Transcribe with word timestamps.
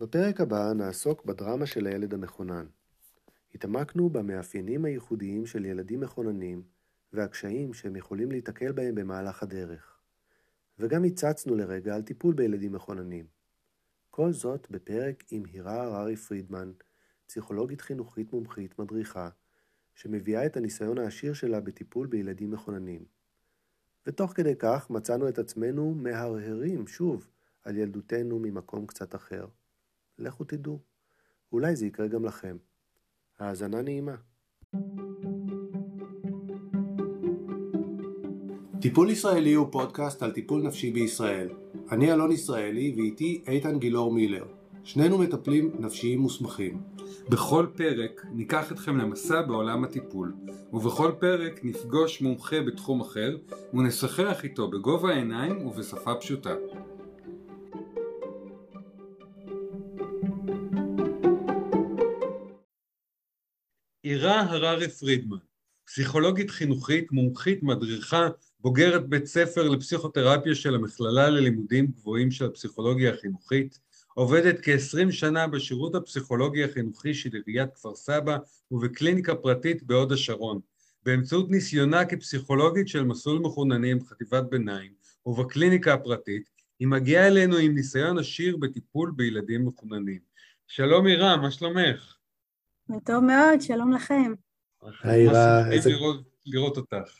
בפרק 0.00 0.40
הבא 0.40 0.72
נעסוק 0.72 1.24
בדרמה 1.24 1.66
של 1.66 1.86
הילד 1.86 2.14
המכונן. 2.14 2.66
התעמקנו 3.54 4.10
במאפיינים 4.10 4.84
הייחודיים 4.84 5.46
של 5.46 5.64
ילדים 5.64 6.00
מכוננים 6.00 6.62
והקשיים 7.12 7.74
שהם 7.74 7.96
יכולים 7.96 8.30
להיתקל 8.30 8.72
בהם 8.72 8.94
במהלך 8.94 9.42
הדרך. 9.42 9.98
וגם 10.78 11.04
הצצנו 11.04 11.54
לרגע 11.54 11.94
על 11.94 12.02
טיפול 12.02 12.34
בילדים 12.34 12.72
מכוננים. 12.72 13.26
כל 14.10 14.32
זאת 14.32 14.70
בפרק 14.70 15.24
עם 15.30 15.44
הירה 15.44 15.82
הררי 15.82 16.16
פרידמן, 16.16 16.72
פסיכולוגית 17.26 17.80
חינוכית 17.80 18.32
מומחית 18.32 18.78
מדריכה, 18.78 19.28
שמביאה 19.94 20.46
את 20.46 20.56
הניסיון 20.56 20.98
העשיר 20.98 21.32
שלה 21.32 21.60
בטיפול 21.60 22.06
בילדים 22.06 22.50
מכוננים. 22.50 23.04
ותוך 24.06 24.32
כדי 24.32 24.54
כך 24.58 24.90
מצאנו 24.90 25.28
את 25.28 25.38
עצמנו 25.38 25.94
מהרהרים 25.94 26.86
שוב 26.86 27.28
על 27.64 27.76
ילדותנו 27.76 28.38
ממקום 28.38 28.86
קצת 28.86 29.14
אחר. 29.14 29.46
לכו 30.18 30.44
תדעו, 30.44 30.78
אולי 31.52 31.76
זה 31.76 31.86
יקרה 31.86 32.08
גם 32.08 32.24
לכם. 32.24 32.56
האזנה 33.38 33.82
נעימה. 33.82 34.14
טיפול 38.80 39.10
ישראלי 39.10 39.54
הוא 39.54 39.66
פודקאסט 39.72 40.22
על 40.22 40.30
טיפול 40.30 40.62
נפשי 40.62 40.90
בישראל. 40.90 41.48
אני 41.90 42.12
אלון 42.12 42.32
ישראלי 42.32 42.94
ואיתי 42.96 43.42
איתן 43.46 43.78
גילאור 43.78 44.12
מילר. 44.12 44.44
שנינו 44.84 45.18
מטפלים 45.18 45.70
נפשיים 45.78 46.20
מוסמכים. 46.20 46.80
בכל 47.28 47.66
פרק 47.76 48.26
ניקח 48.32 48.72
אתכם 48.72 48.96
למסע 48.96 49.42
בעולם 49.42 49.84
הטיפול, 49.84 50.34
ובכל 50.72 51.12
פרק 51.18 51.60
נפגוש 51.64 52.22
מומחה 52.22 52.60
בתחום 52.60 53.00
אחר 53.00 53.36
ונשחח 53.74 54.44
איתו 54.44 54.70
בגובה 54.70 55.08
העיניים 55.08 55.66
ובשפה 55.66 56.14
פשוטה. 56.14 56.54
אירה 64.06 64.40
הררי 64.40 64.88
פרידמן, 64.88 65.36
פסיכולוגית 65.86 66.50
חינוכית, 66.50 67.12
מומחית, 67.12 67.62
מדריכה, 67.62 68.28
בוגרת 68.60 69.08
בית 69.08 69.26
ספר 69.26 69.68
לפסיכותרפיה 69.68 70.54
של 70.54 70.74
המכללה 70.74 71.30
ללימודים 71.30 71.86
גבוהים 71.86 72.30
של 72.30 72.44
הפסיכולוגיה 72.44 73.14
החינוכית, 73.14 73.78
עובדת 74.14 74.58
כ-20 74.62 75.12
שנה 75.12 75.46
בשירות 75.46 75.94
הפסיכולוגי 75.94 76.64
החינוכי 76.64 77.14
של 77.14 77.30
עיריית 77.32 77.74
כפר 77.74 77.94
סבא 77.94 78.36
ובקליניקה 78.70 79.34
פרטית 79.34 79.82
בהוד 79.82 80.12
השרון. 80.12 80.60
באמצעות 81.02 81.50
ניסיונה 81.50 82.04
כפסיכולוגית 82.04 82.88
של 82.88 83.04
מסלול 83.04 83.38
מחוננים 83.38 84.04
חטיבת 84.04 84.44
ביניים 84.50 84.92
ובקליניקה 85.26 85.94
הפרטית, 85.94 86.50
היא 86.78 86.88
מגיעה 86.88 87.26
אלינו 87.26 87.56
עם 87.56 87.74
ניסיון 87.74 88.18
עשיר 88.18 88.56
בטיפול 88.56 89.12
בילדים 89.16 89.66
מחוננים. 89.66 90.20
שלום 90.66 91.06
עירה, 91.06 91.36
מה 91.36 91.50
שלומך? 91.50 92.15
טוב 93.04 93.24
מאוד, 93.24 93.60
שלום 93.60 93.92
לכם. 93.92 94.32
היי 95.02 95.20
עירה, 95.20 95.72
איזה... 95.72 95.90
לראות, 95.90 96.22
לראות 96.46 96.76
אותך. 96.76 97.18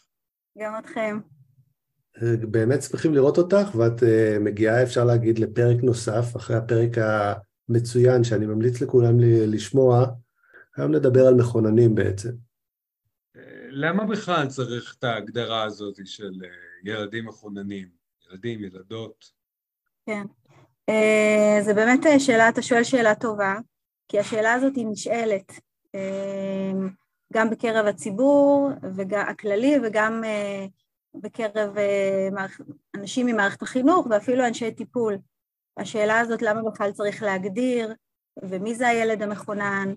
גם 0.59 0.73
אתכם. 0.79 1.19
באמת 2.51 2.83
שמחים 2.83 3.15
לראות 3.15 3.39
אותך, 3.39 3.75
ואת 3.75 4.03
uh, 4.03 4.39
מגיעה, 4.41 4.83
אפשר 4.83 5.05
להגיד, 5.05 5.39
לפרק 5.39 5.83
נוסף, 5.83 6.37
אחרי 6.37 6.57
הפרק 6.57 6.91
המצוין 7.69 8.25
שאני 8.25 8.47
ממליץ 8.47 8.81
לכולם 8.81 9.15
לשמוע. 9.21 10.07
היום 10.77 10.93
נדבר 10.93 11.27
על 11.27 11.35
מכוננים 11.35 11.95
בעצם. 11.95 12.31
למה 13.71 14.05
בכלל 14.05 14.47
צריך 14.47 14.95
את 14.99 15.05
ההגדרה 15.05 15.63
הזאת 15.63 15.97
של 16.05 16.33
ילדים 16.85 17.27
מכוננים? 17.27 17.89
ילדים, 18.31 18.65
ילדות? 18.65 19.31
כן. 20.07 20.23
Uh, 20.91 21.65
זה 21.65 21.75
באמת 21.75 22.01
שאלה, 22.19 22.49
אתה 22.49 22.63
שואל 22.63 22.85
שאלה 22.85 23.15
טובה, 23.15 23.55
כי 24.09 24.19
השאלה 24.19 24.53
הזאת 24.53 24.77
היא 24.77 24.87
נשאלת 24.87 25.53
uh, 25.53 25.99
גם 27.33 27.51
בקרב 27.51 27.87
הציבור 27.87 28.71
הכללי 29.17 29.75
וגם 29.83 30.23
uh, 30.25 30.71
בקרב 31.21 31.77
אנשים 32.97 33.27
ממערכת 33.27 33.63
החינוך 33.63 34.07
ואפילו 34.11 34.47
אנשי 34.47 34.71
טיפול. 34.71 35.19
השאלה 35.77 36.21
הזאת 36.21 36.43
למה 36.43 36.71
בכלל 36.71 36.93
צריך 36.93 37.23
להגדיר 37.23 37.95
ומי 38.43 38.75
זה 38.75 38.89
הילד 38.89 39.23
המכונן 39.23 39.95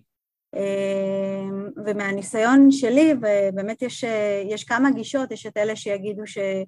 ומהניסיון 1.85 2.71
שלי 2.71 3.13
ובאמת 3.13 3.81
יש, 3.81 4.05
יש 4.45 4.63
כמה 4.63 4.91
גישות, 4.91 5.31
יש 5.31 5.45
את 5.45 5.57
אלה 5.57 5.75
שיגידו 5.75 6.23
שזה 6.27 6.65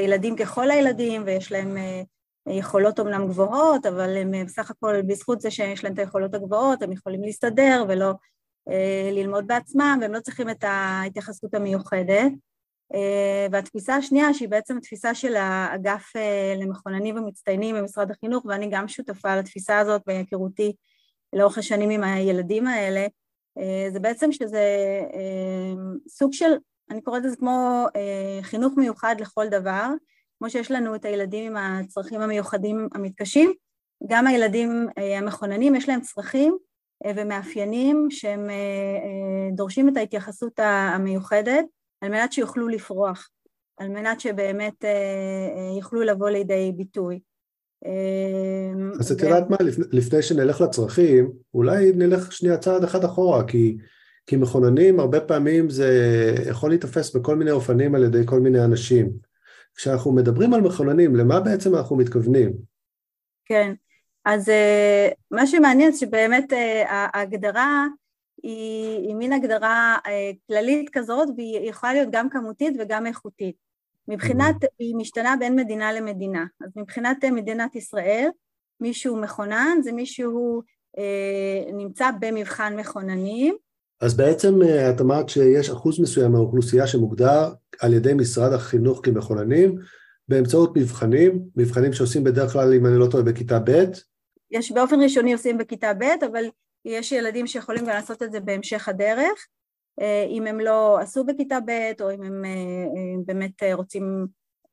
ילדים 0.00 0.36
ככל 0.36 0.70
הילדים 0.70 1.22
ויש 1.26 1.52
להם 1.52 1.76
יכולות 2.46 2.98
אומנם 2.98 3.28
גבוהות 3.28 3.86
אבל 3.86 4.16
הם 4.16 4.32
בסך 4.46 4.70
הכל 4.70 5.02
בזכות 5.02 5.40
זה 5.40 5.50
שיש 5.50 5.84
להם 5.84 5.92
את 5.92 5.98
היכולות 5.98 6.34
הגבוהות 6.34 6.82
הם 6.82 6.92
יכולים 6.92 7.22
להסתדר 7.22 7.84
ולא 7.88 8.12
ללמוד 9.12 9.46
בעצמם 9.46 9.98
והם 10.00 10.12
לא 10.12 10.20
צריכים 10.20 10.50
את 10.50 10.64
ההתייחסות 10.64 11.54
המיוחדת. 11.54 12.32
והתפיסה 13.50 13.96
השנייה 13.96 14.34
שהיא 14.34 14.48
בעצם 14.48 14.80
תפיסה 14.80 15.14
של 15.14 15.36
האגף 15.36 16.12
למכוננים 16.60 17.16
ומצטיינים 17.16 17.76
במשרד 17.76 18.10
החינוך 18.10 18.44
ואני 18.44 18.68
גם 18.70 18.88
שותפה 18.88 19.36
לתפיסה 19.36 19.78
הזאת 19.78 20.02
בהיכרותי 20.06 20.72
לאורך 21.32 21.58
השנים 21.58 21.90
עם 21.90 22.04
הילדים 22.04 22.66
האלה 22.66 23.06
זה 23.92 24.00
בעצם 24.00 24.32
שזה 24.32 24.64
סוג 26.08 26.32
של, 26.32 26.52
אני 26.90 27.02
קוראת 27.02 27.22
לזה 27.24 27.36
כמו 27.36 27.86
חינוך 28.42 28.72
מיוחד 28.76 29.16
לכל 29.20 29.48
דבר 29.48 29.88
כמו 30.38 30.50
שיש 30.50 30.70
לנו 30.70 30.94
את 30.94 31.04
הילדים 31.04 31.56
עם 31.56 31.80
הצרכים 31.84 32.20
המיוחדים 32.20 32.88
המתקשים 32.94 33.52
גם 34.08 34.26
הילדים 34.26 34.86
המכוננים 34.96 35.74
יש 35.74 35.88
להם 35.88 36.00
צרכים 36.00 36.56
ומאפיינים 37.16 38.06
שהם 38.10 38.48
דורשים 39.52 39.88
את 39.88 39.96
ההתייחסות 39.96 40.58
המיוחדת 40.58 41.64
על 42.00 42.10
מנת 42.10 42.32
שיוכלו 42.32 42.68
לפרוח, 42.68 43.30
על 43.78 43.88
מנת 43.88 44.20
שבאמת 44.20 44.84
יוכלו 45.78 46.02
לבוא 46.02 46.30
לידי 46.30 46.72
ביטוי. 46.76 47.20
אז 49.00 49.12
את 49.12 49.20
יודעת 49.20 49.50
מה, 49.50 49.56
לפני 49.92 50.22
שנלך 50.22 50.60
לצרכים, 50.60 51.32
אולי 51.54 51.92
נלך 51.94 52.32
שנייה 52.32 52.58
צעד 52.58 52.84
אחד 52.84 53.04
אחורה, 53.04 53.44
כי, 53.44 53.76
כי 54.26 54.36
מכוננים 54.36 55.00
הרבה 55.00 55.20
פעמים 55.20 55.70
זה 55.70 55.88
יכול 56.50 56.70
להיתפס 56.70 57.16
בכל 57.16 57.36
מיני 57.36 57.50
אופנים 57.50 57.94
על 57.94 58.04
ידי 58.04 58.22
כל 58.26 58.40
מיני 58.40 58.64
אנשים. 58.64 59.33
כשאנחנו 59.76 60.12
מדברים 60.12 60.54
על 60.54 60.60
מכוננים, 60.60 61.16
למה 61.16 61.40
בעצם 61.40 61.74
אנחנו 61.74 61.96
מתכוונים? 61.96 62.52
כן, 63.44 63.72
אז 64.24 64.48
מה 65.30 65.46
שמעניין 65.46 65.92
שבאמת 65.92 66.52
ההגדרה 66.88 67.86
היא, 68.42 68.98
היא 68.98 69.14
מין 69.14 69.32
הגדרה 69.32 69.96
אה, 70.06 70.30
כללית 70.46 70.90
כזאת 70.92 71.28
והיא 71.36 71.70
יכולה 71.70 71.92
להיות 71.92 72.08
גם 72.12 72.30
כמותית 72.30 72.76
וגם 72.78 73.06
איכותית. 73.06 73.56
מבחינת, 74.08 74.56
היא 74.78 74.96
משתנה 74.96 75.34
בין 75.38 75.56
מדינה 75.56 75.92
למדינה. 75.92 76.44
אז 76.60 76.70
מבחינת 76.76 77.24
מדינת 77.24 77.76
ישראל, 77.76 78.28
מישהו 78.80 79.16
מכונן 79.16 79.78
זה 79.82 79.92
מישהו 79.92 80.62
אה, 80.98 81.72
נמצא 81.72 82.10
במבחן 82.20 82.76
מכוננים. 82.76 83.56
אז 84.00 84.16
בעצם 84.16 84.62
אה, 84.62 84.90
את 84.90 85.00
אמרת 85.00 85.28
שיש 85.28 85.70
אחוז 85.70 86.00
מסוים 86.00 86.32
מהאוכלוסייה 86.32 86.86
שמוגדר 86.86 87.52
על 87.80 87.94
ידי 87.94 88.14
משרד 88.14 88.52
החינוך 88.52 89.00
כמכוננים 89.02 89.78
באמצעות 90.28 90.76
מבחנים, 90.76 91.42
מבחנים 91.56 91.92
שעושים 91.92 92.24
בדרך 92.24 92.52
כלל, 92.52 92.74
אם 92.74 92.86
אני 92.86 92.98
לא 92.98 93.06
טועה, 93.10 93.22
בכיתה 93.22 93.58
ב'. 93.64 93.84
יש 94.50 94.72
באופן 94.72 95.02
ראשוני 95.02 95.32
עושים 95.32 95.58
בכיתה 95.58 95.94
ב', 95.94 96.24
אבל 96.26 96.44
יש 96.84 97.12
ילדים 97.12 97.46
שיכולים 97.46 97.82
גם 97.82 97.88
לעשות 97.90 98.22
את 98.22 98.32
זה 98.32 98.40
בהמשך 98.40 98.88
הדרך, 98.88 99.46
אם 100.28 100.46
הם 100.46 100.60
לא 100.60 100.98
עשו 100.98 101.24
בכיתה 101.24 101.58
ב' 101.66 102.02
או 102.02 102.10
אם 102.14 102.22
הם 102.22 102.42
באמת 103.26 103.62
רוצים 103.72 104.26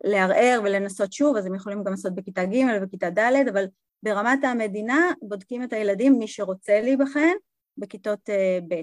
לערער 0.04 0.62
ולנסות 0.64 1.14
שוב, 1.14 1.38
אז 1.38 1.46
הם 1.46 1.56
יכולים 1.56 1.84
גם 1.84 1.92
לעשות 1.92 2.16
בכיתה 2.16 2.46
ג' 2.46 2.66
ובכיתה 2.82 3.10
ד', 3.10 3.48
אבל 3.52 3.66
ברמת 4.04 4.44
המדינה 4.44 5.12
בודקים 5.22 5.64
את 5.64 5.74
הילדים, 5.74 6.20
מי 6.20 6.28
שרוצה 6.28 6.82
להיבחן, 6.82 7.34
בכיתות 7.78 8.30
ב'. 8.68 8.82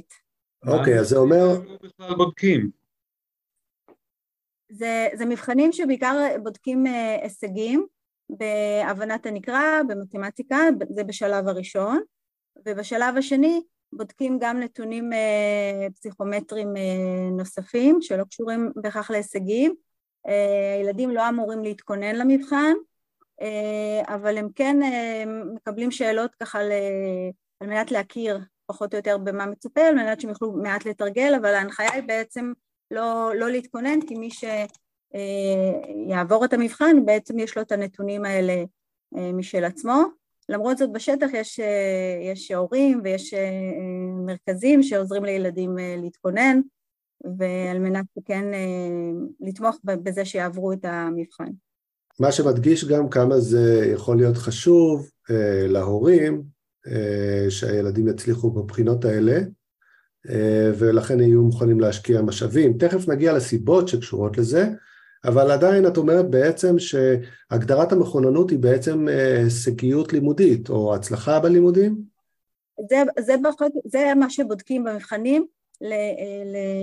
אוקיי, 0.67 1.01
אז 1.01 1.09
זה 1.09 1.17
אומר... 1.17 1.61
בכלל 1.83 2.15
בודקים. 2.17 2.71
זה, 4.73 5.09
זה 5.15 5.27
מבחנים 5.27 5.73
שבעיקר 5.73 6.17
בודקים 6.43 6.85
הישגים 7.23 7.87
בהבנת 8.31 9.27
הנקרא, 9.27 9.83
במתמטיקה, 9.89 10.59
זה 10.89 11.05
בשלב 11.05 11.49
הראשון. 11.49 12.01
ובשלב 12.67 13.17
השני 13.17 13.63
בודקים 13.93 14.39
גם 14.41 14.61
נתונים 14.61 15.11
פסיכומטריים 15.95 16.75
נוספים 17.37 18.03
שלא 18.03 18.25
קשורים 18.25 18.73
בהכרח 18.77 19.11
להישגים. 19.11 19.75
הילדים 20.77 21.11
לא 21.11 21.29
אמורים 21.29 21.63
להתכונן 21.63 22.17
למבחן, 22.17 22.75
אבל 24.09 24.39
הם 24.39 24.49
כן 24.55 24.77
מקבלים 25.55 25.91
שאלות 25.91 26.35
ככה 26.35 26.61
על 27.61 27.69
מנת 27.69 27.91
להכיר 27.91 28.39
פחות 28.69 28.95
או 28.95 28.99
יותר 28.99 29.19
במה 29.19 29.47
מצופה, 29.47 29.81
על 29.81 29.95
מנת 29.95 30.21
שהם 30.21 30.31
יוכלו 30.31 30.53
מעט 30.53 30.87
לתרגל, 30.87 31.35
אבל 31.41 31.55
ההנחיה 31.55 31.93
היא 31.93 32.03
בעצם 32.03 32.53
לא, 32.91 33.33
לא 33.35 33.51
להתכונן, 33.51 33.99
כי 34.07 34.15
מי 34.15 34.29
שיעבור 36.11 36.45
את 36.45 36.53
המבחן 36.53 37.05
בעצם 37.05 37.39
יש 37.39 37.57
לו 37.57 37.63
את 37.63 37.73
הנתונים 37.73 38.25
האלה 38.25 38.65
משל 39.13 39.65
עצמו. 39.65 40.03
למרות 40.49 40.79
זאת 40.79 40.93
בשטח 40.93 41.29
יש, 41.33 41.61
יש 42.33 42.51
הורים 42.51 43.01
ויש 43.05 43.35
מרכזים 44.27 44.83
שעוזרים 44.83 45.25
לילדים 45.25 45.77
להתכונן, 46.03 46.61
ועל 47.39 47.79
מנת 47.79 48.07
כן 48.25 48.45
לתמוך 49.41 49.77
בזה 49.85 50.25
שיעברו 50.25 50.73
את 50.73 50.85
המבחן. 50.85 51.51
מה 52.21 52.33
שמדגיש 52.33 52.85
גם 52.85 53.09
כמה 53.09 53.41
זה 53.41 53.91
יכול 53.93 54.17
להיות 54.17 54.37
חשוב 54.37 55.11
אה, 55.31 55.67
להורים 55.69 56.35
אה, 56.35 56.58
שהילדים 57.49 58.09
יצליחו 58.09 58.51
בבחינות 58.51 59.05
האלה, 59.05 59.41
אה, 60.31 60.71
ולכן 60.79 61.21
יהיו 61.21 61.43
מוכנים 61.43 61.81
להשקיע 61.81 62.23
משאבים. 62.23 62.79
תכף 62.79 63.09
נגיע 63.09 63.33
לסיבות 63.33 63.89
שקשורות 63.89 64.39
לזה, 64.39 64.69
אבל 65.25 65.51
עדיין 65.51 65.87
את 65.87 65.97
אומרת 65.97 66.31
בעצם 66.31 66.79
שהגדרת 66.79 67.93
המכוננות 67.93 68.51
היא 68.51 68.59
בעצם 68.59 69.09
אה, 69.09 69.39
הישגיות 69.39 70.13
לימודית, 70.13 70.69
או 70.71 70.95
הצלחה 70.95 71.41
בלימודים? 71.41 72.03
זה, 72.91 72.97
זה, 73.19 73.35
זה 73.85 74.15
מה 74.17 74.31
שבודקים 74.31 74.85
במבחנים 74.85 75.47
אה, 75.83 75.89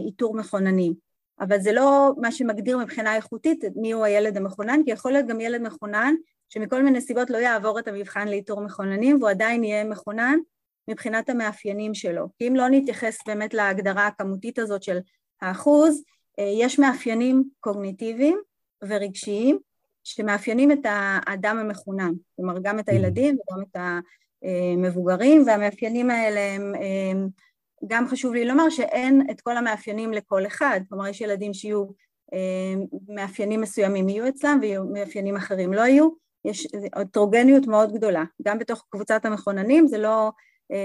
לאיתור 0.04 0.36
מכוננים. 0.36 0.94
אבל 1.40 1.60
זה 1.60 1.72
לא 1.72 2.14
מה 2.18 2.32
שמגדיר 2.32 2.78
מבחינה 2.78 3.16
איכותית 3.16 3.64
מי 3.76 3.92
הוא 3.92 4.04
הילד 4.04 4.38
המכונן, 4.38 4.80
כי 4.86 4.92
יכול 4.92 5.12
להיות 5.12 5.28
גם 5.28 5.42
ילד 5.42 5.62
מכונן 5.62 6.14
שמכל 6.50 6.84
מיני 6.84 7.02
סיבות 7.02 7.30
לא 7.30 7.38
יעבור 7.38 7.80
את 7.80 7.88
המבחן 7.88 8.28
לאיתור 8.28 8.62
מכוננים 8.62 9.16
והוא 9.16 9.30
עדיין 9.30 9.64
יהיה 9.64 9.84
מכונן 9.84 10.40
מבחינת 10.88 11.30
המאפיינים 11.30 11.94
שלו. 11.94 12.28
כי 12.38 12.48
אם 12.48 12.56
לא 12.56 12.70
נתייחס 12.70 13.18
באמת 13.28 13.54
להגדרה 13.54 14.08
הכמותית 14.08 14.60
הזאת 14.60 14.84
של 14.84 14.98
האחוז, 15.42 16.04
אה, 16.40 16.52
יש 16.58 16.80
מאפיינים 16.80 17.44
קוגניטיביים 17.60 18.40
ורגשיים 18.84 19.60
שמאפיינים 20.04 20.72
את 20.72 20.80
האדם 20.84 21.58
המכונן, 21.58 22.12
כלומר 22.36 22.60
גם 22.62 22.80
את 22.80 22.90
הילדים 22.90 23.36
וגם 23.36 23.62
את 23.62 23.78
המבוגרים, 24.44 25.44
והמאפיינים 25.48 26.10
האלה 26.10 26.40
הם 26.56 27.30
גם 27.88 28.08
חשוב 28.08 28.34
לי 28.34 28.46
לומר 28.46 28.70
שאין 28.70 29.28
את 29.32 29.42
כל 29.42 29.58
המאפיינים 29.58 30.14
לכל 30.14 30.48
אחד, 30.48 30.80
כלומר 30.90 31.08
יש 31.08 31.22
ילדים 31.22 31.54
שיהיו 31.54 31.86
מאפיינים 33.08 33.62
מסוימים 33.62 34.10
יהיו 34.10 34.28
אצלם 34.28 34.60
ומאפיינים 34.64 35.36
אחרים 35.36 35.74
לא 35.74 35.82
יהיו, 35.82 36.10
יש 36.46 36.68
הטרוגניות 36.94 37.68
מאוד 37.68 37.94
גדולה, 37.94 38.24
גם 38.44 38.60
בתוך 38.60 38.86
קבוצת 38.90 39.26
המכוננים 39.26 39.88
זה 39.88 39.98
לא, 39.98 40.32
mm. 40.72 40.76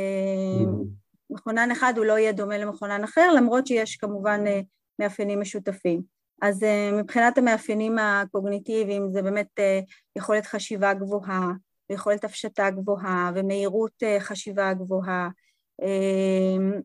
מכונן 1.30 1.70
אחד 1.70 1.92
הוא 1.96 2.04
לא 2.04 2.18
יהיה 2.18 2.32
דומה 2.32 2.58
למכונן 2.58 3.04
אחר, 3.04 3.32
למרות 3.36 3.66
שיש 3.66 3.96
כמובן 3.96 4.44
אה, 4.46 4.60
מאפיינים 4.98 5.40
משותפים. 5.40 6.02
אז 6.42 6.62
אה, 6.62 6.90
מבחינת 6.92 7.38
המאפיינים 7.38 7.98
הקוגניטיביים 7.98 9.10
זה 9.12 9.22
באמת 9.22 9.48
אה, 9.58 9.80
יכולת 10.16 10.46
חשיבה 10.46 10.94
גבוהה, 10.94 11.50
ויכולת 11.90 12.24
הפשטה 12.24 12.70
גבוהה, 12.70 13.30
ומהירות 13.34 14.02
חשיבה 14.20 14.74
גבוהה, 14.74 15.28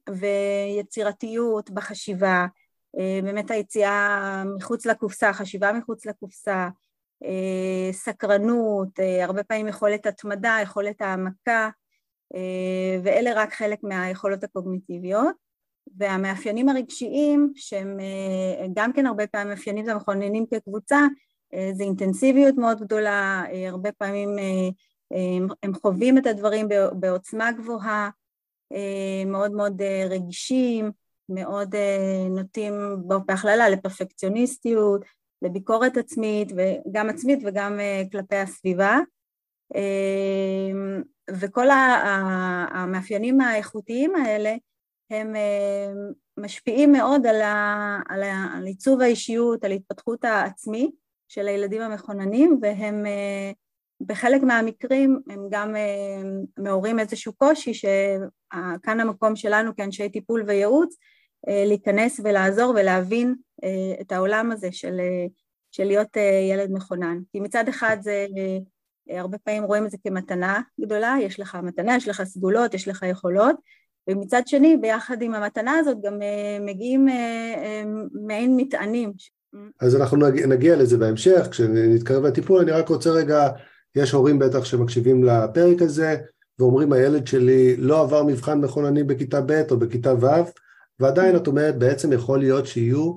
ויצירתיות 0.10 1.72
בחשיבה, 1.72 2.46
באמת 3.24 3.52
היציאה 3.52 4.44
מחוץ 4.58 4.86
לקופסה, 4.86 5.34
חשיבה 5.34 5.74
מחוץ 5.74 6.06
לקופסה, 6.06 6.54
אה, 6.54 6.70
סקרנות, 7.92 9.00
אה, 9.00 9.24
הרבה 9.24 9.44
פעמים 9.44 9.68
יכולת 9.68 10.06
התמדה, 10.06 10.58
יכולת 10.64 11.02
העמקה, 11.02 11.70
אה, 12.36 13.00
ואלה 13.04 13.32
רק 13.36 13.54
חלק 13.54 13.80
מהיכולות 13.84 14.44
הקוגניטיביות. 14.44 15.46
והמאפיינים 15.98 16.70
הרגשיים, 16.70 17.54
שהם 17.56 17.98
גם 18.74 18.94
כן 18.94 19.06
הרבה 19.06 19.28
פעמים 19.28 19.50
מאפיינים 19.50 19.86
ומכוננים 19.88 20.46
כקבוצה, 20.46 21.00
זה 21.74 21.84
אינטנסיביות 21.84 22.56
מאוד 22.56 22.80
גדולה, 22.82 23.44
הרבה 23.68 23.92
פעמים 23.92 24.30
הם 25.64 25.74
חווים 25.74 26.18
את 26.18 26.26
הדברים 26.26 26.68
בעוצמה 26.94 27.52
גבוהה, 27.52 28.10
מאוד 29.26 29.52
מאוד 29.52 29.82
רגישים, 30.10 30.92
מאוד 31.30 31.76
נוטים 32.30 32.74
בהכללה 33.26 33.70
לפרפקציוניסטיות, 33.70 35.02
לביקורת 35.46 35.98
עצמית, 35.98 36.52
וגם 36.52 37.10
עצמית 37.10 37.40
וגם 37.46 37.80
אה, 37.80 38.04
כלפי 38.12 38.36
הסביבה. 38.36 39.00
אמ, 39.76 41.02
וכל 41.32 41.68
המאפיינים 42.72 43.42
האיכותיים 43.42 44.16
האלה 44.16 44.56
הם 45.10 45.36
אה, 45.36 45.92
משפיעים 46.38 46.92
מאוד 46.92 47.28
על, 47.28 47.42
ה, 47.42 48.00
על, 48.10 48.24
ה, 48.24 48.48
על 48.58 48.66
עיצוב 48.66 49.02
האישיות, 49.02 49.64
על 49.64 49.72
התפתחות 49.72 50.26
העצמי 50.26 50.92
של 51.28 51.48
הילדים 51.48 51.82
המכוננים, 51.82 52.60
והם 52.62 53.06
אה, 53.06 53.52
בחלק 54.02 54.42
מהמקרים 54.42 55.20
הם 55.30 55.48
גם 55.50 55.76
מעוררים 56.60 57.00
איזשהו 57.00 57.34
קושי 57.34 57.74
שכאן 57.74 59.00
המקום 59.00 59.36
שלנו 59.36 59.76
כאנשי 59.76 60.10
טיפול 60.10 60.44
וייעוץ 60.48 60.96
להיכנס 61.48 62.20
ולעזור 62.24 62.74
ולהבין 62.76 63.36
את 64.02 64.12
העולם 64.12 64.52
הזה 64.52 64.68
של, 64.72 65.00
של 65.72 65.84
להיות 65.84 66.18
ילד 66.52 66.72
מכונן. 66.72 67.20
כי 67.32 67.40
מצד 67.40 67.68
אחד 67.70 67.98
זה, 68.02 68.26
הרבה 69.10 69.38
פעמים 69.38 69.64
רואים 69.64 69.86
את 69.86 69.92
זה 69.92 69.98
כמתנה 70.04 70.62
גדולה, 70.82 71.16
יש 71.22 71.40
לך 71.40 71.58
מתנה, 71.64 71.96
יש 71.96 72.08
לך 72.08 72.24
סגולות, 72.24 72.74
יש 72.74 72.88
לך 72.88 73.04
יכולות, 73.10 73.56
ומצד 74.10 74.42
שני, 74.46 74.78
ביחד 74.78 75.22
עם 75.22 75.34
המתנה 75.34 75.78
הזאת 75.78 75.98
גם 76.02 76.20
מגיעים 76.62 77.08
מעין 78.28 78.58
מטענים. 78.58 79.12
אז 79.80 79.96
אנחנו 79.96 80.18
נגיע, 80.18 80.48
נגיע 80.48 80.76
לזה 80.76 80.98
בהמשך, 80.98 81.48
כשנתקרב 81.52 82.26
לטיפול, 82.26 82.62
אני 82.62 82.72
רק 82.72 82.90
רוצה 82.90 83.10
רגע, 83.10 83.50
יש 83.96 84.12
הורים 84.12 84.40
בטח 84.40 84.66
שמקשיבים 84.66 85.24
לפרק 85.24 85.82
הזה, 85.82 86.16
ואומרים 86.60 86.94
הילד 86.94 87.28
שלי 87.28 87.78
לא 87.78 88.02
עבר 88.02 88.24
מבחן 88.24 88.62
מכונני 88.62 89.04
בכיתה 89.04 89.42
ב' 89.42 89.64
או 89.72 89.78
בכיתה 89.78 90.14
ו', 90.14 90.65
ועדיין 91.00 91.36
את 91.36 91.48
אומרת 91.48 91.78
בעצם 91.78 92.14
יכול 92.14 92.40
להיות 92.40 92.68
שיהיו 92.68 93.14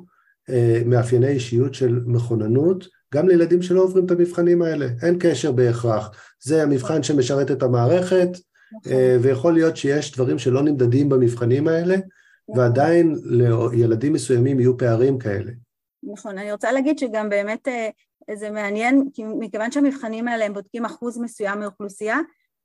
אה, 0.50 0.82
מאפייני 0.86 1.28
אישיות 1.28 1.74
של 1.74 2.00
מכוננות 2.06 2.88
גם 3.14 3.28
לילדים 3.28 3.62
שלא 3.62 3.80
עוברים 3.80 4.06
את 4.06 4.10
המבחנים 4.10 4.62
האלה, 4.62 4.86
אין 5.02 5.16
קשר 5.20 5.52
בהכרח, 5.52 6.10
זה 6.42 6.62
המבחן 6.62 7.02
שמשרת 7.02 7.50
את 7.50 7.62
המערכת 7.62 8.28
נכון. 8.72 8.92
אה, 8.92 9.16
ויכול 9.22 9.54
להיות 9.54 9.76
שיש 9.76 10.12
דברים 10.14 10.38
שלא 10.38 10.62
נמדדים 10.62 11.08
במבחנים 11.08 11.68
האלה 11.68 11.96
נכון. 12.48 12.62
ועדיין 12.62 13.16
לילדים 13.72 14.12
מסוימים 14.12 14.60
יהיו 14.60 14.76
פערים 14.76 15.18
כאלה. 15.18 15.52
נכון, 16.02 16.38
אני 16.38 16.52
רוצה 16.52 16.72
להגיד 16.72 16.98
שגם 16.98 17.28
באמת 17.28 17.68
אה, 17.68 17.88
זה 18.36 18.50
מעניין, 18.50 19.08
כי 19.14 19.24
מכיוון 19.24 19.72
שהמבחנים 19.72 20.28
האלה 20.28 20.44
הם 20.44 20.54
בודקים 20.54 20.84
אחוז 20.84 21.18
מסוים 21.18 21.60
מאוכלוסייה, 21.60 22.18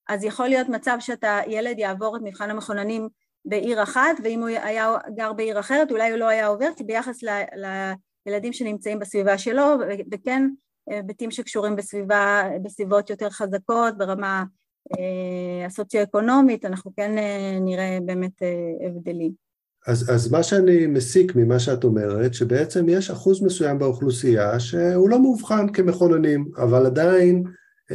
אז 0.10 0.24
יכול 0.24 0.48
להיות 0.48 0.70
מצב 0.70 0.98
שאתה, 1.00 1.40
ילד 1.48 1.80
יעבור 1.80 2.18
את 2.18 2.22
מבחן 2.24 2.50
המכוננים 2.50 3.10
בעיר 3.46 3.84
אחת, 3.84 4.16
ואם 4.24 4.40
הוא 4.40 4.48
היה 4.48 4.96
גר 5.16 5.34
בעיר 5.34 5.60
אחרת 5.60 5.92
אולי 5.92 6.12
הוא 6.12 6.20
לא 6.20 6.28
היה 6.28 6.48
עובר, 6.48 6.70
כי 6.78 6.84
ביחס 6.84 7.20
לילדים 8.26 8.54
שנמצאים 8.54 9.00
בסביבה 9.00 9.38
שלו, 9.38 9.64
וכן 10.12 10.50
היבטים 10.90 11.32
שקשורים 11.32 11.76
בסביבה, 11.76 12.44
בסביבות 12.64 13.10
יותר 13.10 13.30
חזקות, 13.30 13.98
ברמה 13.98 14.44
אה, 14.92 15.66
הסוציו-אקונומית, 15.66 16.66
אנחנו 16.66 16.92
כן 16.96 17.18
אה, 17.18 17.58
נראה 17.62 17.98
באמת 18.06 18.44
אה, 18.44 18.88
הבדלים. 18.88 19.32
אז, 19.88 20.10
אז 20.10 20.32
מה 20.32 20.44
שאני 20.44 20.86
מסיק 20.86 21.36
ממה 21.36 21.60
שאת 21.60 21.84
אומרת, 21.84 22.34
שבעצם 22.34 22.90
יש 22.90 23.12
אחוז 23.12 23.44
מסוים 23.44 23.80
באוכלוסייה 23.80 24.60
שהוא 24.60 25.10
לא 25.10 25.22
מאובחן 25.22 25.70
כמכוננים, 25.70 26.52
אבל 26.58 26.86
עדיין 26.86 27.44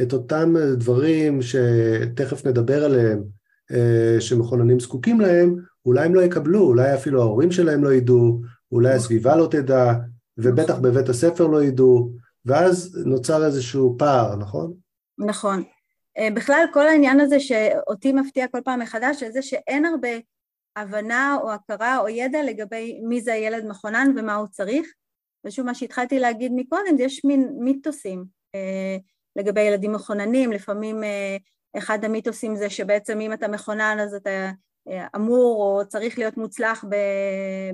את 0.01 0.13
אותם 0.13 0.53
דברים 0.77 1.41
שתכף 1.41 2.45
נדבר 2.45 2.85
עליהם, 2.85 3.23
אה, 3.71 4.21
שמכוננים 4.21 4.79
זקוקים 4.79 5.21
להם, 5.21 5.55
אולי 5.85 6.05
הם 6.05 6.15
לא 6.15 6.21
יקבלו, 6.21 6.61
אולי 6.61 6.93
אפילו 6.93 7.21
ההורים 7.21 7.51
שלהם 7.51 7.83
לא 7.83 7.93
ידעו, 7.93 8.41
אולי 8.71 8.93
הסביבה 8.93 9.35
לא 9.35 9.47
תדע, 9.51 9.93
ובטח 10.37 10.79
בבית 10.79 11.09
הספר 11.09 11.47
לא 11.47 11.63
ידעו, 11.63 12.11
ואז 12.45 13.03
נוצר 13.05 13.45
איזשהו 13.45 13.95
פער, 13.97 14.35
נכון? 14.35 14.73
נכון. 15.17 15.63
אה, 16.17 16.27
בכלל 16.33 16.65
כל 16.73 16.87
העניין 16.87 17.19
הזה 17.19 17.39
שאותי 17.39 18.11
מפתיע 18.11 18.47
כל 18.47 18.61
פעם 18.65 18.79
מחדש, 18.79 19.23
זה 19.23 19.41
שאין 19.41 19.85
הרבה 19.85 20.09
הבנה 20.75 21.37
או 21.41 21.51
הכרה 21.51 21.99
או 21.99 22.09
ידע 22.09 22.43
לגבי 22.43 22.99
מי 23.03 23.21
זה 23.21 23.33
הילד 23.33 23.65
מכונן 23.67 24.13
ומה 24.17 24.35
הוא 24.35 24.47
צריך. 24.47 24.87
ושוב, 25.45 25.65
מה 25.65 25.75
שהתחלתי 25.75 26.19
להגיד 26.19 26.51
מקודם, 26.55 26.95
יש 26.99 27.25
מין 27.25 27.49
מיתוסים 27.59 28.25
אה, 28.55 28.97
לגבי 29.35 29.61
ילדים 29.61 29.91
מכוננים, 29.91 30.51
לפעמים 30.51 31.03
אחד 31.77 32.05
המיתוסים 32.05 32.55
זה 32.55 32.69
שבעצם 32.69 33.19
אם 33.21 33.33
אתה 33.33 33.47
מכונן 33.47 33.97
אז 33.99 34.13
אתה 34.13 34.51
אה, 34.89 35.07
אמור 35.15 35.63
או 35.63 35.87
צריך 35.87 36.19
להיות 36.19 36.37
מוצלח 36.37 36.85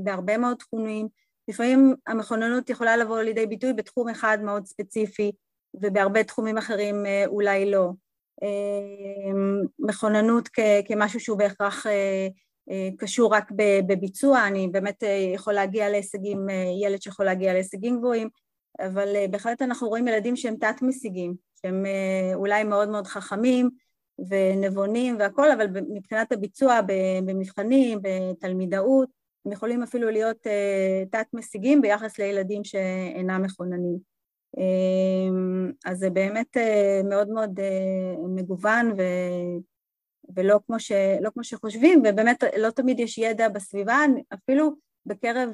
בהרבה 0.03 0.37
מאוד 0.37 0.57
תחומים. 0.57 1.07
לפעמים 1.47 1.95
המכוננות 2.07 2.69
יכולה 2.69 2.97
לבוא 2.97 3.21
לידי 3.21 3.45
ביטוי 3.45 3.73
בתחום 3.73 4.09
אחד 4.09 4.37
מאוד 4.41 4.65
ספציפי 4.65 5.31
ובהרבה 5.73 6.23
תחומים 6.23 6.57
אחרים 6.57 7.05
אה, 7.05 7.23
אולי 7.27 7.71
לא. 7.71 7.89
אה, 8.43 9.33
מכוננות 9.79 10.49
כמשהו 10.87 11.19
שהוא 11.19 11.37
בהכרח 11.37 11.85
קשור 12.97 13.33
רק 13.33 13.51
בביצוע, 13.87 14.47
אני 14.47 14.67
באמת 14.67 15.03
יכול 15.33 15.53
להגיע 15.53 15.89
להישגים, 15.89 16.47
ילד 16.83 17.01
שיכול 17.01 17.25
להגיע 17.25 17.53
להישגים 17.53 17.97
גבוהים, 17.97 18.29
אבל 18.79 19.15
בהחלט 19.31 19.61
אנחנו 19.61 19.87
רואים 19.87 20.07
ילדים 20.07 20.35
שהם 20.35 20.55
תת-משיגים, 20.55 21.33
שהם 21.61 21.85
אולי 22.33 22.63
מאוד 22.63 22.89
מאוד 22.89 23.07
חכמים, 23.07 23.69
ונבונים 24.29 25.15
והכול, 25.19 25.51
אבל 25.51 25.67
מבחינת 25.93 26.31
הביצוע 26.31 26.79
במבחנים, 27.25 28.00
בתלמידאות, 28.01 29.10
הם 29.45 29.51
יכולים 29.51 29.84
אפילו 29.84 30.10
להיות 30.10 30.48
תת-משיגים 31.12 31.81
ביחס 31.81 32.19
לילדים 32.19 32.63
שאינם 32.63 33.41
מכוננים. 33.43 33.98
אז 35.86 36.00
זה 36.00 36.10
באמת 36.10 36.57
מאוד 37.10 37.29
מאוד 37.29 37.60
מגוון 38.36 38.91
ו... 38.98 39.01
ולא 40.36 40.60
כמו, 40.67 40.79
ש... 40.79 40.91
לא 41.22 41.29
כמו 41.29 41.43
שחושבים, 41.43 42.03
ובאמת 42.05 42.43
לא 42.57 42.69
תמיד 42.69 43.00
יש 43.00 43.17
ידע 43.17 43.50
בסביבה, 43.50 43.98
אפילו 44.34 44.72
בקרב, 45.05 45.50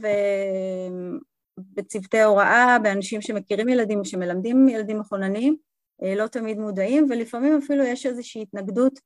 בצוותי 1.58 2.22
הוראה, 2.22 2.77
באנשים 2.84 3.22
שמכירים 3.22 3.70
ילדים 3.70 4.03
שמלמדים 4.03 4.70
ילדים 4.70 5.00
מחוננים, 5.00 5.56
לא 6.01 6.27
תמיד 6.27 6.58
מודעים, 6.58 7.08
ולפעמים 7.10 7.60
אפילו 7.63 7.84
יש 7.84 8.05
איזושהי 8.05 8.41
התנגדות 8.41 9.00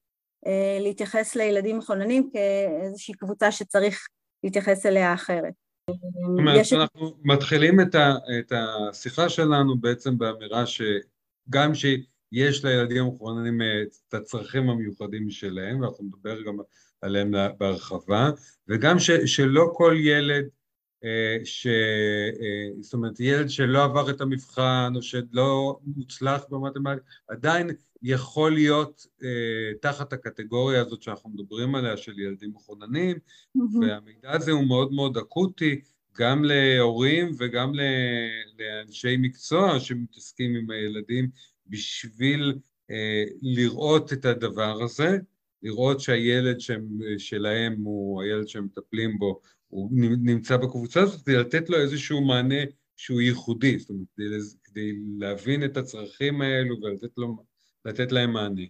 להתייחס 0.80 1.36
לילדים 1.36 1.78
מחוננים 1.78 2.30
כאיזושהי 2.34 3.14
קבוצה 3.14 3.52
שצריך 3.52 4.08
להתייחס 4.44 4.86
אליה 4.86 5.14
אחרת. 5.14 5.54
זאת 5.90 6.40
אומרת. 6.40 6.66
אנחנו 6.74 7.18
מתחילים 7.24 7.80
את, 7.82 7.96
ה, 7.96 8.14
את 8.40 8.52
השיחה 8.52 9.30
שלנו 9.30 9.78
בעצם 9.78 10.18
באמירה 10.18 10.64
שגם 10.66 11.76
שיש 11.76 12.66
לילדים 12.66 13.04
המחוננים 13.04 13.62
את 14.08 14.14
הצרכים 14.14 14.70
המיוחדים 14.70 15.30
שלהם, 15.30 15.82
ואנחנו 15.82 16.04
נדבר 16.04 16.42
גם 16.42 16.58
עליהם 17.02 17.32
בהרחבה, 17.58 18.30
וגם 18.68 19.00
ש, 19.00 19.12
שלא 19.12 19.72
כל 19.74 19.96
ילד 20.00 20.44
אה, 20.44 20.50
ש... 21.44 21.68
אה, 21.68 22.70
זאת 22.82 22.94
אומרת, 22.94 23.20
ילד 23.20 23.50
שלא 23.50 23.84
עבר 23.84 24.10
את 24.10 24.22
המבחן 24.22 24.94
או 24.96 25.02
שלא 25.02 25.80
מוצלח 25.86 26.44
במתמטיקה, 26.50 27.06
עדיין 27.28 27.70
יכול 28.02 28.54
להיות 28.54 29.08
אה, 29.24 29.74
תחת 29.82 30.14
הקטגוריה 30.14 30.82
הזאת 30.82 31.02
שאנחנו 31.02 31.30
מדברים 31.30 31.76
עליה 31.76 31.98
של 31.98 32.20
ילדים 32.20 32.52
מחוננים, 32.56 33.18
mm-hmm. 33.18 33.78
והמידע 33.82 34.32
הזה 34.32 34.52
הוא 34.52 34.68
מאוד 34.68 34.92
מאוד 34.94 35.18
אקוטי, 35.18 35.82
גם 36.18 36.44
להורים 36.44 37.32
וגם 37.38 37.72
לאנשי 38.60 39.18
מקצוע 39.18 39.80
שמתעסקים 39.80 40.56
עם 40.56 40.72
הילדים, 40.72 41.30
בשביל 41.68 42.60
לראות 43.42 44.14
את 44.14 44.26
הדבר 44.26 44.84
הזה, 44.84 45.18
לראות 45.64 46.00
שהילד 46.00 46.58
שלהם 47.18 47.82
הוא 47.84 48.22
הילד 48.22 48.48
שהם 48.48 48.66
מטפלים 48.66 49.18
בו 49.20 49.42
הוא 49.76 49.90
נמצא 50.22 50.58
בקבוצה 50.58 51.02
הזאת 51.02 51.22
כדי 51.22 51.36
לתת 51.36 51.70
לו 51.70 51.78
איזשהו 51.78 52.22
מענה 52.22 52.64
שהוא 52.96 53.22
ייחודי, 53.22 53.80
זאת 53.80 53.90
אומרת, 53.90 54.08
כדי, 54.16 54.26
כדי 54.64 54.92
להבין 55.20 55.66
את 55.66 55.78
הצרכים 55.78 56.42
האלו 56.42 56.76
ולתת 56.82 57.18
לו, 57.18 57.36
להם 58.12 58.34
מענה. 58.34 58.62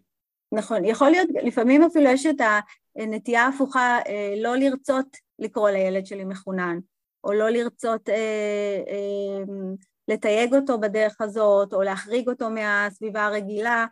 נכון, 0.52 0.86
יכול 0.86 1.10
להיות, 1.10 1.30
לפעמים 1.44 1.84
אפילו 1.84 2.10
יש 2.10 2.26
את 2.26 2.42
הנטייה 2.96 3.46
ההפוכה 3.46 4.00
אה, 4.08 4.34
לא 4.38 4.56
לרצות 4.56 5.18
לקרוא 5.40 5.70
לילד 5.70 6.06
שלי 6.06 6.26
מחונן, 6.26 6.80
או 7.24 7.34
לא 7.34 7.50
לרצות 7.50 8.10
אה, 8.10 8.84
אה, 8.88 9.44
לתייג 10.08 10.54
אותו 10.54 10.80
בדרך 10.80 11.22
הזאת, 11.22 11.74
או 11.74 11.82
להחריג 11.82 12.30
אותו 12.30 12.50
מהסביבה 12.50 13.26
הרגילה, 13.26 13.86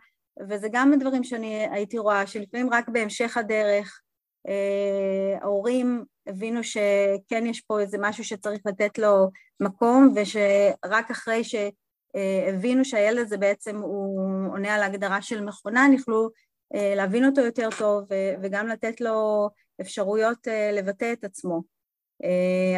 וזה 0.48 0.68
גם 0.72 0.92
דברים 1.00 1.24
שאני 1.24 1.66
הייתי 1.70 1.98
רואה, 1.98 2.26
שלפעמים 2.26 2.72
רק 2.72 2.88
בהמשך 2.88 3.36
הדרך, 3.36 4.00
אה, 4.48 5.38
ההורים 5.42 6.04
הבינו 6.26 6.64
שכן 6.64 7.46
יש 7.46 7.60
פה 7.60 7.80
איזה 7.80 7.96
משהו 8.00 8.24
שצריך 8.24 8.60
לתת 8.66 8.98
לו 8.98 9.30
מקום, 9.60 10.14
ושרק 10.16 11.10
אחרי 11.10 11.42
שהבינו 11.44 12.84
שהילד 12.84 13.18
הזה 13.18 13.38
בעצם 13.38 13.76
הוא 13.76 14.52
עונה 14.52 14.74
על 14.74 14.82
ההגדרה 14.82 15.22
של 15.22 15.44
מכונן, 15.44 15.90
יכלו 15.94 16.30
אה, 16.74 16.94
להבין 16.96 17.24
אותו 17.24 17.40
יותר 17.40 17.68
טוב 17.78 18.04
וגם 18.42 18.68
לתת 18.68 19.00
לו 19.00 19.48
אפשרויות 19.80 20.48
אה, 20.48 20.72
לבטא 20.72 21.12
את 21.12 21.24
עצמו. 21.24 21.74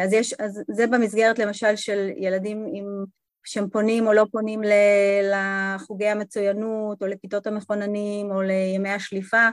אז, 0.03 0.13
יש, 0.13 0.33
אז 0.33 0.63
זה 0.71 0.87
במסגרת 0.87 1.39
למשל 1.39 1.75
של 1.75 2.09
ילדים 2.17 2.65
עם, 2.73 2.85
שהם 3.43 3.69
פונים 3.69 4.07
או 4.07 4.13
לא 4.13 4.25
פונים 4.31 4.61
לחוגי 5.23 6.07
המצוינות 6.07 7.01
או 7.01 7.07
לכיתות 7.07 7.47
המכוננים 7.47 8.31
או 8.31 8.41
לימי 8.41 8.89
השליפה, 8.89 9.49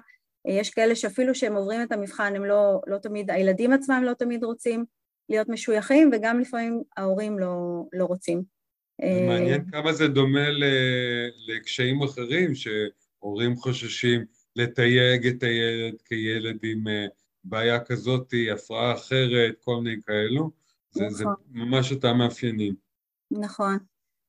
יש 0.49 0.71
כאלה 0.71 0.97
שאפילו 0.97 1.35
שהם 1.35 1.55
עוברים 1.55 1.83
את 1.83 1.93
המבחן, 1.93 2.37
הם 2.37 2.45
לא, 2.45 2.81
לא 2.87 2.99
תמיד, 2.99 3.31
הילדים 3.31 3.73
עצמם 3.73 4.03
לא 4.07 4.13
תמיד 4.13 4.45
רוצים 4.45 4.85
להיות 5.29 5.49
משויכים, 5.49 6.11
וגם 6.13 6.41
לפעמים 6.41 6.83
ההורים 6.97 7.39
לא, 7.39 7.85
לא 7.93 8.05
רוצים. 8.05 8.43
זה 9.01 9.27
מעניין 9.27 9.61
אה, 9.61 9.71
כמה 9.73 9.93
זה 9.93 10.09
דומה 10.09 10.49
לקשיים 11.49 12.03
אחרים, 12.03 12.53
שהורים 12.55 13.57
חוששים 13.57 14.25
לתייג 14.57 15.27
את 15.27 15.43
הילד 15.43 15.95
כילד 16.05 16.59
עם 16.63 16.89
אה, 16.89 17.07
בעיה 17.45 17.81
כזאת, 17.81 18.35
הפרעה 18.53 18.95
אחרת, 18.95 19.55
כל 19.65 19.77
מיני 19.77 20.03
כאלו. 20.07 20.51
זה, 20.91 21.05
נכון. 21.05 21.17
זה 21.17 21.25
ממש 21.51 21.93
אותם 21.93 22.17
מאפיינים. 22.19 22.75
נכון. 23.31 23.79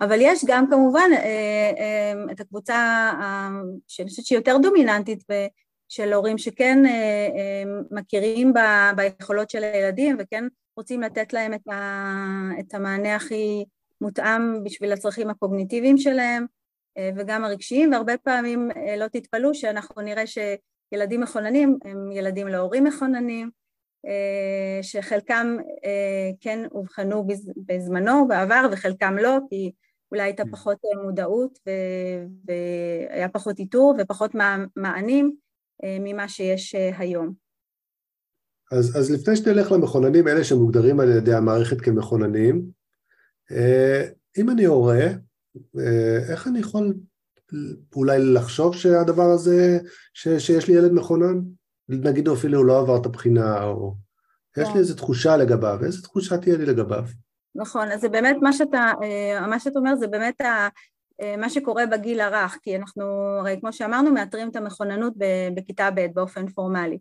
אבל 0.01 0.17
יש 0.21 0.45
גם 0.47 0.69
כמובן 0.69 1.09
אה, 1.13 2.13
את 2.31 2.39
הקבוצה 2.39 3.11
שאני 3.87 4.09
חושבת 4.09 4.25
שהיא 4.25 4.37
יותר 4.37 4.57
דומיננטית 4.61 5.23
של 5.89 6.13
הורים 6.13 6.37
שכן 6.37 6.85
אה, 6.85 6.91
אה, 6.91 7.63
מכירים 7.91 8.53
ביכולות 8.95 9.49
של 9.49 9.63
הילדים 9.63 10.17
וכן 10.19 10.43
רוצים 10.77 11.01
לתת 11.01 11.33
להם 11.33 11.53
את, 11.53 11.61
את 12.59 12.73
המענה 12.73 13.15
הכי 13.15 13.65
מותאם 14.01 14.63
בשביל 14.63 14.93
הצרכים 14.93 15.29
הקוגניטיביים 15.29 15.97
שלהם 15.97 16.45
אה, 16.97 17.09
וגם 17.15 17.43
הרגשיים, 17.43 17.91
והרבה 17.91 18.17
פעמים 18.17 18.69
לא 18.97 19.07
תתפלאו 19.07 19.55
שאנחנו 19.55 20.01
נראה 20.01 20.23
שילדים 20.27 21.21
מכוננים 21.21 21.77
הם 21.85 22.11
ילדים 22.11 22.47
להורים 22.47 22.83
מכוננים, 22.83 23.49
שחלקם 24.81 25.57
כן 26.41 26.65
אובחנו 26.71 27.27
בזמנו, 27.57 28.27
בעבר, 28.27 28.67
וחלקם 28.71 29.15
לא, 29.17 29.37
כי 29.49 29.71
אולי 30.11 30.23
הייתה 30.23 30.43
mm. 30.43 30.51
פחות 30.51 30.77
מודעות 31.03 31.59
והיה 32.45 33.29
פחות 33.29 33.59
איתור 33.59 33.95
ופחות 33.99 34.31
מענים, 34.75 35.35
ממה 35.83 36.29
שיש 36.29 36.75
אה, 36.75 36.91
היום. 36.97 37.33
אז, 38.71 38.97
אז 38.97 39.11
לפני 39.11 39.35
שתלך 39.35 39.71
למכוננים, 39.71 40.27
אלה 40.27 40.43
שמוגדרים 40.43 40.99
על 40.99 41.09
ידי 41.09 41.33
המערכת 41.33 41.81
כמכוננים, 41.81 42.65
אה, 43.51 44.07
אם 44.37 44.49
אני 44.49 44.65
הורה, 44.65 45.07
איך 46.29 46.47
אני 46.47 46.59
יכול 46.59 46.93
אולי 47.95 48.17
לחשוב 48.19 48.75
שהדבר 48.75 49.23
הזה, 49.23 49.79
ש, 50.13 50.27
שיש 50.27 50.67
לי 50.67 50.73
ילד 50.73 50.91
מכונן? 50.91 51.41
נגיד 51.89 52.27
אפילו 52.27 52.57
הוא 52.57 52.65
לא 52.65 52.79
עבר 52.79 52.97
את 52.97 53.05
הבחינה, 53.05 53.63
או 53.63 53.95
יש 54.57 54.67
לי 54.67 54.73
כן. 54.73 54.79
איזו 54.79 54.95
תחושה 54.95 55.37
לגביו, 55.37 55.79
איזו 55.85 56.01
תחושה 56.01 56.37
תהיה 56.37 56.57
לי 56.57 56.65
לגביו? 56.65 57.03
נכון, 57.55 57.91
אז 57.91 58.01
זה 58.01 58.09
באמת 58.09 58.37
מה 58.41 58.53
שאתה, 58.53 58.91
מה 59.47 59.59
שאתה 59.59 59.79
אומר 59.79 59.95
זה 59.95 60.07
באמת 60.07 60.41
אה, 60.41 60.67
מה 61.37 61.49
שקורה 61.49 61.85
בגיל 61.85 62.21
הרך, 62.21 62.57
כי 62.61 62.75
אנחנו, 62.75 63.03
הרי 63.39 63.57
כמו 63.59 63.73
שאמרנו, 63.73 64.11
מאתרים 64.11 64.49
את 64.49 64.55
המכוננות 64.55 65.13
בכיתה 65.55 65.89
ב' 65.95 66.05
באופן 66.13 66.47
פורמלי, 66.47 66.97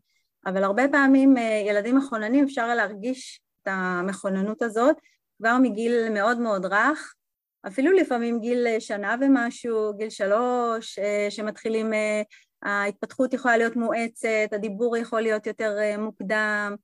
אבל 0.47 0.65
הרבה 0.65 0.83
פעמים 0.93 1.37
אה, 1.37 1.63
ילדים 1.67 1.97
מכוננים 1.97 2.45
אפשר 2.45 2.75
להרגיש 2.75 3.41
את 3.63 3.69
המכוננות 3.71 4.63
הזאת 4.63 4.97
כבר 5.39 5.57
מגיל 5.63 6.09
מאוד 6.11 6.39
מאוד 6.39 6.65
רך, 6.67 7.15
אפילו 7.67 7.93
לפעמים 7.93 8.41
גיל 8.41 8.67
שנה 8.79 9.17
ומשהו, 9.21 9.97
גיל 9.97 10.11
שלוש, 10.11 10.99
אה, 10.99 11.27
שמתחילים, 11.31 11.93
ההתפתחות 12.63 13.35
יכולה 13.35 13.57
להיות 13.57 13.77
מואצת, 13.77 14.53
הדיבור 14.53 14.97
יכול 14.97 15.21
להיות 15.21 15.47
יותר 15.47 15.77
מוקדם, 15.99 16.75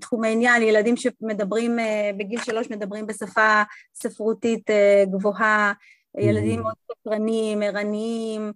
תחומי 0.00 0.32
עניין, 0.32 0.62
ילדים 0.62 0.96
שמדברים 0.96 1.78
אה, 1.78 2.10
בגיל 2.16 2.40
שלוש 2.40 2.70
מדברים 2.70 3.06
בשפה 3.06 3.62
ספרותית 3.94 4.70
אה, 4.70 5.04
גבוהה, 5.10 5.72
ילדים 6.18 6.60
mm. 6.60 6.62
מאוד 6.62 6.74
ספרנים, 6.92 7.62
ערניים, 7.62 8.52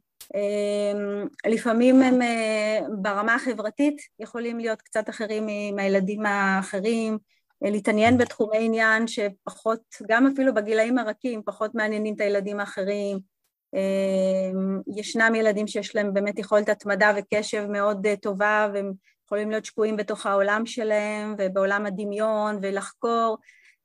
לפעמים 1.47 2.03
הם 2.03 2.23
אה, 2.23 2.81
ברמה 2.99 3.35
החברתית 3.35 3.97
יכולים 4.19 4.59
להיות 4.59 4.83
קצת 4.83 5.09
אחרים 5.09 5.47
מהילדים 5.77 6.27
האחרים, 6.27 7.19
להתעניין 7.63 8.19
בתחומי 8.19 8.65
עניין 8.65 9.07
שפחות, 9.07 9.81
גם 10.09 10.27
אפילו 10.27 10.55
בגילאים 10.55 10.99
הרכים, 10.99 11.43
פחות 11.45 11.75
מעניינים 11.75 12.15
את 12.15 12.21
הילדים 12.21 12.61
האחרים. 12.61 13.19
ישנם 14.97 15.35
ילדים 15.35 15.67
שיש 15.67 15.97
להם 15.97 16.15
באמת 16.15 16.39
יכולת 16.39 16.69
התמדה 16.69 17.13
וקשב 17.17 17.67
מאוד 17.67 18.07
טובה 18.23 18.69
והם 18.75 18.93
יכולים 19.33 19.51
להיות 19.51 19.65
שקועים 19.65 19.97
בתוך 19.97 20.27
העולם 20.27 20.67
שלהם 20.67 21.35
ובעולם 21.39 21.87
הדמיון 21.87 22.59
ולחקור 22.63 23.39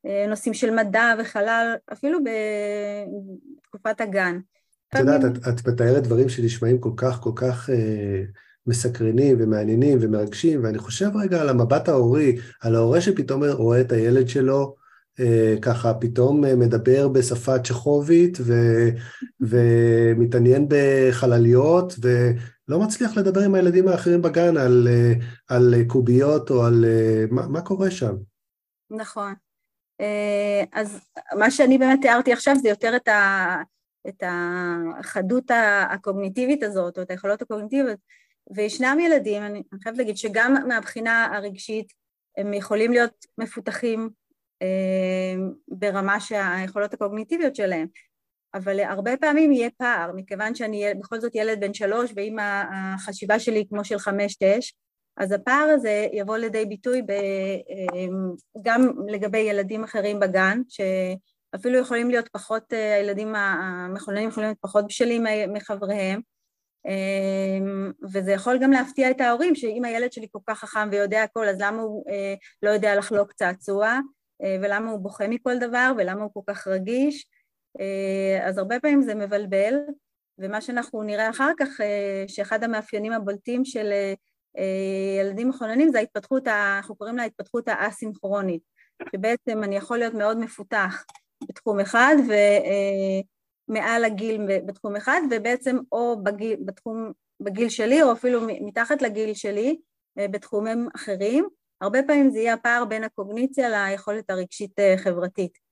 אה, 0.06 0.26
נושאים 0.28 0.54
של 0.54 0.74
מדע 0.74 1.14
וחלל, 1.20 1.74
אפילו 1.92 2.18
בתקופת 3.64 4.00
הגן. 4.00 4.38
את 4.94 4.98
יודעת, 4.98 5.24
את, 5.24 5.48
את 5.48 5.68
מתארת 5.68 6.02
דברים 6.02 6.28
שנשמעים 6.28 6.78
כל 6.78 6.92
כך, 6.96 7.20
כל 7.20 7.32
כך 7.34 7.70
אה, 7.70 8.22
מסקרנים 8.66 9.36
ומעניינים 9.40 9.98
ומרגשים, 10.00 10.64
ואני 10.64 10.78
חושב 10.78 11.10
רגע 11.16 11.40
על 11.40 11.48
המבט 11.48 11.88
ההורי, 11.88 12.36
על 12.60 12.74
ההורה 12.74 13.00
שפתאום 13.00 13.44
רואה 13.44 13.80
את 13.80 13.92
הילד 13.92 14.28
שלו 14.28 14.74
ככה 15.62 15.94
פתאום 15.94 16.40
מדבר 16.40 17.08
בשפה 17.08 17.58
צ'כובית 17.58 18.38
ו, 18.40 18.54
ומתעניין 19.50 20.66
בחלליות 20.68 21.94
ולא 22.68 22.78
מצליח 22.80 23.16
לדבר 23.16 23.40
עם 23.40 23.54
הילדים 23.54 23.88
האחרים 23.88 24.22
בגן 24.22 24.56
על, 24.56 24.88
על 25.48 25.74
קוביות 25.86 26.50
או 26.50 26.66
על... 26.66 26.84
מה, 27.30 27.48
מה 27.48 27.60
קורה 27.60 27.90
שם? 27.90 28.14
נכון. 28.90 29.34
אז 30.72 31.00
מה 31.38 31.50
שאני 31.50 31.78
באמת 31.78 31.98
תיארתי 32.02 32.32
עכשיו 32.32 32.56
זה 32.62 32.68
יותר 32.68 32.96
את, 32.96 33.08
ה, 33.08 33.56
את 34.08 34.22
החדות 34.26 35.50
הקוגניטיבית 35.90 36.62
הזאת, 36.62 36.98
או 36.98 37.02
את 37.02 37.10
היכולות 37.10 37.42
הקוגניטיביות, 37.42 37.98
וישנם 38.56 38.98
ילדים, 39.00 39.42
אני 39.42 39.62
חייבת 39.82 39.98
להגיד 39.98 40.16
שגם 40.16 40.54
מהבחינה 40.68 41.36
הרגשית 41.36 41.92
הם 42.36 42.54
יכולים 42.54 42.92
להיות 42.92 43.26
מפותחים 43.38 44.10
אה, 44.62 45.34
ברמה 45.68 46.20
שהיכולות 46.20 46.94
הקוגניטיביות 46.94 47.56
שלהם, 47.56 47.86
אבל 48.54 48.80
הרבה 48.80 49.16
פעמים 49.16 49.52
יהיה 49.52 49.70
פער, 49.76 50.12
מכיוון 50.14 50.54
שאני 50.54 50.84
בכל 50.98 51.20
זאת 51.20 51.34
ילד 51.34 51.60
בן 51.60 51.74
שלוש 51.74 52.12
ואם 52.16 52.36
החשיבה 52.40 53.38
שלי 53.38 53.64
כמו 53.68 53.84
של 53.84 53.98
חמש-שש, 53.98 54.74
אז 55.16 55.32
הפער 55.32 55.68
הזה 55.74 56.06
יבוא 56.12 56.36
לידי 56.36 56.64
ביטוי 56.66 57.02
ב, 57.02 57.10
אה, 57.10 58.06
גם 58.62 58.92
לגבי 59.08 59.38
ילדים 59.38 59.84
אחרים 59.84 60.20
בגן, 60.20 60.60
שאפילו 60.68 61.78
יכולים 61.78 62.10
להיות 62.10 62.28
פחות, 62.28 62.72
אה, 62.72 62.94
הילדים 62.94 63.34
המחוננים 63.34 64.28
יכולים 64.28 64.48
להיות 64.48 64.58
פחות 64.60 64.86
בשלים 64.86 65.24
מחבריהם, 65.48 66.20
אמ, 66.86 67.92
וזה 68.12 68.32
יכול 68.32 68.58
גם 68.58 68.72
להפתיע 68.72 69.10
את 69.10 69.20
ההורים, 69.20 69.54
שאם 69.54 69.84
הילד 69.84 70.12
שלי 70.12 70.26
כל 70.32 70.38
כך 70.46 70.58
חכם 70.58 70.88
ויודע 70.92 71.22
הכל, 71.22 71.48
אז 71.48 71.56
למה 71.60 71.82
הוא 71.82 72.04
אה, 72.10 72.34
לא 72.62 72.70
יודע 72.70 72.96
לחלוק 72.96 73.32
צעצוע, 73.32 73.98
אה, 74.42 74.56
ולמה 74.62 74.90
הוא 74.90 75.00
בוכה 75.00 75.28
מכל 75.28 75.58
דבר, 75.58 75.92
ולמה 75.96 76.22
הוא 76.22 76.30
כל 76.34 76.40
כך 76.46 76.66
רגיש. 76.66 77.26
אה, 77.80 78.48
אז 78.48 78.58
הרבה 78.58 78.80
פעמים 78.80 79.02
זה 79.02 79.14
מבלבל, 79.14 79.74
ומה 80.38 80.60
שאנחנו 80.60 81.02
נראה 81.02 81.30
אחר 81.30 81.50
כך, 81.58 81.68
שאחד 82.26 82.64
המאפיינים 82.64 83.12
הבולטים 83.12 83.64
של 83.64 83.92
ילדים 85.20 85.48
מחוננים 85.48 85.88
זה 85.88 85.98
ההתפתחות, 85.98 86.48
אנחנו 86.48 86.96
קוראים 86.96 87.16
לה 87.16 87.22
ההתפתחות 87.22 87.68
האסינכרונית, 87.68 88.62
שבעצם 89.12 89.62
אני 89.64 89.76
יכול 89.76 89.98
להיות 89.98 90.14
מאוד 90.14 90.38
מפותח 90.38 91.04
בתחום 91.48 91.80
אחד, 91.80 92.16
ו... 92.28 92.32
מעל 93.68 94.04
הגיל 94.04 94.40
בתחום 94.66 94.96
אחד, 94.96 95.20
ובעצם 95.30 95.76
או 95.92 96.22
בגיל, 96.22 96.56
בתחום, 96.64 97.12
בגיל 97.40 97.68
שלי, 97.68 98.02
או 98.02 98.12
אפילו 98.12 98.40
מתחת 98.60 99.02
לגיל 99.02 99.34
שלי, 99.34 99.78
אה, 100.18 100.28
בתחומים 100.28 100.88
אחרים. 100.96 101.48
הרבה 101.80 102.02
פעמים 102.06 102.30
זה 102.30 102.38
יהיה 102.38 102.54
הפער 102.54 102.84
בין 102.84 103.04
הקוגניציה 103.04 103.68
ליכולת 103.68 104.30
הרגשית-חברתית. 104.30 105.67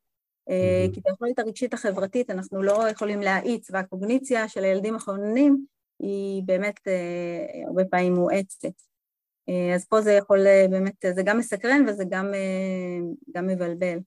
אה. 0.49 0.87
כי 0.93 1.01
את 1.01 1.07
היכולת 1.07 1.39
הרגשית 1.39 1.75
החברתית 1.75 2.31
אנחנו 2.31 2.63
לא 2.63 2.89
יכולים 2.91 3.21
להאיץ, 3.21 3.71
והקוגניציה 3.71 4.49
של 4.49 4.65
הילדים 4.65 4.95
החוננים 4.95 5.65
היא 5.99 6.43
באמת 6.43 6.81
אה, 6.89 7.67
הרבה 7.67 7.85
פעמים 7.85 8.15
מואצת. 8.15 8.69
אז 9.75 9.85
פה 9.85 10.01
זה 10.01 10.13
יכול 10.13 10.39
באמת, 10.71 11.05
זה 11.15 11.23
גם 11.23 11.39
מסקרן 11.39 11.85
וזה 11.89 12.05
גם, 12.11 12.33
גם 13.35 13.47
מבלבל. 13.47 13.99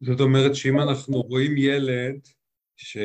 זאת 0.00 0.20
אומרת 0.20 0.54
שאם 0.54 0.80
אנחנו 0.80 1.20
רואים 1.20 1.56
ילד 1.56 2.20
ש... 2.82 2.98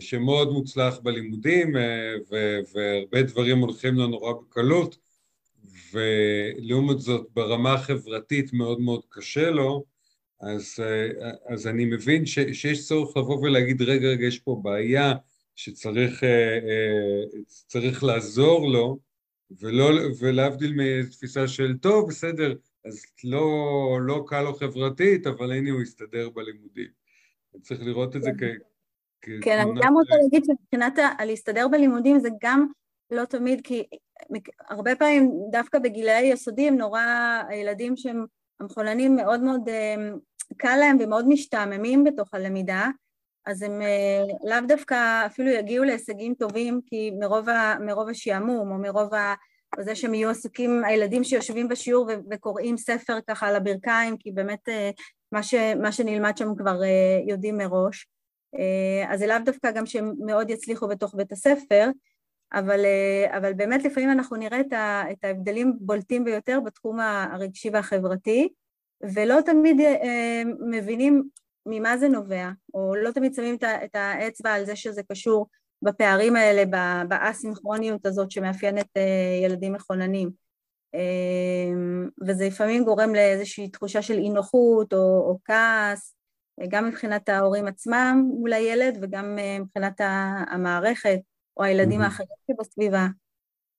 שמאוד 0.00 0.52
מוצלח 0.52 0.98
בלימודים 0.98 1.76
אה, 1.76 2.14
ו... 2.30 2.58
והרבה 2.74 3.22
דברים 3.22 3.58
הולכים 3.58 3.94
לו 3.94 4.06
נורא 4.06 4.32
בקלות 4.32 4.96
ולעומת 5.92 7.00
זאת 7.00 7.26
ברמה 7.34 7.72
החברתית 7.74 8.52
מאוד 8.52 8.80
מאוד 8.80 9.02
קשה 9.08 9.50
לו 9.50 9.84
אז, 10.46 10.74
אה, 10.80 11.30
אז 11.46 11.66
אני 11.66 11.84
מבין 11.84 12.26
ש... 12.26 12.38
שיש 12.52 12.88
צורך 12.88 13.16
לבוא 13.16 13.38
ולהגיד 13.38 13.82
רגע 13.82 14.08
רגע 14.08 14.26
יש 14.26 14.38
פה 14.38 14.60
בעיה 14.62 15.12
שצריך 15.56 16.24
אה, 16.24 17.90
לעזור 18.02 18.68
לו 18.68 18.98
ולא, 19.60 19.90
ולהבדיל 20.20 20.74
מתפיסה 20.76 21.48
של 21.48 21.78
טוב 21.78 22.08
בסדר 22.08 22.54
אז 22.84 23.02
לא, 23.24 23.98
לא 24.02 24.24
קל 24.26 24.42
לו 24.42 24.54
חברתית 24.54 25.26
אבל 25.26 25.52
הנה 25.52 25.70
הוא 25.70 25.82
יסתדר 25.82 26.30
בלימודים 26.30 26.88
צריך 27.62 27.82
לראות 27.82 28.16
את 28.16 28.22
זה. 28.22 28.30
כ... 28.38 29.28
כן, 29.42 29.58
אני 29.58 29.80
גם 29.82 29.94
רוצה 29.94 30.14
להגיד 30.22 30.44
שמבחינת 30.44 30.98
הלהסתדר 31.18 31.68
בלימודים 31.68 32.18
זה 32.18 32.28
גם 32.42 32.66
לא 33.10 33.24
תמיד, 33.24 33.60
כי 33.64 33.82
הרבה 34.68 34.96
פעמים 34.96 35.30
דווקא 35.50 35.78
בגילאי 35.78 36.22
יסודי 36.22 36.68
הם 36.68 36.76
נורא, 36.76 37.02
הילדים 37.48 37.96
שהם 37.96 38.24
המחוננים 38.60 39.16
מאוד 39.16 39.40
מאוד 39.40 39.68
אה, 39.68 39.94
קל 40.56 40.76
להם 40.80 40.96
ומאוד 41.00 41.28
משתעממים 41.28 42.04
בתוך 42.04 42.34
הלמידה, 42.34 42.88
אז 43.46 43.62
הם 43.62 43.82
אה, 43.82 44.22
לאו 44.44 44.66
דווקא 44.68 45.26
אפילו 45.26 45.50
יגיעו 45.50 45.84
להישגים 45.84 46.34
טובים 46.34 46.80
כי 46.86 47.10
מרוב, 47.20 47.48
ה, 47.48 47.74
מרוב 47.80 48.08
השעמום 48.08 48.70
או 48.70 48.78
מרוב 48.78 49.14
ה... 49.14 49.34
זה 49.80 49.94
שהם 49.94 50.14
יהיו 50.14 50.30
עסוקים, 50.30 50.84
הילדים 50.84 51.24
שיושבים 51.24 51.68
בשיעור 51.68 52.10
וקוראים 52.30 52.76
ספר 52.76 53.18
ככה 53.28 53.48
על 53.48 53.56
הברכיים, 53.56 54.16
כי 54.16 54.32
באמת 54.32 54.68
אה, 54.68 54.90
מה, 55.32 55.42
ש, 55.42 55.54
מה 55.54 55.92
שנלמד 55.92 56.36
שם 56.36 56.54
כבר 56.56 56.80
יודעים 57.26 57.56
מראש. 57.56 58.06
אה, 58.58 59.12
אז 59.12 59.18
זה 59.18 59.26
לאו 59.26 59.36
דווקא 59.44 59.70
גם 59.70 59.86
שהם 59.86 60.12
מאוד 60.26 60.50
יצליחו 60.50 60.88
בתוך 60.88 61.14
בית 61.14 61.32
הספר, 61.32 61.90
אבל, 62.52 62.84
אה, 62.84 63.38
אבל 63.38 63.52
באמת 63.52 63.84
לפעמים 63.84 64.10
אנחנו 64.10 64.36
נראה 64.36 64.60
את 65.12 65.24
ההבדלים 65.24 65.76
בולטים 65.80 66.24
ביותר 66.24 66.60
בתחום 66.60 67.00
הרגשי 67.00 67.70
והחברתי, 67.72 68.48
ולא 69.14 69.40
תמיד 69.46 69.80
אה, 69.80 70.42
מבינים 70.70 71.28
ממה 71.66 71.98
זה 71.98 72.08
נובע, 72.08 72.50
או 72.74 72.94
לא 72.94 73.10
תמיד 73.10 73.34
שמים 73.34 73.56
את 73.64 73.94
האצבע 73.94 74.52
על 74.52 74.64
זה 74.64 74.76
שזה 74.76 75.02
קשור 75.02 75.46
בפערים 75.82 76.36
האלה, 76.36 76.64
באסינכרוניות 77.08 78.06
הזאת 78.06 78.30
שמאפיינת 78.30 78.86
ילדים 79.44 79.72
מכוננים. 79.72 80.30
וזה 82.26 82.46
לפעמים 82.46 82.84
גורם 82.84 83.14
לאיזושהי 83.14 83.68
תחושה 83.68 84.02
של 84.02 84.18
אי 84.18 84.28
נוחות 84.28 84.92
או, 84.92 84.98
או 84.98 85.38
כעס, 85.44 86.14
גם 86.68 86.88
מבחינת 86.88 87.28
ההורים 87.28 87.66
עצמם 87.66 88.28
מול 88.38 88.52
הילד 88.52 88.98
וגם 89.02 89.38
אה, 89.38 89.58
מבחינת 89.60 90.00
המערכת 90.50 91.18
או 91.56 91.64
הילדים. 91.64 92.00
האחרים 92.00 92.28
שבסביבה. 92.50 93.06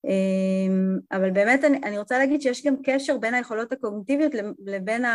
אמ, 0.06 0.98
אבל 1.12 1.32
באמת 1.32 1.63
אני, 1.63 1.78
אני 1.84 1.98
רוצה 1.98 2.18
להגיד 2.18 2.41
שיש 2.41 2.65
גם 2.65 2.76
קשר 2.84 3.18
בין 3.18 3.34
היכולות 3.34 3.72
הקוגניטיביות 3.72 4.32
לבין 4.65 5.06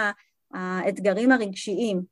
האתגרים 0.54 1.32
הרגשיים. 1.32 2.02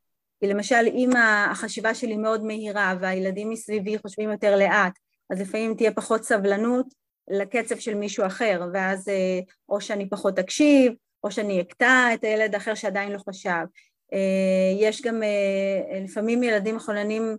כי 0.41 0.47
למשל 0.47 0.85
אם 0.87 1.11
החשיבה 1.51 1.95
שלי 1.95 2.17
מאוד 2.17 2.45
מהירה 2.45 2.95
והילדים 3.01 3.51
מסביבי 3.51 3.99
חושבים 3.99 4.31
יותר 4.31 4.57
לאט, 4.57 4.93
אז 5.31 5.41
לפעמים 5.41 5.75
תהיה 5.75 5.93
פחות 5.93 6.25
סבלנות 6.25 6.87
לקצב 7.31 7.79
של 7.79 7.95
מישהו 7.95 8.27
אחר, 8.27 8.63
ואז 8.73 9.09
אה, 9.09 9.41
או 9.69 9.81
שאני 9.81 10.09
פחות 10.09 10.39
אקשיב, 10.39 10.93
או 11.25 11.31
שאני 11.31 11.61
אקטע 11.61 12.15
את 12.15 12.25
הילד 12.25 12.55
האחר 12.55 12.75
שעדיין 12.75 13.13
לא 13.13 13.19
חשב. 13.29 13.65
אה, 14.13 14.73
יש 14.81 15.03
גם 15.03 15.23
אה, 15.23 16.01
לפעמים 16.01 16.43
ילדים 16.43 16.77
מחוננים 16.77 17.37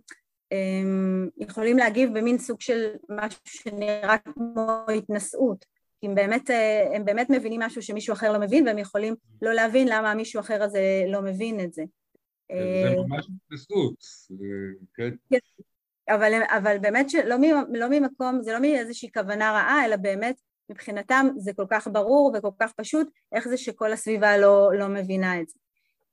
יכולים 1.36 1.78
להגיב 1.78 2.18
במין 2.18 2.38
סוג 2.38 2.60
של 2.60 2.90
משהו 3.08 3.40
שנראה 3.44 4.18
כמו 4.18 4.84
התנשאות. 4.96 5.64
כי 6.00 6.06
הם 6.06 6.14
באמת, 6.14 6.50
אה, 6.50 6.96
הם 6.96 7.04
באמת 7.04 7.30
מבינים 7.30 7.60
משהו 7.60 7.82
שמישהו 7.82 8.12
אחר 8.12 8.32
לא 8.32 8.38
מבין, 8.38 8.66
והם 8.66 8.78
יכולים 8.78 9.14
לא 9.42 9.52
להבין 9.52 9.88
למה 9.88 10.10
המישהו 10.10 10.40
אחר 10.40 10.62
הזה 10.62 11.02
לא 11.08 11.22
מבין 11.22 11.60
את 11.60 11.72
זה. 11.72 11.82
זה 12.52 12.94
ממש 12.96 13.28
התנשאות, 13.44 13.94
כן. 14.94 15.10
כן. 15.30 15.38
אבל, 16.08 16.32
אבל 16.56 16.78
באמת 16.78 17.10
שלא 17.10 17.36
לא 17.72 17.88
ממקום, 17.90 18.42
זה 18.42 18.52
לא 18.52 18.60
מאיזושהי 18.60 19.12
כוונה 19.12 19.52
רעה, 19.52 19.86
אלא 19.86 19.96
באמת 19.96 20.40
מבחינתם 20.70 21.26
זה 21.36 21.52
כל 21.52 21.66
כך 21.70 21.88
ברור 21.92 22.32
וכל 22.34 22.50
כך 22.58 22.72
פשוט, 22.72 23.10
איך 23.32 23.48
זה 23.48 23.56
שכל 23.56 23.92
הסביבה 23.92 24.38
לא, 24.38 24.70
לא 24.78 24.88
מבינה 24.88 25.40
את 25.40 25.48
זה. 25.48 25.58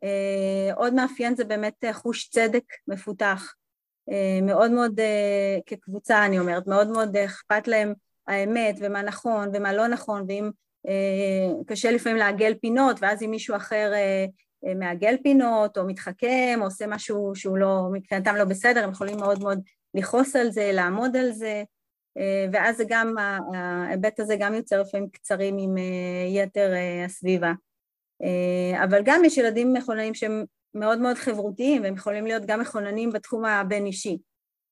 אה, 0.04 0.74
עוד 0.76 0.94
מאפיין 0.94 1.36
זה 1.36 1.44
באמת 1.44 1.84
אה, 1.84 1.94
חוש 1.94 2.30
צדק 2.30 2.64
מפותח, 2.88 3.54
אה, 3.54 3.67
מאוד 4.42 4.72
מאוד, 4.72 5.00
כקבוצה 5.66 6.26
אני 6.26 6.40
אומרת, 6.40 6.68
מאוד 6.68 6.88
מאוד 6.88 7.18
אכפת 7.18 7.68
להם 7.68 7.94
האמת 8.28 8.76
ומה 8.82 9.02
נכון 9.02 9.50
ומה 9.54 9.74
לא 9.74 9.88
נכון, 9.88 10.26
ואם 10.28 10.50
קשה 11.68 11.92
לפעמים 11.92 12.18
לעגל 12.18 12.54
פינות, 12.62 12.98
ואז 13.02 13.24
אם 13.24 13.32
מישהו 13.32 13.56
אחר 13.56 13.92
מעגל 14.76 15.16
פינות 15.24 15.78
או 15.78 15.88
מתחכם 15.88 16.58
או 16.60 16.66
עושה 16.66 16.88
משהו 16.88 17.32
שהוא 17.36 17.58
לא, 17.58 17.82
מבחינתם 17.94 18.36
לא 18.36 18.46
בסדר, 18.46 18.84
הם 18.84 18.92
יכולים 18.92 19.18
מאוד 19.18 19.40
מאוד 19.40 19.60
לכעוס 19.94 20.36
על 20.36 20.52
זה, 20.52 20.72
לעמוד 20.74 21.18
על 21.18 21.32
זה, 21.32 21.64
ואז 22.52 22.84
גם, 22.90 23.16
ההיבט 23.54 24.20
הזה 24.20 24.36
גם 24.40 24.54
יוצר 24.54 24.82
לפעמים 24.82 25.10
קצרים 25.10 25.58
עם 25.60 25.76
יתר 26.28 26.74
הסביבה. 27.06 27.52
אה, 28.24 28.84
אבל 28.84 29.02
גם 29.06 29.26
יש 29.26 29.38
ילדים 29.38 29.74
מכוננים 29.74 30.14
שהם 30.14 30.46
מאוד 30.80 31.00
מאוד 31.00 31.16
חברותיים, 31.16 31.84
והם 31.84 31.94
יכולים 31.94 32.26
להיות 32.26 32.46
גם 32.46 32.60
מכוננים 32.60 33.12
בתחום 33.12 33.46
הבין-אישי. 33.46 34.18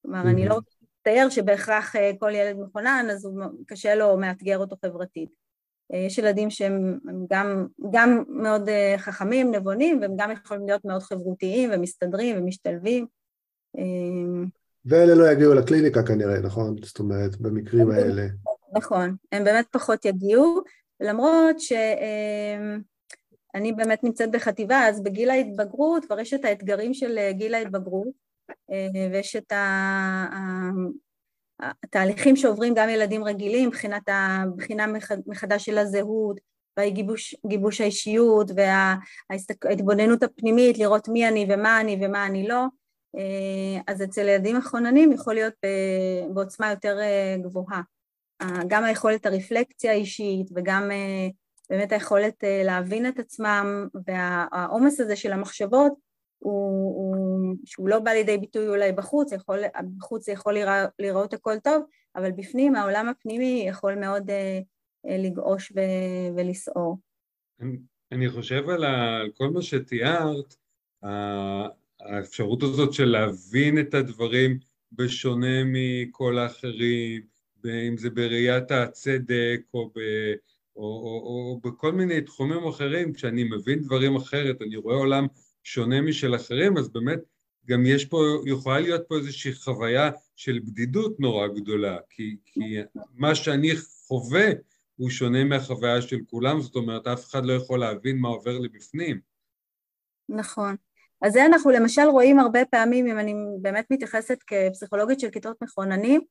כלומר, 0.02 0.24
mm-hmm. 0.24 0.28
אני 0.28 0.48
לא 0.48 0.54
רוצה 0.54 0.70
להצטייר 0.82 1.30
שבהכרח 1.30 1.96
אה, 1.96 2.12
כל 2.20 2.32
ילד 2.36 2.58
מכונן, 2.60 3.08
אז 3.12 3.26
הוא 3.26 3.44
קשה 3.68 3.96
לו 3.96 4.18
מאתגר 4.18 4.58
אותו 4.58 4.76
חברתית. 4.86 5.30
יש 5.94 6.18
ילדים 6.18 6.50
שהם 6.50 7.00
גם, 7.32 7.68
גם 7.91 8.24
מאוד 8.28 8.70
חכמים, 8.98 9.56
נבונים, 9.56 10.02
והם 10.02 10.13
גם 10.18 10.32
יכולים 10.32 10.68
להיות 10.68 10.86
מאוד 10.86 11.02
חברותיים 11.02 11.70
ומסתדרים 11.74 12.38
ומשתלבים. 12.38 13.06
ואלה 14.86 15.15
לא 15.15 15.32
יגיעו 15.32 15.54
לקליניקה 15.54 16.04
כנראה, 16.04 16.39
נכון? 16.39 16.76
זאת 16.84 17.00
אומרת, 17.00 17.38
במקרים 17.41 17.91
האלה. 17.91 18.28
נכון, 18.74 19.15
הם 19.32 19.44
באמת 19.44 19.65
פחות 19.72 20.06
יגיעו, 20.06 20.62
למרות 21.00 21.60
ש... 21.60 21.74
אני 23.56 23.74
באמת 23.74 24.04
נמצאת 24.04 24.32
בחטיבה, 24.32 24.88
אז 24.88 25.04
בגיל 25.04 25.30
ההתבגרות 25.30 26.06
כבר 26.06 26.20
יש 26.20 26.34
את 26.34 26.46
האתגרים 26.46 26.94
של 26.94 27.18
אה, 27.18 27.32
גיל 27.32 27.54
ההתבגרות, 27.54 28.08
אה, 28.72 29.08
ויש 29.12 29.36
את 29.36 29.54
התהליכים 31.84 32.36
שעוברים 32.36 32.74
גם 32.74 32.89
ילדים 32.89 33.24
רגילים, 33.24 33.70
מבחינת 33.70 34.02
הבחינה 34.08 34.86
מחדש 35.28 35.65
של 35.65 35.78
הזהות, 35.78 36.39
והגיבוש 36.78 37.82
האישיות, 37.82 38.52
וההתבוננות 38.56 40.24
הפנימית, 40.24 40.78
לראות 40.78 41.08
מי 41.08 41.28
אני 41.28 41.48
ומה 41.50 41.82
אני 41.82 42.00
ומה 42.02 42.26
אני 42.26 42.48
לא. 42.48 42.65
אה, 43.18 43.82
אז 43.88 44.04
אצל 44.04 44.22
ילדים 44.22 44.58
מחוננים 44.58 45.12
יכול 45.12 45.34
להיות 45.34 45.54
בעוצמה 46.34 46.70
יותר 46.70 46.98
גבוהה. 47.41 47.82
גם 48.68 48.84
היכולת 48.84 49.26
הרפלקציה 49.26 49.91
האישית 49.91 50.48
וגם 50.56 50.91
באמת 51.69 51.91
היכולת 51.91 52.43
אה, 52.43 52.62
להבין 52.63 53.08
את 53.08 53.19
עצמם 53.19 53.88
והעומס 54.08 54.99
הזה 54.99 55.15
של 55.15 55.32
המחשבות 55.32 55.93
הוא, 56.39 56.95
הוא, 56.95 57.56
שהוא 57.65 57.89
לא 57.89 57.99
בא 57.99 58.12
לידי 58.12 58.38
ביטוי 58.38 58.67
אולי 58.67 58.91
בחוץ, 58.91 59.32
יכול, 59.32 59.60
בחוץ 59.97 60.28
יכול 60.28 60.54
לרא, 60.54 60.86
לראות 60.99 61.34
הכל 61.34 61.60
טוב, 61.60 61.84
אבל 62.15 62.32
בפנים 62.32 62.75
העולם 62.75 63.10
הפנימי 63.10 63.65
יכול 63.67 63.95
מאוד 63.95 64.30
uh, 64.30 64.34
uh, 65.08 65.12
לגעוש 65.17 65.71
ו- 65.75 66.36
ולסעור. 66.38 66.97
אני, 67.62 67.78
אני 68.12 68.30
חושב 68.30 68.69
על, 68.69 68.84
ה, 68.84 69.17
על 69.17 69.32
כל 69.38 69.49
מה 69.49 69.62
שתיארת, 69.62 70.56
האפשרות 71.99 72.63
הזאת 72.63 72.93
של 72.93 73.06
להבין 73.06 73.80
את 73.80 73.93
הדברים 73.93 74.60
בשונה 74.91 75.63
מכל 75.65 76.38
האחרים, 76.38 77.21
אם 77.65 77.97
זה 77.97 78.10
בראיית 78.10 78.71
הצדק 78.71 79.62
או 79.73 79.89
ב... 79.95 79.99
או, 80.75 80.83
או, 80.83 81.21
או 81.25 81.59
בכל 81.63 81.91
מיני 81.91 82.21
תחומים 82.21 82.67
אחרים, 82.67 83.13
כשאני 83.13 83.43
מבין 83.43 83.81
דברים 83.81 84.15
אחרת, 84.15 84.61
אני 84.61 84.75
רואה 84.75 84.95
עולם 84.95 85.27
שונה 85.63 86.01
משל 86.01 86.35
אחרים, 86.35 86.77
אז 86.77 86.89
באמת 86.89 87.19
גם 87.67 87.85
יש 87.85 88.05
פה, 88.05 88.23
יכולה 88.45 88.79
להיות 88.79 89.01
פה 89.07 89.17
איזושהי 89.17 89.53
חוויה 89.53 90.11
של 90.35 90.59
בדידות 90.65 91.19
נורא 91.19 91.47
גדולה, 91.47 91.97
כי, 92.09 92.38
כי 92.45 92.77
מה 93.13 93.35
שאני 93.35 93.71
חווה 94.07 94.47
הוא 94.95 95.09
שונה 95.09 95.43
מהחוויה 95.43 96.01
של 96.01 96.17
כולם, 96.29 96.61
זאת 96.61 96.75
אומרת, 96.75 97.07
אף 97.07 97.25
אחד 97.25 97.45
לא 97.45 97.53
יכול 97.53 97.79
להבין 97.79 98.17
מה 98.17 98.27
עובר 98.27 98.59
לי 98.59 98.69
בפנים. 98.69 99.19
נכון. 100.29 100.75
אז 101.21 101.33
זה 101.33 101.45
אנחנו 101.45 101.71
למשל 101.71 102.01
רואים 102.01 102.39
הרבה 102.39 102.65
פעמים, 102.65 103.07
אם 103.07 103.19
אני 103.19 103.33
באמת 103.61 103.85
מתייחסת 103.91 104.38
כפסיכולוגית 104.47 105.19
של 105.19 105.29
כיתות 105.29 105.61
מכוננים, 105.61 106.21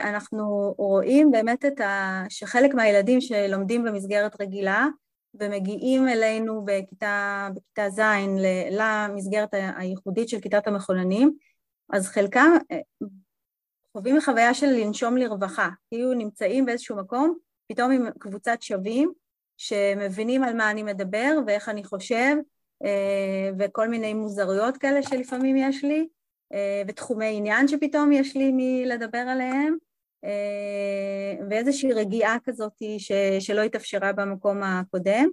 אנחנו 0.00 0.74
רואים 0.78 1.30
באמת 1.30 1.64
את 1.64 1.80
ה... 1.80 2.22
שחלק 2.28 2.74
מהילדים 2.74 3.20
שלומדים 3.20 3.84
במסגרת 3.84 4.40
רגילה 4.40 4.86
ומגיעים 5.34 6.08
אלינו 6.08 6.64
בכיתה, 6.64 7.48
בכיתה 7.54 7.90
ז' 7.90 8.00
למסגרת 8.70 9.48
הייחודית 9.76 10.28
של 10.28 10.40
כיתת 10.40 10.66
המחוננים, 10.66 11.36
אז 11.92 12.08
חלקם 12.08 12.50
אה, 12.72 12.78
חווים 13.92 14.20
חוויה 14.20 14.54
של 14.54 14.66
לנשום 14.66 15.16
לרווחה, 15.16 15.68
כאילו 15.90 16.14
נמצאים 16.14 16.66
באיזשהו 16.66 16.96
מקום, 16.96 17.38
פתאום 17.68 17.90
עם 17.90 18.06
קבוצת 18.18 18.62
שווים 18.62 19.12
שמבינים 19.56 20.44
על 20.44 20.56
מה 20.56 20.70
אני 20.70 20.82
מדבר 20.82 21.38
ואיך 21.46 21.68
אני 21.68 21.84
חושב 21.84 22.36
אה, 22.84 23.50
וכל 23.58 23.88
מיני 23.88 24.14
מוזרויות 24.14 24.76
כאלה 24.76 25.02
שלפעמים 25.02 25.56
יש 25.56 25.84
לי, 25.84 25.98
אה, 26.00 26.04
ותחומי 26.88 27.36
עניין 27.36 27.68
שפתאום 27.68 28.12
יש 28.12 28.36
לי 28.36 28.50
מלדבר 28.52 29.18
עליהם, 29.18 29.76
אה, 30.24 31.46
ואיזושהי 31.50 31.92
רגיעה 31.92 32.36
כזאת 32.44 32.72
ש, 32.98 33.12
שלא 33.40 33.60
התאפשרה 33.60 34.12
במקום 34.12 34.62
הקודם. 34.62 35.28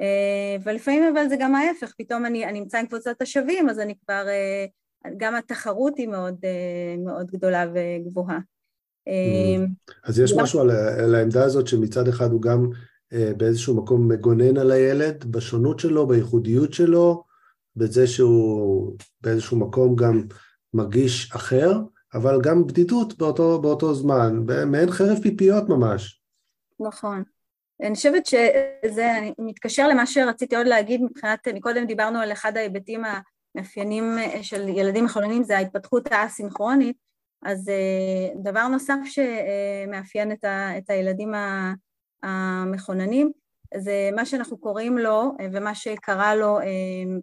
אה, 0.00 0.56
ולפעמים 0.64 1.02
אבל 1.12 1.28
זה 1.28 1.36
גם 1.40 1.54
ההפך, 1.54 1.92
פתאום 1.98 2.26
אני, 2.26 2.46
אני 2.46 2.60
נמצא 2.60 2.78
עם 2.78 2.86
קבוצת 2.86 3.22
השווים, 3.22 3.68
אז 3.68 3.80
אני 3.80 3.94
כבר, 4.04 4.26
גם 5.16 5.34
התחרות 5.34 5.96
היא 5.96 6.08
מאוד, 6.08 6.36
מאוד 7.04 7.26
גדולה 7.30 7.64
וגבוהה. 7.74 8.38
Mm. 9.08 9.90
אז 10.04 10.18
יש 10.18 10.32
משהו 10.32 10.60
על, 10.60 10.70
על 10.70 11.14
העמדה 11.14 11.44
הזאת 11.44 11.66
שמצד 11.66 12.08
אחד 12.08 12.32
הוא 12.32 12.42
גם 12.42 12.70
באיזשהו 13.36 13.76
מקום 13.76 14.08
מגונן 14.08 14.56
על 14.56 14.70
הילד, 14.70 15.24
בשונות 15.24 15.80
שלו, 15.80 16.06
בייחודיות 16.06 16.72
שלו, 16.72 17.24
בזה 17.76 18.06
שהוא 18.06 18.96
באיזשהו 19.20 19.58
מקום 19.58 19.96
גם 19.96 20.22
מרגיש 20.74 21.32
אחר, 21.32 21.72
אבל 22.14 22.40
גם 22.42 22.66
בדידות 22.66 23.18
באותו, 23.18 23.62
באותו 23.62 23.94
זמן, 23.94 24.36
מעין 24.66 24.90
חרב 24.90 25.18
פיפיות 25.22 25.68
ממש. 25.68 26.20
נכון. 26.80 27.22
אני 27.82 27.94
חושבת 27.94 28.26
שזה 28.26 29.12
מתקשר 29.38 29.88
למה 29.88 30.06
שרציתי 30.06 30.56
עוד 30.56 30.66
להגיד 30.66 31.02
מבחינת, 31.02 31.48
מקודם 31.48 31.86
דיברנו 31.86 32.18
על 32.18 32.32
אחד 32.32 32.56
ההיבטים 32.56 33.02
המאפיינים 33.04 34.04
של 34.42 34.68
ילדים 34.68 35.04
מחולנים, 35.04 35.42
זה 35.44 35.56
ההתפתחות 35.56 36.12
האסינכרונית, 36.12 36.96
אז 37.44 37.68
אה, 37.68 38.42
דבר 38.42 38.68
נוסף 38.68 38.96
שמאפיין 39.04 40.32
את, 40.32 40.44
ה, 40.44 40.78
את 40.78 40.90
הילדים 40.90 41.32
המכוננים, 42.22 43.30
זה 43.76 44.10
מה 44.14 44.26
שאנחנו 44.26 44.58
קוראים 44.58 44.98
לו, 44.98 45.32
ומה 45.52 45.74
שקרא 45.74 46.34
לו 46.34 46.60
אה, 46.60 46.64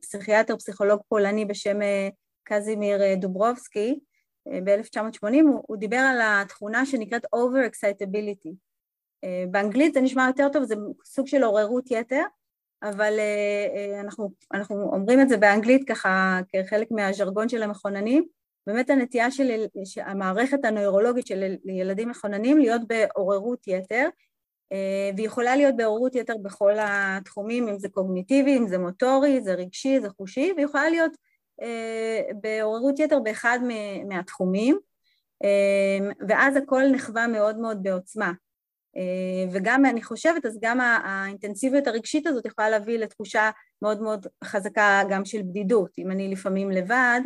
פסיכיאטר, 0.02 0.58
פסיכולוג 0.58 1.02
פולני 1.10 1.46
בשם 1.46 1.82
אה, 1.82 2.10
קזימיר 2.44 3.02
אה, 3.02 3.16
דוברובסקי 3.16 4.00
ב-1980, 4.48 5.42
הוא, 5.44 5.64
הוא 5.68 5.78
דיבר 5.78 5.98
על 5.98 6.20
התכונה 6.22 6.86
שנקראת 6.86 7.26
over-excitability. 7.26 8.54
באנגלית 9.52 9.94
זה 9.94 10.02
נשמע 10.02 10.28
יותר 10.28 10.50
טוב, 10.54 10.64
זה 10.64 10.76
סוג 11.06 11.28
של 11.28 11.44
עוררות 11.44 11.92
יתר, 11.92 12.22
אבל 12.84 13.20
אנחנו, 14.00 14.32
אנחנו 14.54 14.84
אומרים 14.94 15.22
את 15.22 15.30
זה 15.30 15.38
באנגלית 15.38 15.90
ככה 15.90 16.40
כחלק 16.50 16.92
מהז'רגון 16.92 17.50
של 17.50 17.64
המכוננים, 17.64 18.26
באמת 18.68 18.90
הנטייה 18.90 19.32
של 19.32 19.66
המערכת 19.98 20.66
הנוירולוגית 20.66 21.28
של 21.28 21.56
ילדים 21.66 22.10
מכוננים 22.10 22.58
להיות 22.58 22.82
בעוררות 22.88 23.68
יתר, 23.68 24.10
אה, 24.72 25.10
והיא 25.16 25.28
יכולה 25.28 25.56
להיות 25.56 25.76
בעוררות 25.76 26.16
יתר 26.16 26.38
בכל 26.38 26.74
התחומים, 26.80 27.68
אם 27.68 27.80
זה 27.80 27.90
קוגניטיבי, 27.90 28.58
אם 28.58 28.68
זה 28.68 28.78
מוטורי, 28.78 29.42
זה 29.42 29.54
רגשי, 29.54 30.00
זה 30.00 30.10
חושי, 30.10 30.52
והיא 30.56 30.66
יכולה 30.66 30.90
להיות 30.90 31.12
אה, 31.12 31.18
בעוררות 32.42 33.00
יתר 33.00 33.20
באחד 33.20 33.60
מהתחומים, 34.08 34.80
אה, 35.44 36.10
ואז 36.28 36.56
הכל 36.56 36.84
נחווה 36.92 37.28
מאוד 37.28 37.58
מאוד 37.58 37.84
בעוצמה. 37.84 38.32
וגם, 39.52 39.86
אני 39.86 40.04
חושבת, 40.04 40.46
אז 40.46 40.60
גם 40.62 40.80
האינטנסיביות 40.82 41.88
הרגשית 41.88 42.28
הזאת 42.28 42.46
יכולה 42.46 42.70
להביא 42.70 42.98
לתחושה 42.98 43.50
מאוד 43.82 44.02
מאוד 44.02 44.28
חזקה 44.44 45.02
גם 45.10 45.26
של 45.26 45.42
בדידות. 45.42 45.92
אם 45.98 46.12
אני 46.12 46.32
לפעמים 46.32 46.72
לבד, 46.72 47.22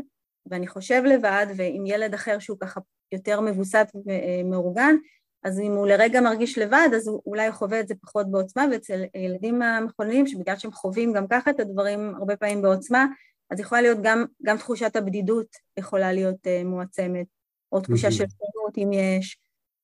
ואני 0.45 0.67
חושב 0.67 1.01
לבד, 1.05 1.45
ועם 1.55 1.85
ילד 1.85 2.13
אחר 2.13 2.39
שהוא 2.39 2.57
ככה 2.59 2.79
יותר 3.11 3.41
מבוסת 3.41 3.87
ומאורגן, 4.05 4.95
אז 5.43 5.59
אם 5.59 5.71
הוא 5.71 5.87
לרגע 5.87 6.21
מרגיש 6.21 6.57
לבד, 6.57 6.89
אז 6.95 7.07
הוא 7.07 7.21
אולי 7.25 7.51
חווה 7.51 7.79
את 7.79 7.87
זה 7.87 7.95
פחות 8.01 8.31
בעוצמה, 8.31 8.65
ואצל 8.71 9.03
ילדים 9.15 9.61
המכוננים, 9.61 10.27
שבגלל 10.27 10.57
שהם 10.57 10.71
חווים 10.71 11.13
גם 11.13 11.27
ככה 11.27 11.49
את 11.49 11.59
הדברים 11.59 12.15
הרבה 12.15 12.35
פעמים 12.37 12.61
בעוצמה, 12.61 13.05
אז 13.49 13.59
יכולה 13.59 13.81
להיות 13.81 13.97
גם, 14.03 14.25
גם 14.43 14.57
תחושת 14.57 14.95
הבדידות 14.95 15.47
יכולה 15.77 16.13
להיות 16.13 16.47
uh, 16.47 16.65
מועצמת, 16.65 17.25
או 17.71 17.81
תחושה 17.81 18.11
של 18.11 18.25
שונות 18.29 18.77
אם 18.77 18.89
יש. 18.93 19.37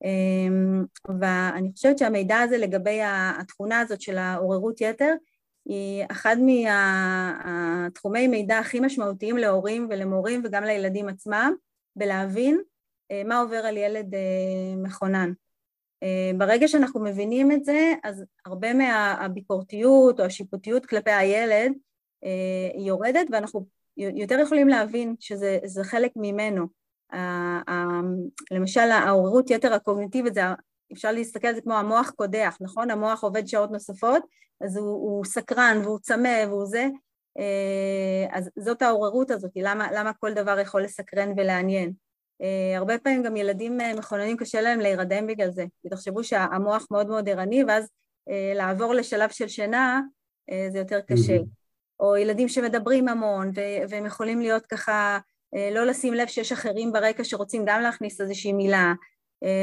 Um, 0.03 0.85
ואני 1.19 1.71
חושבת 1.75 1.97
שהמידע 1.97 2.39
הזה 2.39 2.57
לגבי 2.57 2.99
התכונה 3.03 3.79
הזאת 3.79 4.01
של 4.01 4.17
העוררות 4.17 4.81
יתר, 4.81 5.13
היא 5.65 6.05
אחד 6.11 6.35
מהתחומי 6.39 8.27
מידע 8.27 8.59
הכי 8.59 8.79
משמעותיים 8.79 9.37
להורים 9.37 9.87
ולמורים 9.89 10.41
וגם 10.45 10.63
לילדים 10.63 11.09
עצמם, 11.09 11.53
בלהבין 11.95 12.61
uh, 13.11 13.27
מה 13.27 13.39
עובר 13.39 13.65
על 13.65 13.77
ילד 13.77 14.13
uh, 14.13 14.77
מכונן. 14.77 15.31
אה, 16.03 16.31
ברגע 16.37 16.67
שאנחנו 16.67 17.03
מבינים 17.03 17.51
את 17.51 17.65
זה, 17.65 17.93
אז 18.03 18.23
הרבה 18.45 18.73
מהביקורתיות 18.73 20.19
או 20.19 20.25
השיפוטיות 20.25 20.85
כלפי 20.85 21.11
הילד 21.11 21.71
אה, 22.23 22.81
יורדת, 22.81 23.27
ואנחנו 23.31 23.65
יותר 23.97 24.39
יכולים 24.39 24.67
להבין 24.67 25.15
שזה 25.19 25.83
חלק 25.83 26.11
ממנו. 26.15 26.65
למשל, 28.51 28.91
העוררות 28.91 29.49
יתר 29.49 29.73
הקוגניטיבית, 29.73 30.33
זה, 30.33 30.41
אפשר 30.93 31.11
להסתכל 31.11 31.47
על 31.47 31.55
זה 31.55 31.61
כמו 31.61 31.73
המוח 31.73 32.09
קודח, 32.09 32.57
נכון? 32.61 32.91
המוח 32.91 33.23
עובד 33.23 33.47
שעות 33.47 33.71
נוספות, 33.71 34.23
אז 34.61 34.77
הוא, 34.77 34.85
הוא 34.85 35.25
סקרן 35.25 35.81
והוא 35.83 35.99
צמא 35.99 36.45
והוא 36.47 36.65
זה, 36.65 36.87
אה, 37.39 38.37
אז 38.37 38.49
זאת 38.59 38.81
העוררות 38.81 39.31
הזאת, 39.31 39.51
למה, 39.55 39.91
למה 39.91 40.13
כל 40.13 40.33
דבר 40.33 40.59
יכול 40.59 40.83
לסקרן 40.83 41.33
ולעניין. 41.37 41.93
Uh, 42.41 42.77
הרבה 42.77 42.97
פעמים 42.97 43.23
גם 43.23 43.35
ילדים 43.35 43.77
מכוננים 43.97 44.37
קשה 44.37 44.61
להם 44.61 44.79
להירדם 44.79 45.27
בגלל 45.27 45.51
זה, 45.51 45.65
כי 45.81 45.89
תחשבו 45.89 46.23
שהמוח 46.23 46.87
מאוד 46.91 47.07
מאוד 47.07 47.29
ערני, 47.29 47.63
ואז 47.63 47.89
לעבור 48.55 48.93
לשלב 48.93 49.29
של 49.29 49.47
שינה, 49.47 50.01
זה 50.71 50.79
יותר 50.79 51.01
קשה. 51.01 51.37
או 52.01 52.17
ילדים 52.17 52.47
שמדברים 52.47 53.07
המון, 53.07 53.51
והם 53.89 54.05
יכולים 54.05 54.41
להיות 54.41 54.65
ככה, 54.65 55.19
לא 55.71 55.85
לשים 55.85 56.13
לב 56.13 56.27
שיש 56.27 56.51
אחרים 56.51 56.91
ברקע 56.91 57.23
שרוצים 57.23 57.63
גם 57.65 57.81
להכניס 57.81 58.21
איזושהי 58.21 58.53
מילה. 58.53 58.93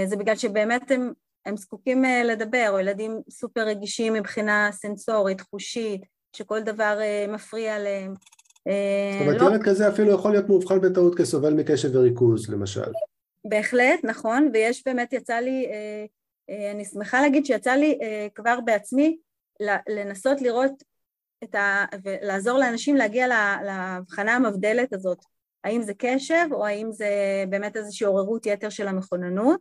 זה 0.07 0.16
בגלל 0.16 0.37
שבאמת 0.37 0.90
הם, 0.90 1.12
הם 1.46 1.57
זקוקים 1.57 2.05
לדבר, 2.24 2.66
או 2.70 2.79
ילדים 2.79 3.20
סופר 3.31 3.61
רגישים 3.61 4.12
מבחינה 4.12 4.68
סנסורית, 4.72 5.40
חושית, 5.40 6.01
שכל 6.37 6.61
דבר 6.61 6.98
מפריע 7.29 7.79
להם. 7.79 8.14
זאת 8.64 9.27
אומרת, 9.27 9.40
לא... 9.40 9.46
ילד 9.46 9.62
כזה 9.62 9.88
אפילו 9.88 10.12
יכול 10.12 10.31
להיות 10.31 10.48
מאובחן 10.48 10.81
בטעות 10.81 11.18
כסובל 11.18 11.55
מקשב 11.55 11.88
וריכוז, 11.96 12.51
למשל. 12.51 12.90
בהחלט, 13.44 14.01
נכון, 14.05 14.51
ויש 14.53 14.83
באמת, 14.87 15.12
יצא 15.12 15.35
לי, 15.35 15.66
אה, 15.66 16.05
אה, 16.51 16.70
אני 16.70 16.85
שמחה 16.85 17.20
להגיד 17.20 17.46
שיצא 17.46 17.72
לי 17.72 17.98
אה, 18.03 18.27
כבר 18.35 18.59
בעצמי 18.64 19.18
לנסות 19.88 20.42
לראות 20.42 20.83
ה... 21.55 21.85
ולעזור 22.05 22.59
לאנשים 22.59 22.96
להגיע 22.96 23.27
להבחנה 23.64 24.37
המבדלת 24.37 24.92
הזאת, 24.92 25.18
האם 25.64 25.83
זה 25.83 25.92
קשב 25.98 26.46
או 26.53 26.66
האם 26.66 26.92
זה 26.92 27.44
באמת 27.48 27.77
איזושהי 27.77 28.07
עוררות 28.07 28.46
יתר 28.46 28.68
של 28.68 28.88
המכוננות. 28.88 29.61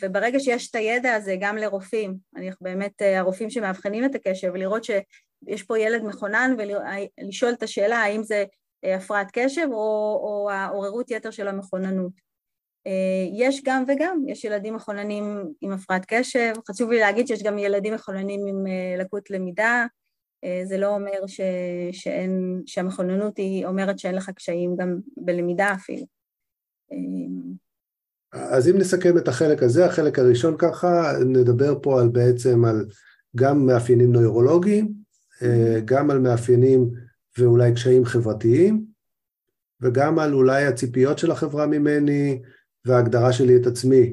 וברגע 0.00 0.40
שיש 0.40 0.70
את 0.70 0.74
הידע 0.74 1.14
הזה 1.14 1.36
גם 1.40 1.56
לרופאים, 1.56 2.16
אני 2.36 2.50
באמת, 2.60 3.02
הרופאים 3.16 3.50
שמאבחנים 3.50 4.04
את 4.04 4.14
הקשב, 4.14 4.50
ולראות 4.54 4.84
שיש 4.84 5.62
פה 5.62 5.78
ילד 5.78 6.02
מכונן 6.02 6.56
ולשאול 6.58 7.52
את 7.52 7.62
השאלה 7.62 7.98
האם 7.98 8.22
זה 8.22 8.44
אה, 8.84 8.96
הפרעת 8.96 9.28
קשב 9.32 9.66
או, 9.72 10.20
או 10.22 10.50
העוררות 10.50 11.10
יתר 11.10 11.30
של 11.30 11.48
המכוננות. 11.48 12.25
אה, 12.86 13.28
יש 13.32 13.62
גם 13.64 13.84
וגם, 13.88 14.22
יש 14.26 14.44
ילדים 14.44 14.74
מכוננים 14.74 15.44
עם 15.60 15.72
הפרעת 15.72 16.04
קשב, 16.08 16.52
חשוב 16.70 16.90
לי 16.90 17.00
להגיד 17.00 17.26
שיש 17.26 17.42
גם 17.42 17.58
ילדים 17.58 17.94
מכוננים 17.94 18.40
עם 18.46 18.66
אה, 18.66 18.96
לקות 18.98 19.30
למידה, 19.30 19.86
זה 20.64 20.78
לא 20.78 20.94
אומר 20.94 21.26
ש, 21.26 21.40
שאין, 21.92 22.62
שהמכוננות 22.66 23.36
היא 23.36 23.66
אומרת 23.66 23.98
שאין 23.98 24.14
לך 24.14 24.30
קשיים 24.30 24.76
גם 24.76 24.98
בלמידה 25.16 25.72
אפילו. 25.72 26.06
אז 28.32 28.68
אם 28.68 28.78
נסכם 28.78 29.18
את 29.18 29.28
החלק 29.28 29.62
הזה, 29.62 29.86
החלק 29.86 30.18
הראשון 30.18 30.54
ככה, 30.58 31.12
נדבר 31.26 31.78
פה 31.82 32.00
על 32.00 32.08
בעצם 32.08 32.64
על 32.64 32.86
גם 33.36 33.66
מאפיינים 33.66 34.12
נוירולוגיים, 34.12 34.92
גם 35.84 36.10
על 36.10 36.18
מאפיינים 36.18 36.90
ואולי 37.38 37.74
קשיים 37.74 38.04
חברתיים, 38.04 38.84
וגם 39.80 40.18
על 40.18 40.34
אולי 40.34 40.64
הציפיות 40.64 41.18
של 41.18 41.30
החברה 41.30 41.66
ממני 41.66 42.42
וההגדרה 42.86 43.32
שלי 43.32 43.56
את 43.56 43.66
עצמי. 43.66 44.12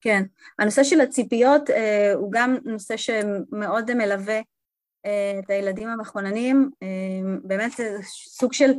כן, 0.00 0.22
הנושא 0.58 0.84
של 0.84 1.00
הציפיות 1.00 1.70
אה, 1.70 2.12
הוא 2.14 2.32
גם 2.32 2.56
נושא 2.64 2.96
שמאוד 2.96 3.94
מלווה 3.94 4.40
אה, 5.06 5.40
את 5.44 5.50
הילדים 5.50 5.88
המכוננים, 5.88 6.70
אה, 6.82 6.88
באמת 7.44 7.72
זה 7.76 7.96
סוג 8.28 8.52
של 8.52 8.70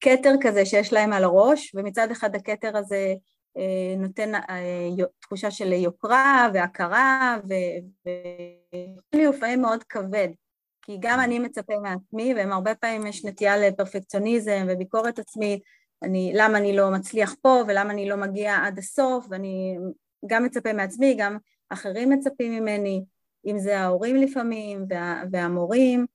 כתר 0.00 0.34
כזה 0.40 0.66
שיש 0.66 0.92
להם 0.92 1.12
על 1.12 1.24
הראש, 1.24 1.74
ומצד 1.74 2.10
אחד 2.10 2.34
הכתר 2.34 2.76
הזה 2.76 3.14
אה, 3.56 3.94
נותן 3.98 4.34
אה, 4.34 4.88
תחושה 5.20 5.50
של 5.50 5.72
יוקרה 5.72 6.48
והכרה, 6.54 7.36
ולפעמים 9.14 9.62
מאוד 9.62 9.84
כבד. 9.84 10.28
כי 10.82 10.96
גם 11.00 11.20
אני 11.20 11.38
מצפה 11.38 11.78
מעצמי, 11.78 12.34
והם 12.34 12.52
הרבה 12.52 12.74
פעמים 12.74 13.06
יש 13.06 13.24
נטייה 13.24 13.56
לפרפקציוניזם 13.56 14.66
וביקורת 14.68 15.18
עצמית, 15.18 15.62
אני, 16.02 16.32
למה 16.34 16.58
אני 16.58 16.76
לא 16.76 16.90
מצליח 16.90 17.34
פה 17.42 17.62
ולמה 17.68 17.90
אני 17.90 18.08
לא 18.08 18.16
מגיע 18.16 18.56
עד 18.64 18.78
הסוף, 18.78 19.26
ואני 19.30 19.78
גם 20.26 20.44
מצפה 20.44 20.72
מעצמי, 20.72 21.14
גם 21.18 21.38
אחרים 21.70 22.10
מצפים 22.10 22.52
ממני, 22.52 23.04
אם 23.46 23.58
זה 23.58 23.80
ההורים 23.80 24.16
לפעמים 24.16 24.84
וה, 24.88 25.22
והמורים. 25.32 26.06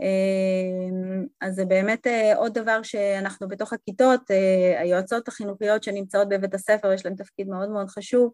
אמ, 0.00 1.26
אז 1.40 1.54
זה 1.54 1.64
באמת 1.64 2.06
אה, 2.06 2.36
עוד 2.36 2.58
דבר 2.58 2.82
שאנחנו 2.82 3.48
בתוך 3.48 3.72
הכיתות, 3.72 4.30
אה, 4.30 4.80
היועצות 4.80 5.28
החינוכיות 5.28 5.82
שנמצאות 5.82 6.28
בבית 6.28 6.54
הספר, 6.54 6.92
יש 6.92 7.06
להן 7.06 7.14
תפקיד 7.14 7.48
מאוד 7.48 7.68
מאוד 7.68 7.88
חשוב, 7.88 8.32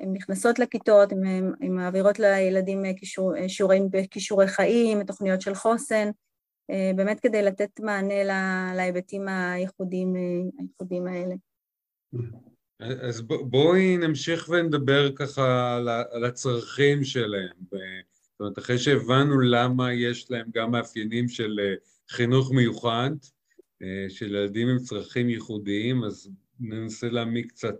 הן 0.00 0.12
נכנסות 0.12 0.58
לכיתות, 0.58 1.12
הן 1.12 1.70
מעבירות 1.70 2.18
לילדים 2.18 2.82
שיעורים 3.48 3.88
בכישורי 3.90 4.48
חיים, 4.48 5.04
תוכניות 5.04 5.40
של 5.40 5.54
חוסן, 5.54 6.10
באמת 6.68 7.20
כדי 7.20 7.42
לתת 7.42 7.80
מענה 7.80 8.24
להיבטים 8.74 9.28
הייחודיים, 9.28 10.14
הייחודיים 10.58 11.06
האלה. 11.06 11.34
אז 12.80 13.22
בואי 13.22 13.96
נמשיך 13.96 14.48
ונדבר 14.48 15.16
ככה 15.16 15.76
על 16.12 16.24
הצרכים 16.24 17.04
שלהם. 17.04 17.56
זאת 18.36 18.40
אומרת, 18.40 18.58
אחרי 18.58 18.78
שהבנו 18.78 19.40
למה 19.40 19.92
יש 19.92 20.30
להם 20.30 20.46
גם 20.54 20.70
מאפיינים 20.70 21.28
של 21.28 21.60
אה, 21.62 21.74
חינוך 22.08 22.52
מיוחד, 22.52 23.10
אה, 23.82 24.06
של 24.08 24.34
ילדים 24.34 24.68
עם 24.68 24.78
צרכים 24.78 25.28
ייחודיים, 25.28 26.04
אז 26.04 26.30
ננסה 26.60 27.08
להעמיק 27.08 27.48
קצת 27.48 27.76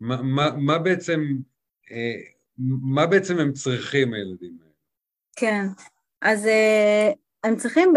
מה, 0.00 0.22
מה, 0.22 0.50
מה 0.56 0.78
בעצם, 0.78 1.20
אה, 1.90 2.14
מה 2.82 3.06
בעצם 3.06 3.38
הם 3.38 3.52
צריכים 3.52 4.14
הילדים 4.14 4.58
האלה? 4.60 4.72
כן, 5.36 5.66
אז 6.22 6.46
אה, 6.46 7.12
הם 7.44 7.56
צריכים, 7.56 7.92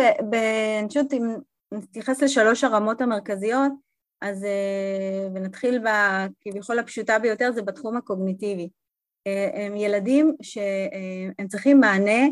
אני 0.80 0.88
חושבת 0.88 1.14
אם 1.14 1.36
נתייחס 1.72 2.22
לשלוש 2.22 2.64
הרמות 2.64 3.02
המרכזיות, 3.02 3.72
אז 4.22 4.44
אה, 4.44 5.28
ונתחיל 5.34 5.80
בכביכול 5.80 6.80
הפשוטה 6.80 7.20
ביותר, 7.20 7.52
זה 7.52 7.62
בתחום 7.62 7.98
הקוגניטיבי. 7.98 8.70
הם 9.54 9.76
ילדים 9.76 10.36
שהם 10.42 11.48
צריכים 11.48 11.80
מענה 11.80 12.28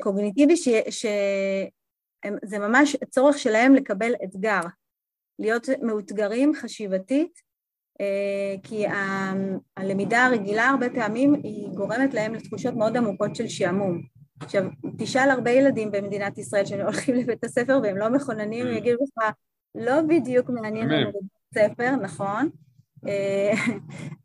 קוגניטיבי, 0.00 0.56
שזה 0.90 2.58
ממש 2.58 2.96
צורך 3.10 3.38
שלהם 3.38 3.74
לקבל 3.74 4.12
אתגר, 4.24 4.60
להיות 5.38 5.68
מאותגרים 5.82 6.54
חשיבתית 6.54 7.42
אה, 8.00 8.54
כי 8.62 8.84
הלמידה 9.76 10.26
הרגילה 10.26 10.68
הרבה 10.68 10.90
פעמים 10.90 11.34
היא 11.34 11.68
גורמת 11.68 12.14
להם 12.14 12.34
לתחושות 12.34 12.74
מאוד 12.74 12.96
עמוקות 12.96 13.36
של 13.36 13.48
שעמום. 13.48 14.02
עכשיו, 14.42 14.62
תשאל 14.98 15.30
הרבה 15.30 15.50
ילדים 15.50 15.90
במדינת 15.90 16.38
ישראל 16.38 16.64
שהולכים 16.64 17.14
לבית 17.14 17.44
הספר 17.44 17.80
והם 17.82 17.96
לא 17.96 18.08
מכוננים, 18.08 18.66
הם 18.66 18.74
mm. 18.74 18.76
יגידו 18.76 18.98
לך, 19.04 19.30
לא 19.74 20.02
בדיוק 20.02 20.50
מעניין 20.50 20.88
לנו 20.88 21.08
בבית 21.08 21.68
הספר, 21.68 21.90
נכון, 21.96 22.48
אה, 23.08 23.52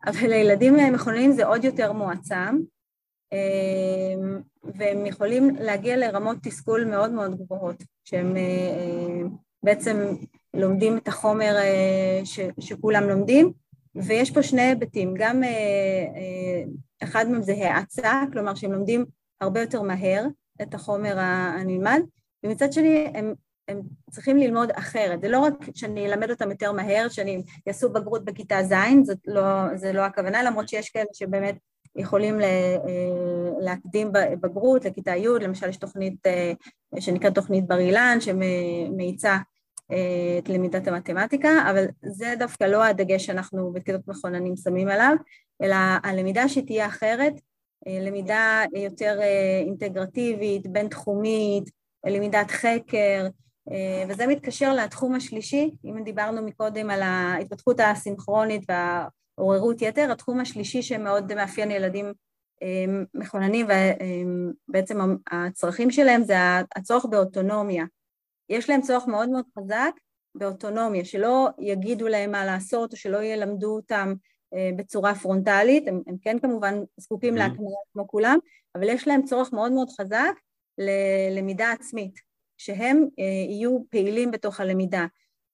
אבל 0.07 0.27
לילדים 0.29 0.75
מכוננים 0.93 1.31
זה 1.31 1.45
עוד 1.45 1.63
יותר 1.63 1.93
מועצם, 1.93 2.57
אה, 3.33 4.15
והם 4.63 5.05
יכולים 5.05 5.55
להגיע 5.55 5.97
לרמות 5.97 6.37
תסכול 6.43 6.85
מאוד 6.85 7.11
מאוד 7.11 7.37
גבוהות, 7.37 7.83
שהם 8.03 8.35
בעצם 9.63 10.15
לומדים 10.53 10.97
את 10.97 11.07
החומר 11.07 11.55
ש, 12.23 12.39
שכולם 12.59 13.03
לומדים, 13.03 13.51
ויש 13.97 14.31
פה 14.31 14.43
שני 14.43 14.61
היבטים, 14.61 15.13
גם 15.17 15.43
אה, 15.43 15.49
אה, 16.15 16.63
אחד 17.03 17.29
מהם 17.29 17.41
זה 17.41 17.53
האצה, 17.53 18.21
כלומר 18.33 18.55
שהם 18.55 18.71
לומדים 18.71 19.05
הרבה 19.41 19.61
יותר 19.61 19.81
מהר 19.81 20.25
את 20.61 20.73
החומר 20.73 21.15
הנלמד, 21.19 22.01
ומצד 22.43 22.73
שני 22.73 23.07
הם, 23.13 23.33
הם 23.67 23.81
צריכים 24.11 24.37
ללמוד 24.37 24.71
אחרת. 24.71 25.21
זה 25.21 25.29
לא 25.29 25.39
רק 25.39 25.53
שאני 25.75 26.05
אלמד 26.05 26.29
אותם 26.29 26.51
יותר 26.51 26.71
מהר, 26.71 27.09
שאני 27.09 27.43
יעשו 27.67 27.89
בגרות 27.89 28.25
בכיתה 28.25 28.63
ז', 28.63 28.73
זאת 29.03 29.17
לא, 29.27 29.75
זה 29.75 29.93
לא 29.93 30.01
הכוונה, 30.01 30.43
למרות 30.43 30.69
שיש 30.69 30.89
כאלה 30.89 31.05
שבאמת 31.13 31.55
יכולים 31.95 32.41
אה, 32.41 32.75
להקדים 33.59 34.11
בגרות 34.41 34.85
לכיתה 34.85 35.15
י', 35.15 35.27
למשל 35.41 35.69
יש 35.69 35.77
תוכנית 35.77 36.15
שנקראת 36.99 37.35
תוכנית 37.35 37.67
בר 37.67 37.79
אילן, 37.79 38.17
שמאיצה 38.19 39.37
את 40.39 40.49
למידת 40.49 40.87
המתמטיקה, 40.87 41.49
אבל 41.71 41.85
זה 42.01 42.33
דווקא 42.39 42.63
לא 42.63 42.83
הדגש 42.83 43.25
שאנחנו 43.25 43.71
בכיתות 43.73 44.07
מכוננים 44.07 44.55
שמים 44.55 44.87
עליו, 44.87 45.15
אלא 45.61 45.75
הלמידה 46.03 46.49
שתהיה 46.49 46.85
אחרת, 46.85 47.33
למידה 47.87 48.63
יותר 48.75 49.19
אינטגרטיבית, 49.65 50.67
בין-תחומית, 50.67 51.69
למידת 52.05 52.51
חקר, 52.51 53.27
וזה 54.09 54.27
מתקשר 54.27 54.73
לתחום 54.73 55.15
השלישי, 55.15 55.71
אם 55.85 56.03
דיברנו 56.03 56.41
מקודם 56.41 56.89
על 56.89 57.01
ההתפתחות 57.01 57.79
הסינכרונית 57.79 58.63
והעוררות 58.69 59.81
יתר, 59.81 60.11
התחום 60.11 60.39
השלישי 60.39 60.81
שמאוד 60.81 61.33
מאפיין 61.33 61.71
ילדים 61.71 62.13
מכוננים 63.13 63.67
ובעצם 64.69 64.97
הצרכים 65.31 65.91
שלהם 65.91 66.23
זה 66.23 66.35
הצורך 66.75 67.05
באוטונומיה. 67.05 67.85
יש 68.49 68.69
להם 68.69 68.81
צורך 68.81 69.07
מאוד 69.07 69.29
מאוד 69.29 69.45
חזק 69.59 69.91
באוטונומיה, 70.35 71.05
שלא 71.05 71.47
יגידו 71.59 72.07
להם 72.07 72.31
מה 72.31 72.45
לעשות 72.45 72.91
או 72.91 72.97
שלא 72.97 73.23
ילמדו 73.23 73.75
אותם 73.75 74.07
אה, 74.09 74.23
בצורה 74.77 75.15
פרונטלית, 75.15 75.87
הם, 75.87 76.01
הם 76.07 76.15
כן 76.21 76.39
כמובן 76.39 76.79
זקוקים 76.97 77.33
mm-hmm. 77.33 77.37
להקניה 77.37 77.77
כמו 77.93 78.07
כולם, 78.07 78.37
אבל 78.75 78.89
יש 78.89 79.07
להם 79.07 79.23
צורך 79.23 79.53
מאוד 79.53 79.71
מאוד 79.71 79.87
חזק 79.89 80.33
ללמידה 80.77 81.71
עצמית, 81.71 82.19
שהם 82.57 83.07
אה, 83.19 83.23
יהיו 83.49 83.79
פעילים 83.89 84.31
בתוך 84.31 84.59
הלמידה. 84.59 85.05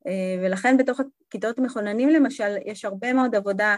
אה, 0.08 0.36
ולכן 0.44 0.78
בתוך 0.78 1.00
הכיתות 1.28 1.60
מכוננים 1.60 2.10
למשל, 2.10 2.56
יש 2.66 2.86
הרבה 2.86 3.14
מאוד 3.14 3.36
עבודה 3.36 3.76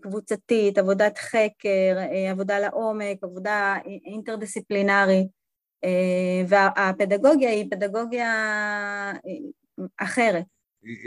קבוצתית, 0.00 0.78
עבודת 0.78 1.18
חקר, 1.18 1.96
עבודה 2.30 2.58
לעומק, 2.58 3.16
עבודה 3.22 3.76
אינטרדיסציפלינרית, 4.04 5.26
והפדגוגיה 6.48 7.50
היא 7.50 7.70
פדגוגיה 7.70 9.12
אחרת. 9.98 10.44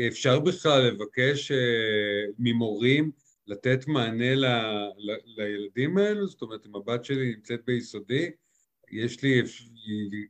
אפשר 0.07 0.39
בכלל 0.39 0.81
לבקש 0.81 1.51
ממורים 2.39 3.11
לתת 3.49 3.87
מענה 3.87 4.35
ל, 4.35 4.45
ל, 4.97 5.15
לילדים 5.25 5.97
האלו? 5.97 6.27
זאת 6.27 6.41
אומרת, 6.41 6.65
אם 6.65 6.75
הבת 6.75 7.05
שלי 7.05 7.35
נמצאת 7.35 7.59
ביסודי, 7.65 8.31
יש, 8.91 9.23
לי, 9.23 9.43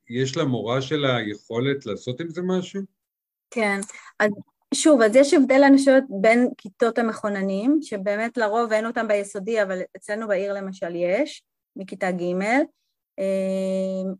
יש 0.09 0.37
למורה 0.37 0.81
שלה 0.81 1.21
יכולת 1.21 1.85
לעשות 1.85 2.21
עם 2.21 2.29
זה 2.29 2.41
משהו? 2.41 2.81
כן, 3.51 3.79
אז 4.19 4.31
שוב, 4.73 5.01
אז 5.01 5.15
יש 5.15 5.33
הבדל, 5.33 5.61
אני 5.67 5.77
חושבת, 5.77 6.03
בין 6.21 6.49
כיתות 6.57 6.97
המכוננים, 6.97 7.79
שבאמת 7.81 8.37
לרוב 8.37 8.71
אין 8.71 8.85
אותם 8.85 9.07
ביסודי, 9.07 9.63
אבל 9.63 9.81
אצלנו 9.97 10.27
בעיר 10.27 10.53
למשל 10.53 10.95
יש, 10.95 11.43
מכיתה 11.75 12.11
ג', 12.11 12.23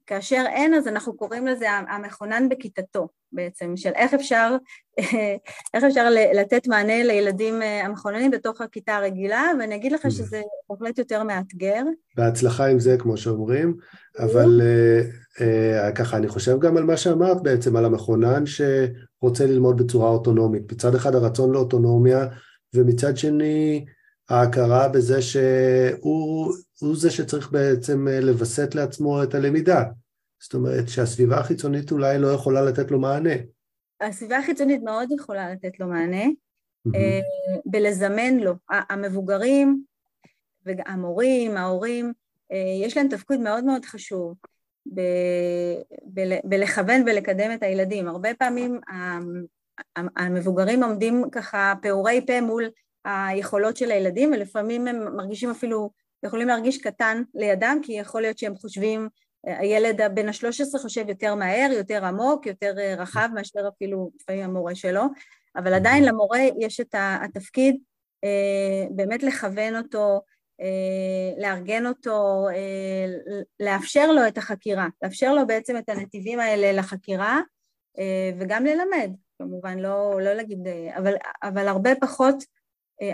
כאשר 0.08 0.44
אין, 0.48 0.74
אז 0.74 0.88
אנחנו 0.88 1.18
קוראים 1.18 1.48
לזה 1.48 1.72
המכונן 1.72 2.50
בכיתתו 2.50 3.08
בעצם, 3.32 3.74
של 3.76 3.90
איך 3.96 4.14
אפשר, 4.14 4.56
איך 5.74 5.84
אפשר 5.84 6.10
לתת 6.34 6.68
מענה 6.68 7.04
לילדים 7.04 7.62
אה, 7.62 7.86
המכוננים 7.86 8.32
בתוך 8.32 8.62
הכיתה 8.62 8.96
הרגילה, 8.96 9.52
ואני 9.60 9.76
אגיד 9.76 9.92
לך 9.92 10.06
mm. 10.06 10.10
שזה 10.10 10.42
בהחלט 10.70 11.00
יותר 11.00 11.24
מאתגר. 11.24 11.84
בהצלחה 12.16 12.66
עם 12.66 12.80
זה, 12.80 12.98
כמו 12.98 13.18
שאומרים, 13.18 13.78
אבל 14.20 14.62
אה, 14.62 15.02
אה, 15.42 15.92
ככה, 15.92 16.18
אני 16.18 16.28
חושב 16.28 16.60
גם 16.60 16.78
על 16.78 16.84
מה 16.84 16.98
שאמרת 16.98 17.44
בעצם, 17.44 17.76
על 17.76 17.86
המכונן 17.86 18.44
שרוצה 18.46 19.46
ללמוד 19.46 19.82
בצורה 19.84 20.10
אוטונומית. 20.10 20.72
מצד 20.72 20.96
אחד 20.96 21.16
הרצון 21.16 21.52
לאוטונומיה, 21.52 22.28
ומצד 22.74 23.18
שני, 23.18 23.86
ההכרה 24.30 24.88
בזה 24.88 25.22
שהוא 25.22 26.54
זה 26.96 27.12
שצריך 27.12 27.52
בעצם 27.52 28.08
אה, 28.08 28.20
לווסת 28.20 28.76
לעצמו 28.76 29.24
את 29.24 29.36
הלמידה. 29.36 29.84
זאת 30.40 30.54
אומרת 30.54 30.90
שהסביבה 30.90 31.38
החיצונית 31.38 31.92
אולי 31.92 32.20
לא 32.20 32.28
יכולה 32.28 32.62
לתת 32.62 32.92
לו 32.92 33.00
מענה. 33.00 33.34
הסביבה 34.02 34.38
החיצונית 34.38 34.82
מאוד 34.84 35.12
יכולה 35.12 35.54
לתת 35.54 35.80
לו 35.80 35.88
מענה, 35.88 36.26
mm-hmm. 36.26 36.92
בלזמן 37.66 38.38
לו. 38.38 38.54
המבוגרים, 38.70 39.84
המורים, 40.66 41.58
ההורים, 41.58 42.14
אה, 42.52 42.86
יש 42.86 42.98
להם 42.98 43.08
תפקוד 43.08 43.40
מאוד 43.40 43.64
מאוד 43.64 43.86
חשוב 43.86 44.36
ב- 44.94 45.80
בלכוון 46.44 47.04
ולקדם 47.06 47.52
את 47.54 47.64
הילדים. 47.64 48.08
הרבה 48.08 48.30
פעמים 48.34 48.80
המבוגרים 49.96 50.84
עומדים 50.84 51.24
ככה 51.32 51.74
פעורי 51.82 52.26
פה 52.28 52.42
מול 52.42 52.70
היכולות 53.06 53.78
של 53.78 53.92
הילדים, 53.92 54.32
ולפעמים 54.32 54.88
הם 54.88 55.16
מרגישים 55.16 55.50
אפילו, 55.50 55.90
יכולים 56.26 56.48
להרגיש 56.48 56.78
קטן 56.78 57.24
לידם, 57.36 57.80
כי 57.84 57.94
יכול 57.94 58.22
להיות 58.22 58.38
שהם 58.38 58.56
חושבים, 58.56 59.10
הילד 59.44 60.02
בן 60.14 60.28
ה-13 60.30 60.80
חושב 60.80 61.10
יותר 61.10 61.36
מהר, 61.36 61.72
יותר 61.72 62.06
עמוק, 62.06 62.46
יותר 62.46 62.74
אה, 62.78 62.96
רחב 62.96 63.30
מאשר 63.34 63.68
אפילו 63.76 64.12
לפעמים 64.22 64.44
המורה 64.44 64.76
שלו, 64.76 65.02
אבל 65.56 65.74
עדיין 65.74 66.04
למורה 66.06 66.40
יש 66.60 66.80
את 66.80 66.96
התפקיד 66.98 67.78
אה, 68.24 68.88
באמת 68.92 69.24
לכוון 69.24 69.76
אותו, 69.76 70.22
אה, 70.62 71.42
לארגן 71.42 71.86
אותו, 71.86 72.48
לאפשר 73.60 74.12
לו 74.12 74.28
את 74.28 74.38
החקירה, 74.38 74.88
לאפשר 75.02 75.34
לו 75.34 75.48
בעצם 75.48 75.78
את 75.78 75.90
הנתיבים 75.90 76.40
האלה 76.40 76.72
לחקירה 76.72 77.42
וגם 78.40 78.66
ללמד, 78.66 79.12
כמובן, 79.40 79.80
לא, 79.80 80.22
לא 80.22 80.34
להגיד, 80.34 80.60
אבל, 80.98 81.14
אבל 81.44 81.68
הרבה 81.68 81.96
פחות 82.02 82.36
אה, 82.36 82.59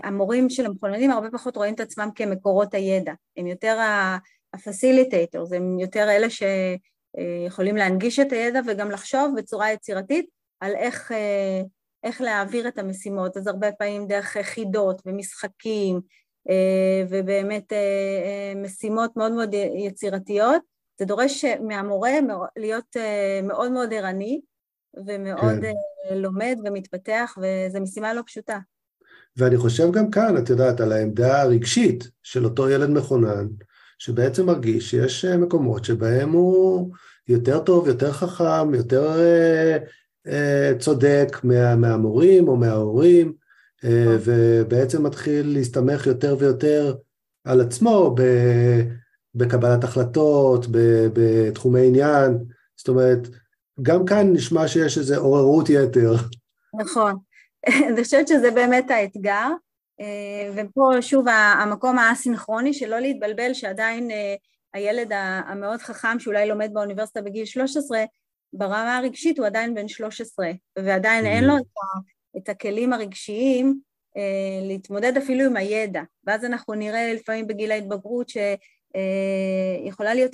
המורים 0.03 0.49
של 0.49 0.65
המכוננים 0.65 1.11
הרבה 1.11 1.31
פחות 1.31 1.57
רואים 1.57 1.73
את 1.73 1.79
עצמם 1.79 2.09
כמקורות 2.15 2.73
הידע, 2.73 3.13
הם 3.37 3.47
יותר 3.47 3.79
ה-facilitators, 3.79 5.55
הם 5.55 5.79
יותר 5.79 6.09
אלה 6.09 6.27
שיכולים 6.29 7.75
להנגיש 7.75 8.19
את 8.19 8.31
הידע 8.31 8.59
וגם 8.67 8.91
לחשוב 8.91 9.33
בצורה 9.37 9.71
יצירתית 9.71 10.25
על 10.59 10.75
איך, 10.75 11.11
אה, 11.11 11.61
איך 12.03 12.21
להעביר 12.21 12.67
את 12.67 12.79
המשימות, 12.79 13.37
אז 13.37 13.47
הרבה 13.47 13.71
פעמים 13.71 14.07
דרך 14.07 14.37
חידות 14.41 15.01
ומשחקים 15.05 16.01
אה, 16.49 17.03
ובאמת 17.09 17.73
משימות 18.55 19.17
מאוד 19.17 19.31
מאוד 19.31 19.53
יצירתיות, 19.87 20.61
זה 20.99 21.05
דורש 21.05 21.45
מהמורה 21.45 22.11
להיות 22.57 22.95
מאוד 23.43 23.71
מאוד 23.71 23.93
ערני 23.93 24.41
ומאוד 25.05 25.61
כן. 25.61 26.15
לומד 26.15 26.57
ומתפתח, 26.65 27.37
וזו 27.41 27.81
משימה 27.81 28.13
לא 28.13 28.21
פשוטה. 28.25 28.59
ואני 29.37 29.57
חושב 29.57 29.91
גם 29.91 30.11
כאן, 30.11 30.37
את 30.37 30.49
יודעת, 30.49 30.81
על 30.81 30.91
העמדה 30.91 31.41
הרגשית 31.41 32.09
של 32.23 32.45
אותו 32.45 32.69
ילד 32.69 32.89
מכונן, 32.89 33.47
שבעצם 33.99 34.45
מרגיש 34.45 34.89
שיש 34.89 35.25
אה, 35.25 35.37
מקומות 35.37 35.85
שבהם 35.85 36.31
הוא 36.31 36.91
יותר 37.27 37.59
טוב, 37.59 37.87
יותר 37.87 38.11
חכם, 38.11 38.73
יותר 38.73 39.19
אה, 39.19 39.77
אה, 40.27 40.71
צודק 40.79 41.37
מה, 41.43 41.75
מהמורים 41.75 42.47
או 42.47 42.55
מההורים, 42.55 43.33
אה, 43.83 44.17
ובעצם 44.23 45.03
מתחיל 45.03 45.53
להסתמך 45.53 46.07
יותר 46.07 46.35
ויותר 46.39 46.95
על 47.43 47.61
עצמו 47.61 48.15
ב, 48.17 48.21
בקבלת 49.35 49.83
החלטות, 49.83 50.67
ב, 50.71 51.07
בתחומי 51.13 51.87
עניין. 51.87 52.37
זאת 52.75 52.87
אומרת, 52.87 53.27
גם 53.81 54.05
כאן 54.05 54.33
נשמע 54.33 54.67
שיש 54.67 54.97
איזו 54.97 55.15
עוררות 55.15 55.69
יתר. 55.69 56.15
נכון. 56.81 57.13
אני 57.89 58.04
חושבת 58.04 58.28
שזה 58.28 58.51
באמת 58.51 58.91
האתגר, 58.91 59.47
אה, 60.01 60.49
ופה 60.56 61.01
שוב 61.01 61.25
המקום 61.30 61.99
האסינכרוני 61.99 62.73
שלא 62.73 62.99
להתבלבל 62.99 63.54
שעדיין 63.54 64.12
אה, 64.12 64.36
הילד 64.73 65.12
המאוד 65.45 65.82
חכם 65.82 66.19
שאולי 66.19 66.47
לומד 66.47 66.69
באוניברסיטה 66.73 67.21
בגיל 67.21 67.45
13, 67.45 68.04
ברמה 68.54 68.97
הרגשית 68.97 69.39
הוא 69.39 69.47
עדיין 69.47 69.75
בן 69.75 69.88
13, 69.88 70.47
ועדיין 70.80 71.25
אין 71.25 71.43
לו 71.43 71.58
mm-hmm. 71.58 72.38
את 72.38 72.49
הכלים 72.49 72.93
הרגשיים 72.93 73.80
אה, 74.17 74.67
להתמודד 74.67 75.17
אפילו 75.17 75.45
עם 75.45 75.58
הידע, 75.58 76.01
ואז 76.23 76.45
אנחנו 76.45 76.73
נראה 76.73 77.13
לפעמים 77.13 77.47
בגיל 77.47 77.71
ההתבגרות 77.71 78.30
שיכולה 78.30 80.13
להיות 80.13 80.32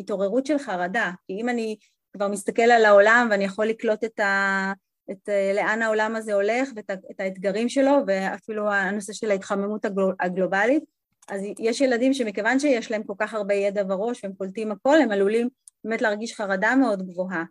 התעוררות 0.00 0.46
של 0.46 0.58
חרדה, 0.58 1.10
כי 1.26 1.32
אם 1.40 1.48
אני 1.48 1.76
כבר 2.12 2.28
מסתכל 2.28 2.62
על 2.62 2.84
העולם 2.84 3.28
ואני 3.30 3.44
יכול 3.44 3.66
לקלוט 3.66 4.04
את 4.04 4.20
ה... 4.20 4.72
את 5.10 5.28
אה, 5.28 5.52
לאן 5.54 5.82
העולם 5.82 6.16
הזה 6.16 6.34
הולך 6.34 6.68
ואת 6.76 7.20
האתגרים 7.20 7.68
שלו 7.68 7.92
ואפילו 8.06 8.72
הנושא 8.72 9.12
של 9.12 9.30
ההתחממות 9.30 9.86
הגלובלית. 10.20 10.84
אז 11.28 11.42
יש 11.58 11.80
ילדים 11.80 12.14
שמכיוון 12.14 12.58
שיש 12.58 12.90
להם 12.90 13.02
כל 13.02 13.14
כך 13.18 13.34
הרבה 13.34 13.54
ידע 13.54 13.82
בראש 13.82 14.24
והם 14.24 14.32
קולטים 14.32 14.72
הכל, 14.72 15.00
הם 15.00 15.10
עלולים 15.10 15.48
באמת 15.84 16.02
להרגיש 16.02 16.34
חרדה 16.34 16.74
מאוד 16.74 17.02
גבוהה 17.02 17.44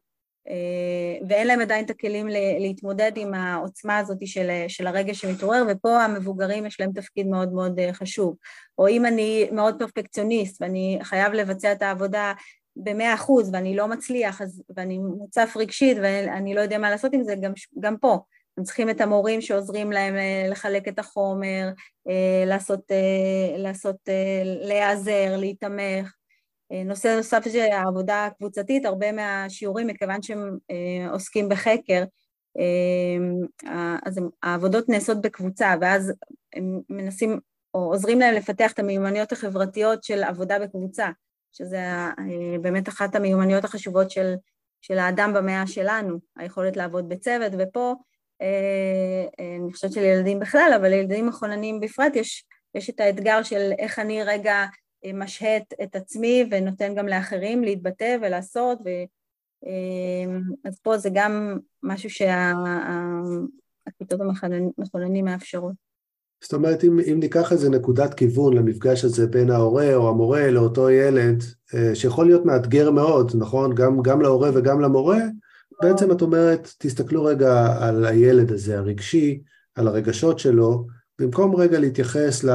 אה, 0.50 1.28
ואין 1.30 1.48
להם 1.48 1.62
עדיין 1.62 1.86
את 1.86 1.89
הכלים 1.89 2.28
להתמודד 2.60 3.12
עם 3.15 3.34
העוצמה 3.34 3.98
הזאת 3.98 4.28
של, 4.28 4.50
של 4.67 4.88
הרגש 4.88 5.22
שמתעורר, 5.22 5.63
ופה 5.69 6.04
המבוגרים 6.04 6.65
יש 6.65 6.80
להם 6.80 6.91
תפקיד 6.91 7.28
מאוד 7.28 7.54
מאוד 7.54 7.80
אה, 7.80 7.93
חשוב. 7.93 8.36
או 8.78 8.88
אם 8.88 9.06
אני 9.06 9.50
מאוד 9.52 9.80
פרפקציוניסט 9.80 10.62
ואני 10.62 11.00
חייב 11.04 11.34
לבצע 11.34 11.72
את 11.72 11.82
העבודה 11.82 12.34
במאה 12.83 13.13
אחוז 13.13 13.49
ואני 13.53 13.75
לא 13.75 13.87
מצליח 13.87 14.41
אז, 14.41 14.63
ואני 14.75 14.97
מוצף 14.97 15.53
רגשית 15.55 15.97
ואני 16.01 16.53
לא 16.53 16.61
יודע 16.61 16.77
מה 16.77 16.89
לעשות 16.89 17.13
עם 17.13 17.23
זה, 17.23 17.35
גם, 17.35 17.51
גם 17.79 17.97
פה. 17.97 18.19
הם 18.59 18.63
צריכים 18.63 18.89
את 18.89 19.01
המורים 19.01 19.41
שעוזרים 19.41 19.91
להם 19.91 20.15
אה, 20.15 20.47
לחלק 20.49 20.87
את 20.87 20.99
החומר, 20.99 21.69
אה, 22.09 22.43
לעשות, 22.45 22.91
אה, 22.91 23.57
לעשות 23.57 23.95
להיעזר, 24.43 25.35
להתמך. 25.37 26.13
נושא 26.85 27.15
נוסף 27.17 27.47
זה 27.47 27.75
העבודה 27.75 28.25
הקבוצתית, 28.25 28.85
הרבה 28.85 29.11
מהשיעורים, 29.11 29.87
מכיוון 29.87 30.21
שהם 30.21 30.57
עוסקים 31.11 31.49
בחקר, 31.49 32.03
אז 34.05 34.19
העבודות 34.43 34.89
נעשות 34.89 35.21
בקבוצה, 35.21 35.75
ואז 35.81 36.13
הם 36.55 36.81
מנסים, 36.89 37.39
או 37.73 37.79
עוזרים 37.79 38.19
להם 38.19 38.35
לפתח 38.35 38.71
את 38.71 38.79
המיומנויות 38.79 39.31
החברתיות 39.31 40.03
של 40.03 40.23
עבודה 40.23 40.59
בקבוצה. 40.59 41.09
שזה 41.51 41.77
אה, 41.77 42.57
באמת 42.62 42.89
אחת 42.89 43.15
המיומנויות 43.15 43.63
החשובות 43.63 44.12
של, 44.12 44.33
של 44.81 44.97
האדם 44.97 45.34
במאה 45.34 45.67
שלנו, 45.67 46.17
היכולת 46.38 46.78
לעבוד 46.78 47.09
בצוות, 47.09 47.51
ופה 47.59 47.95
אה, 48.41 49.26
אה, 49.39 49.55
אני 49.63 49.74
חושבת 49.74 49.91
שלילדים 49.91 50.39
בכלל, 50.39 50.71
אבל 50.76 50.89
לילדים 50.89 51.28
מכוננים 51.28 51.80
בפרט 51.80 52.15
יש, 52.15 52.45
יש 52.76 52.89
את 52.89 52.99
האתגר 52.99 53.43
של 53.43 53.71
איך 53.80 53.99
אני 53.99 54.24
רגע 54.24 54.65
משהה 55.13 55.57
את 55.84 55.95
עצמי 55.95 56.45
ונותן 56.51 56.95
גם 56.95 57.07
לאחרים 57.07 57.63
להתבטא 57.63 58.17
ולעשות, 58.21 58.80
ו, 58.86 58.89
אז 60.65 60.80
פה 60.80 60.97
זה 60.97 61.09
גם 61.13 61.57
משהו 61.84 62.09
שהכיתות 62.09 63.39
המכוננים 64.78 65.26
מאפשרות. 65.26 65.88
זאת 66.43 66.53
אומרת, 66.53 66.83
אם, 66.83 66.99
אם 66.99 67.19
ניקח 67.19 67.51
איזה 67.51 67.69
נקודת 67.69 68.13
כיוון 68.13 68.53
למפגש 68.53 69.05
הזה 69.05 69.27
בין 69.27 69.51
ההורה 69.51 69.95
או 69.95 70.09
המורה 70.09 70.51
לאותו 70.51 70.89
ילד, 70.89 71.43
אה, 71.75 71.95
שיכול 71.95 72.25
להיות 72.25 72.45
מאתגר 72.45 72.91
מאוד, 72.91 73.31
נכון? 73.35 73.75
גם, 73.75 74.01
גם 74.01 74.21
להורה 74.21 74.49
וגם 74.53 74.81
למורה, 74.81 75.19
בעצם 75.81 76.11
את 76.11 76.21
אומרת, 76.21 76.73
תסתכלו 76.77 77.23
רגע 77.23 77.77
על 77.79 78.05
הילד 78.05 78.51
הזה, 78.51 78.77
הרגשי, 78.77 79.41
על 79.75 79.87
הרגשות 79.87 80.39
שלו, 80.39 80.87
במקום 81.19 81.55
רגע 81.55 81.79
להתייחס 81.79 82.45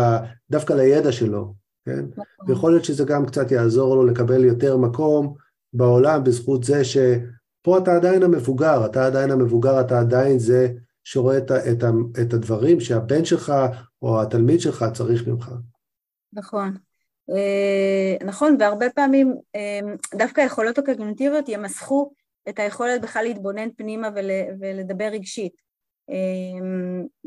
דווקא 0.51 0.73
לידע 0.73 1.13
שלו, 1.13 1.55
כן? 1.87 2.05
נכון. 2.11 2.25
ויכול 2.49 2.73
להיות 2.73 2.85
שזה 2.85 3.05
גם 3.05 3.27
קצת 3.27 3.51
יעזור 3.51 3.97
לו 3.97 4.07
לקבל 4.07 4.45
יותר 4.45 4.77
מקום 4.77 5.35
בעולם 5.73 6.25
בזכות 6.25 6.65
זה 6.65 6.85
שפה 6.85 7.79
אתה 7.79 7.97
עדיין 7.97 8.23
המבוגר, 8.23 8.87
אתה 8.87 9.07
עדיין 9.07 9.31
המבוגר, 9.31 9.81
אתה 9.81 10.01
עדיין 10.01 10.39
זה 10.39 10.69
שרואה 11.05 11.39
את, 11.39 11.51
את, 11.51 11.85
את 12.23 12.33
הדברים 12.33 12.81
שהבן 12.81 13.25
שלך 13.25 13.53
או 14.03 14.23
התלמיד 14.23 14.61
שלך 14.61 14.85
צריך 14.95 15.29
ממך. 15.29 15.51
נכון. 16.33 16.75
אה, 17.31 18.27
נכון, 18.27 18.57
והרבה 18.61 18.91
פעמים 18.91 19.35
אה, 19.57 19.81
דווקא 20.15 20.41
היכולות 20.41 20.79
הקוגניטיביות 20.79 21.49
ימסכו 21.49 22.13
את 22.49 22.59
היכולת 22.59 23.01
בכלל 23.01 23.25
להתבונן 23.25 23.69
פנימה 23.77 24.09
ול, 24.15 24.31
ולדבר 24.61 25.05
רגשית. 25.05 25.53
אה, 26.11 26.67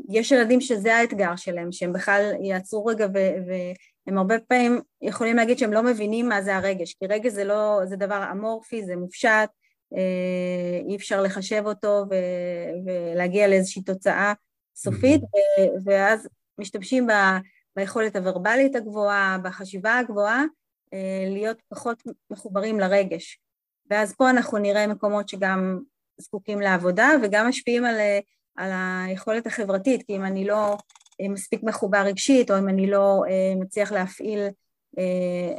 יש 0.08 0.32
ילדים 0.32 0.60
שזה 0.60 0.96
האתגר 0.96 1.36
שלהם, 1.36 1.72
שהם 1.72 1.92
בכלל 1.92 2.32
יעצרו 2.40 2.86
רגע 2.86 3.06
ו, 3.14 3.18
והם 3.46 4.18
הרבה 4.18 4.34
פעמים 4.48 4.80
יכולים 5.02 5.36
להגיד 5.36 5.58
שהם 5.58 5.72
לא 5.72 5.82
מבינים 5.82 6.28
מה 6.28 6.42
זה 6.42 6.56
הרגש, 6.56 6.94
כי 6.94 7.06
רגש 7.06 7.32
זה 7.32 7.44
לא, 7.44 7.80
זה 7.84 7.96
דבר 7.96 8.24
אמורפי, 8.32 8.84
זה 8.84 8.96
מופשט, 8.96 9.50
אי 10.88 10.96
אפשר 10.96 11.22
לחשב 11.22 11.62
אותו 11.66 12.04
ו, 12.10 12.14
ולהגיע 12.86 13.48
לאיזושהי 13.48 13.82
תוצאה 13.82 14.32
סופית, 14.76 15.20
ואז 15.84 16.28
משתמשים 16.58 17.06
ב... 17.06 17.12
ביכולת 17.78 18.16
הוורבלית 18.16 18.76
הגבוהה, 18.76 19.38
בחשיבה 19.42 19.98
הגבוהה, 19.98 20.44
אה, 20.94 21.24
להיות 21.28 21.62
פחות 21.68 22.02
מחוברים 22.30 22.80
לרגש. 22.80 23.40
ואז 23.90 24.14
פה 24.14 24.30
אנחנו 24.30 24.58
נראה 24.58 24.86
מקומות 24.86 25.28
שגם 25.28 25.80
זקוקים 26.20 26.60
לעבודה 26.60 27.08
וגם 27.22 27.48
משפיעים 27.48 27.84
על, 27.84 27.94
אה, 27.94 28.18
על 28.56 28.70
היכולת 28.72 29.46
החברתית, 29.46 30.02
כי 30.06 30.16
אם 30.16 30.24
אני 30.24 30.44
לא 30.44 30.76
אה, 31.20 31.28
מספיק 31.28 31.62
מחובר 31.62 31.98
רגשית, 31.98 32.50
או 32.50 32.58
אם 32.58 32.68
אני 32.68 32.90
לא 32.90 33.22
מצליח 33.56 33.92
להפעיל 33.92 34.48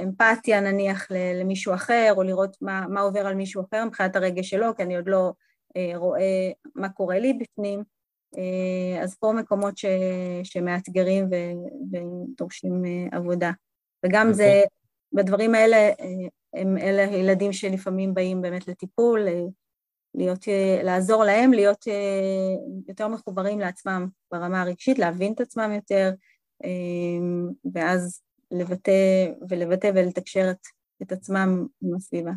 אמפתיה 0.04 0.62
נניח 0.62 1.08
למישהו 1.12 1.74
אחר, 1.74 2.14
או 2.18 2.24
לראות 2.24 2.58
מה, 2.62 2.86
מה 2.90 3.02
עובר 3.02 3.28
על 3.28 3.36
מישהו 3.36 3.64
אחר 3.70 3.86
מבחינת 3.86 4.16
הרגש 4.16 4.50
שלו, 4.50 4.76
כי 4.76 4.84
אני 4.84 4.96
עוד 4.96 5.10
לא 5.10 5.34
רואה 5.96 6.52
מה 6.76 6.90
קורה 6.90 7.20
לי 7.20 7.34
בפנים, 7.34 7.84
אה, 8.38 9.04
אז 9.04 9.16
פה 9.16 9.34
מקומות 9.34 9.78
ש, 9.78 9.86
שמאתגרים 10.44 11.26
ו, 11.32 11.36
ודורשים 11.92 12.86
אה, 12.86 13.18
עבודה. 13.18 13.52
וגם 14.06 14.34
זה, 14.34 14.62
בדברים 15.14 15.56
האלה, 15.56 15.78
אה, 15.78 16.28
הם 16.54 16.78
אלה 16.78 17.02
ילדים 17.02 17.54
שלפעמים 17.54 18.14
באים 18.14 18.42
באמת 18.42 18.68
לטיפול, 18.68 19.28
להיות, 20.16 20.46
לעזור 20.84 21.24
להם 21.24 21.54
להיות 21.54 21.86
יותר 22.88 23.08
מחוברים 23.08 23.60
לעצמם 23.60 24.08
ברמה 24.32 24.62
הרגשית, 24.62 25.00
להבין 25.00 25.34
את 25.34 25.42
עצמם 25.42 25.72
יותר, 25.76 26.12
ואז 27.74 28.22
לבטא 28.52 29.28
ולבטא 29.50 29.92
ולתקשר 29.96 30.52
את, 30.52 30.68
את 31.02 31.12
עצמם 31.12 31.68
עם 31.82 31.96
הסביבה. 31.96 32.32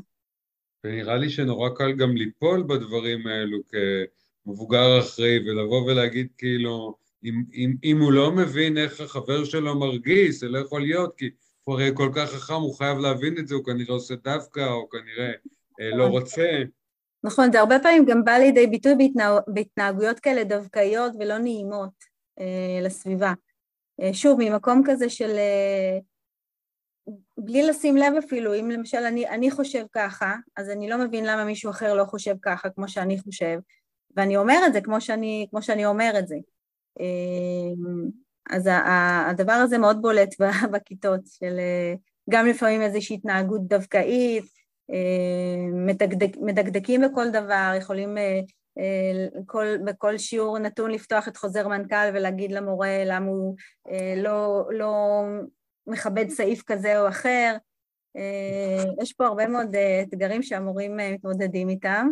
ונראה 0.85 1.17
לי 1.17 1.31
שנורא 1.31 1.69
קל 1.69 1.93
גם 1.93 2.17
ליפול 2.17 2.63
בדברים 2.63 3.27
האלו, 3.27 3.59
כ... 3.69 3.75
מבוגר 4.47 4.99
אחראי, 5.01 5.39
ולבוא 5.39 5.83
ולהגיד 5.87 6.29
כאילו, 6.39 6.95
אם, 7.25 7.43
אם, 7.55 7.75
אם 7.85 8.01
הוא 8.01 8.13
לא 8.13 8.33
מבין 8.33 8.79
איך 8.79 9.01
החבר 9.01 9.45
שלו 9.45 9.79
מרגיש, 9.79 10.35
זה 10.35 10.49
לא 10.49 10.59
יכול 10.59 10.81
להיות, 10.81 11.15
כי 11.17 11.31
הוא 11.65 11.75
הרי 11.75 11.91
כל 11.95 12.11
כך 12.15 12.31
חכם, 12.31 12.55
הוא 12.55 12.75
חייב 12.75 12.99
להבין 12.99 13.39
את 13.39 13.49
זה, 13.49 13.55
הוא 13.55 13.65
כנראה 13.65 13.95
עושה 13.95 14.15
דווקא, 14.15 14.69
או 14.71 14.89
כנראה 14.89 15.33
אה, 15.81 15.91
לא 15.91 16.07
נכון. 16.07 16.11
רוצה. 16.11 16.63
נכון, 17.25 17.53
זה 17.53 17.61
הרבה 17.61 17.79
פעמים 17.83 18.05
גם 18.05 18.25
בא 18.25 18.33
לידי 18.33 18.67
ביטוי 18.67 18.95
בהתנהג... 18.95 19.43
בהתנהגויות 19.47 20.21
כאלה 20.21 20.45
דווקאיות 20.45 21.13
ולא 21.19 21.39
נעימות 21.39 22.05
אה, 22.41 22.81
לסביבה. 22.83 23.33
אה, 24.01 24.15
שוב, 24.15 24.39
ממקום 24.41 24.83
כזה 24.87 25.11
של... 25.11 25.31
אה, 25.31 25.99
בלי 27.39 27.63
לשים 27.63 27.97
לב 27.97 28.13
אפילו, 28.19 28.55
אם 28.55 28.71
למשל 28.71 28.99
אני, 28.99 29.29
אני 29.29 29.51
חושב 29.51 29.85
ככה, 29.93 30.37
אז 30.57 30.71
אני 30.71 30.89
לא 30.89 30.99
מבין 30.99 31.25
למה 31.25 31.45
מישהו 31.45 31.71
אחר 31.71 31.95
לא 31.95 32.05
חושב 32.05 32.35
ככה 32.43 32.71
כמו 32.71 32.89
שאני 32.89 33.21
חושב, 33.21 33.59
ואני 34.17 34.37
אומר 34.37 34.59
את 34.67 34.73
זה 34.73 34.81
כמו 34.81 35.01
שאני, 35.01 35.47
כמו 35.51 35.63
שאני 35.63 35.87
אומר 35.87 36.13
את 36.19 36.29
זה. 36.29 36.37
אמ, 37.01 38.11
אז 38.51 38.69
הדבר 39.31 39.53
הזה 39.53 39.79
מאוד 39.79 40.03
בולט 40.03 40.35
בכיתות, 40.73 41.21
של 41.27 41.57
גם 42.31 42.47
לפעמים 42.47 42.83
איזושהי 42.83 43.17
התנהגות 43.17 43.67
דווקאית, 43.67 44.45
מדקדק, 45.73 46.37
מדקדקים 46.41 47.01
בכל 47.01 47.31
דבר, 47.31 47.73
יכולים 47.79 48.19
אה, 48.19 48.23
אה, 48.23 48.41
כל, 49.47 49.67
בכל 49.85 50.19
שיעור 50.19 50.59
נתון 50.59 50.91
לפתוח 50.91 51.29
את 51.29 51.37
חוזר 51.37 51.69
מנכ"ל 51.69 52.11
ולהגיד 52.15 52.53
למורה 52.53 53.05
למה 53.07 53.27
הוא 53.27 53.57
אה, 53.91 54.15
לא, 54.17 54.65
לא 54.71 55.23
מכבד 55.87 56.29
סעיף 56.29 56.63
כזה 56.63 57.01
או 57.01 57.09
אחר. 57.09 57.57
יש 59.03 59.13
פה 59.13 59.27
הרבה 59.27 59.47
מאוד 59.47 59.77
אתגרים 60.03 60.43
שהמורים 60.43 60.97
מתמודדים 60.97 61.69
איתם. 61.69 62.09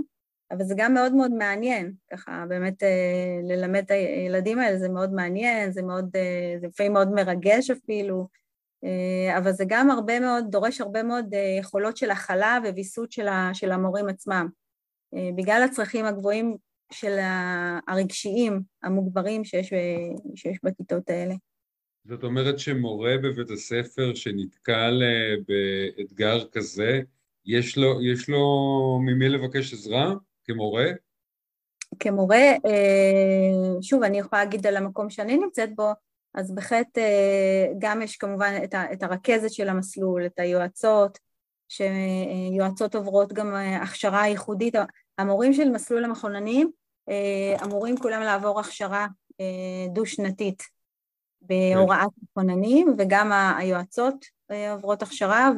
אבל 0.50 0.64
זה 0.64 0.74
גם 0.76 0.94
מאוד 0.94 1.14
מאוד 1.14 1.30
מעניין, 1.32 1.92
ככה 2.12 2.44
באמת 2.48 2.82
אה, 2.82 3.40
ללמד 3.42 3.82
את 3.84 3.90
הילדים 3.90 4.58
האלה 4.58 4.78
זה 4.78 4.88
מאוד 4.88 5.12
מעניין, 5.12 5.72
זה 5.72 5.82
מאוד, 5.82 6.10
אה, 6.16 6.56
זה 6.60 6.66
לפעמים 6.66 6.92
מאוד 6.92 7.10
מרגש 7.10 7.70
אפילו, 7.70 8.28
אה, 8.84 9.38
אבל 9.38 9.52
זה 9.52 9.64
גם 9.68 9.90
הרבה 9.90 10.20
מאוד, 10.20 10.44
דורש 10.50 10.80
הרבה 10.80 11.02
מאוד 11.02 11.26
יכולות 11.58 11.96
של 11.96 12.10
הכלה 12.10 12.58
וויסות 12.64 13.12
של 13.52 13.72
המורים 13.72 14.08
עצמם. 14.08 14.48
בגלל 15.36 15.62
הצרכים 15.64 16.04
הגבוהים 16.04 16.56
של 16.92 17.18
הרגשיים 17.88 18.60
המוגברים 18.82 19.44
שיש, 19.44 19.72
שיש 20.34 20.58
בכיתות 20.64 21.10
האלה. 21.10 21.34
זאת 22.04 22.24
אומרת 22.24 22.58
שמורה 22.58 23.14
בבית 23.22 23.50
הספר 23.50 24.14
שנתקל 24.14 25.02
באתגר 25.48 26.48
כזה, 26.52 27.00
יש 27.46 27.78
לו, 27.78 28.02
יש 28.02 28.28
לו 28.28 28.40
ממי 29.02 29.28
לבקש 29.28 29.72
עזרה? 29.72 30.14
כמורה? 30.44 30.86
כמורה, 31.98 32.36
אה, 32.66 33.82
שוב, 33.82 34.02
אני 34.02 34.18
יכולה 34.18 34.44
להגיד 34.44 34.66
על 34.66 34.76
המקום 34.76 35.10
שאני 35.10 35.36
נמצאת 35.36 35.76
בו, 35.76 35.92
אז 36.34 36.54
בהחלט 36.54 36.98
אה, 36.98 37.66
גם 37.78 38.02
יש 38.02 38.16
כמובן 38.16 38.60
את 38.92 39.02
הרכזת 39.02 39.50
של 39.50 39.68
המסלול, 39.68 40.26
את 40.26 40.38
היועצות, 40.38 41.18
שיועצות 41.68 42.94
עוברות 42.94 43.32
גם 43.32 43.54
אה, 43.54 43.82
הכשרה 43.82 44.26
ייחודית. 44.26 44.74
המורים 45.20 45.52
של 45.52 45.70
מסלול 45.70 46.04
המכוננים 46.04 46.70
אמורים 47.64 47.96
כולם 47.96 48.22
לעבור 48.22 48.60
הכשרה 48.60 49.06
דו-שנתית 49.92 50.62
בהוראת 51.42 52.10
מכוננים, 52.22 52.94
וגם 52.98 53.32
היועצות 53.58 54.24
עוברות 54.72 55.02
הכשרה, 55.02 55.50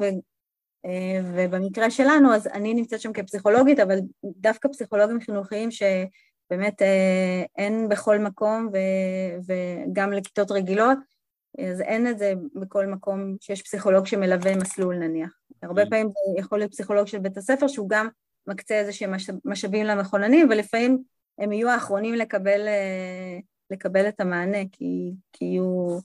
אה, 0.84 1.20
ובמקרה 1.34 1.90
שלנו, 1.90 2.34
אז 2.34 2.46
אני 2.46 2.74
נמצאת 2.74 3.00
שם 3.00 3.12
כפסיכולוגית, 3.12 3.80
אבל 3.80 3.98
דווקא 4.24 4.68
פסיכולוגים 4.68 5.20
חינוכיים 5.20 5.68
שבאמת 5.70 6.82
אה, 6.82 7.44
אין 7.58 7.88
בכל 7.88 8.18
מקום, 8.18 8.68
וגם 9.46 10.12
לכיתות 10.12 10.50
רגילות, 10.50 10.98
אז 11.70 11.80
אין 11.80 12.06
את 12.06 12.18
זה 12.18 12.32
בכל 12.54 12.86
מקום 12.86 13.36
שיש 13.40 13.62
פסיכולוג 13.62 14.06
שמלווה 14.06 14.56
מסלול 14.56 14.96
נניח. 14.96 15.32
הרבה 15.62 15.82
mm. 15.82 15.90
פעמים 15.90 16.08
זה 16.08 16.40
יכול 16.40 16.58
להיות 16.58 16.70
פסיכולוג 16.70 17.06
של 17.06 17.18
בית 17.18 17.36
הספר, 17.36 17.68
שהוא 17.68 17.88
גם 17.88 18.08
מקצה 18.46 18.74
איזה 18.74 18.92
שהם 18.92 19.12
משאבים 19.44 19.86
למכוננים, 19.86 20.48
ולפעמים 20.50 21.02
הם 21.38 21.52
יהיו 21.52 21.68
האחרונים 21.68 22.14
לקבל, 22.14 22.68
אה, 22.68 23.38
לקבל 23.70 24.08
את 24.08 24.20
המענה, 24.20 24.58
כי, 24.72 25.12
כי 25.32 25.44
יהיו, 25.44 25.98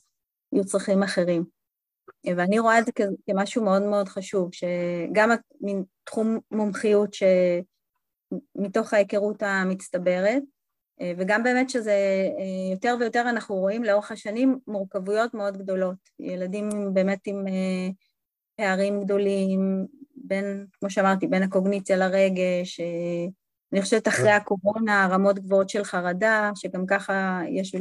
יהיו 0.52 0.66
צרכים 0.66 1.04
אחרים. 1.04 1.46
ואני 2.38 2.60
רואה 2.60 2.80
את 2.80 2.86
זה 2.86 2.92
כמשהו 3.30 3.64
מאוד 3.64 3.82
מאוד 3.82 4.08
חשוב, 4.08 4.50
שגם 4.54 5.30
מין 5.62 5.84
תחום 6.04 6.40
מומחיות 6.52 7.10
שמתוך 7.14 8.94
ההיכרות 8.94 9.44
המצטברת, 9.44 10.44
וגם 11.18 11.44
באמת 11.44 11.70
שזה 11.70 11.96
יותר 12.72 12.96
ויותר 13.00 13.22
אנחנו 13.30 13.56
רואים 13.56 13.84
לאורך 13.84 14.12
השנים 14.12 14.60
מורכבויות 14.68 15.34
מאוד 15.34 15.58
גדולות. 15.58 15.96
ילדים 16.20 16.70
באמת 16.94 17.20
עם 17.26 17.48
אה, 17.48 17.90
פערים 18.58 19.04
גדולים, 19.04 19.86
בין, 20.16 20.66
כמו 20.80 20.90
שאמרתי, 20.90 21.28
בין 21.28 21.44
הקוגניציה 21.44 21.98
לרגש, 21.98 22.80
אה, 22.80 23.28
אני 23.74 23.82
חושבת 23.82 24.08
אחרי 24.08 24.32
הקורונה 24.32 25.08
רמות 25.12 25.40
גבוהות 25.40 25.70
של 25.70 25.84
חרדה, 25.84 26.52
שגם 26.56 26.86
ככה 26.86 27.42
יש 27.50 27.76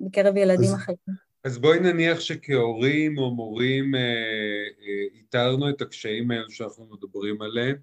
בקרב 0.00 0.36
ילדים 0.36 0.74
אחרים. 0.74 1.26
אז 1.44 1.58
בואי 1.58 1.80
נניח 1.80 2.20
שכהורים 2.20 3.18
או 3.18 3.34
מורים 3.34 3.94
אה, 3.94 4.00
אה, 4.00 5.18
איתרנו 5.18 5.70
את 5.70 5.80
הקשיים 5.80 6.30
האלו 6.30 6.50
שאנחנו 6.50 6.86
מדברים 6.86 7.42
עליהם 7.42 7.76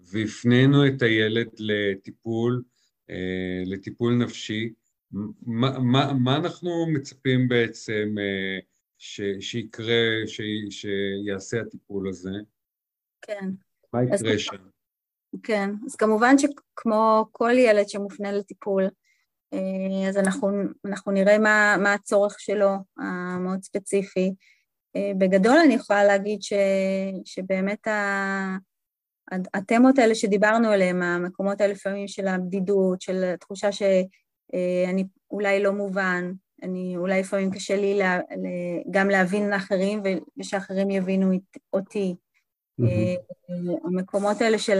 והפנינו 0.00 0.86
את 0.86 1.02
הילד 1.02 1.48
לטיפול, 1.58 2.62
לטיפול 3.66 4.14
נפשי, 4.14 4.72
מה, 5.42 5.78
מה, 5.78 6.12
מה 6.12 6.36
אנחנו 6.36 6.86
מצפים 6.92 7.48
בעצם 7.48 8.14
אה, 8.18 8.58
ש, 9.06 9.20
שיקרה, 9.40 10.04
ש, 10.26 10.40
שיעשה 10.70 11.60
הטיפול 11.60 12.08
הזה? 12.08 12.30
כן. 13.22 13.50
מה 13.92 14.02
יקרה 14.04 14.38
שם? 14.38 14.56
כן, 15.42 15.70
אז 15.86 15.96
כמובן 15.96 16.38
שכמו 16.38 17.26
כל 17.32 17.52
ילד 17.58 17.88
שמופנה 17.88 18.32
לטיפול, 18.32 18.84
אז 20.08 20.16
אנחנו, 20.16 20.48
אנחנו 20.84 21.12
נראה 21.12 21.38
מה, 21.38 21.76
מה 21.82 21.92
הצורך 21.92 22.40
שלו 22.40 22.68
המאוד 22.98 23.62
ספציפי. 23.62 24.34
בגדול 25.18 25.56
אני 25.64 25.74
יכולה 25.74 26.04
להגיד 26.04 26.42
ש, 26.42 26.52
שבאמת 27.24 27.86
ה, 27.86 28.56
התמות 29.54 29.98
האלה 29.98 30.14
שדיברנו 30.14 30.68
עליהן, 30.68 31.02
המקומות 31.02 31.60
האלה 31.60 31.72
לפעמים 31.72 32.08
של 32.08 32.28
הבדידות, 32.28 33.00
של 33.00 33.24
התחושה 33.24 33.72
שאני 33.72 35.04
אולי 35.30 35.62
לא 35.62 35.72
מובן, 35.72 36.32
אני, 36.64 36.96
אולי 36.96 37.20
לפעמים 37.20 37.50
קשה 37.50 37.76
לי 37.76 37.98
לה, 37.98 38.20
גם 38.90 39.08
להבין 39.08 39.50
לאחרים 39.50 40.02
ושאחרים 40.38 40.90
יבינו 40.90 41.32
אותי. 41.72 42.14
Mm-hmm. 42.80 43.70
המקומות 43.84 44.40
האלה 44.40 44.58
של 44.58 44.78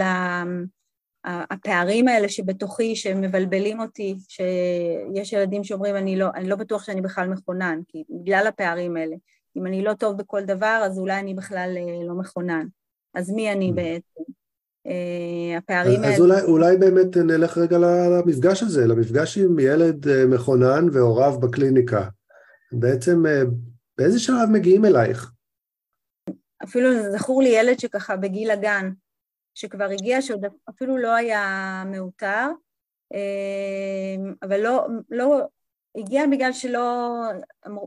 הפערים 1.25 2.07
האלה 2.07 2.29
שבתוכי, 2.29 2.95
שמבלבלים 2.95 3.79
אותי, 3.79 4.15
שיש 4.27 5.33
ילדים 5.33 5.63
שאומרים, 5.63 5.95
אני 5.95 6.15
לא, 6.15 6.27
אני 6.35 6.49
לא 6.49 6.55
בטוח 6.55 6.83
שאני 6.83 7.01
בכלל 7.01 7.27
מכונן, 7.27 7.79
כי 7.87 8.03
בגלל 8.09 8.47
הפערים 8.47 8.97
האלה. 8.97 9.15
אם 9.57 9.67
אני 9.67 9.83
לא 9.83 9.93
טוב 9.93 10.17
בכל 10.17 10.45
דבר, 10.45 10.81
אז 10.85 10.99
אולי 10.99 11.19
אני 11.19 11.33
בכלל 11.33 11.75
אה, 11.77 12.07
לא 12.07 12.13
מכונן. 12.13 12.67
אז 13.13 13.31
מי 13.31 13.51
אני 13.51 13.69
mm. 13.69 13.73
בעצם? 13.73 14.23
אה, 14.87 15.57
הפערים. 15.57 16.03
אז 16.03 16.19
אולי, 16.19 16.41
אולי 16.41 16.77
באמת 16.77 17.17
נלך 17.17 17.57
רגע 17.57 17.77
למפגש 17.77 18.63
הזה, 18.63 18.87
למפגש 18.87 19.37
עם 19.37 19.59
ילד 19.59 20.07
אה, 20.07 20.25
מכונן 20.25 20.87
והוריו 20.93 21.39
בקליניקה. 21.39 22.07
בעצם 22.71 23.23
באיזה 23.97 24.19
שלב 24.19 24.49
מגיעים 24.51 24.85
אלייך? 24.85 25.31
אפילו 26.63 26.89
זכור 27.17 27.41
לי 27.41 27.49
ילד 27.49 27.79
שככה 27.79 28.15
בגיל 28.15 28.51
הגן, 28.51 28.91
שכבר 29.55 29.85
הגיע, 29.85 30.21
שעוד 30.21 30.45
אפילו 30.69 30.97
לא 30.97 31.15
היה 31.15 31.83
מאותר, 31.85 32.47
אבל 34.43 34.59
לא, 34.59 34.87
לא, 35.09 35.41
הגיע 35.97 36.27
בגלל 36.31 36.53
שלא, 36.53 37.11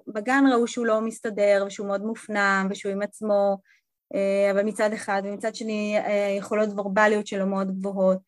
בגן 0.06 0.44
ראו 0.52 0.66
שהוא 0.66 0.86
לא 0.86 1.00
מסתדר 1.00 1.64
ושהוא 1.66 1.86
מאוד 1.86 2.02
מופנם 2.02 2.68
ושהוא 2.70 2.92
עם 2.92 3.02
עצמו, 3.02 3.56
אה, 3.56 3.58
אבל 4.50 4.62
מצד 4.62 4.92
אחד, 4.92 5.22
ומצד 5.24 5.54
שני 5.54 5.98
אה, 5.98 6.34
יכולות 6.38 6.68
ורבליות 6.76 7.26
שלו 7.26 7.46
מאוד 7.46 7.78
גבוהות, 7.78 8.18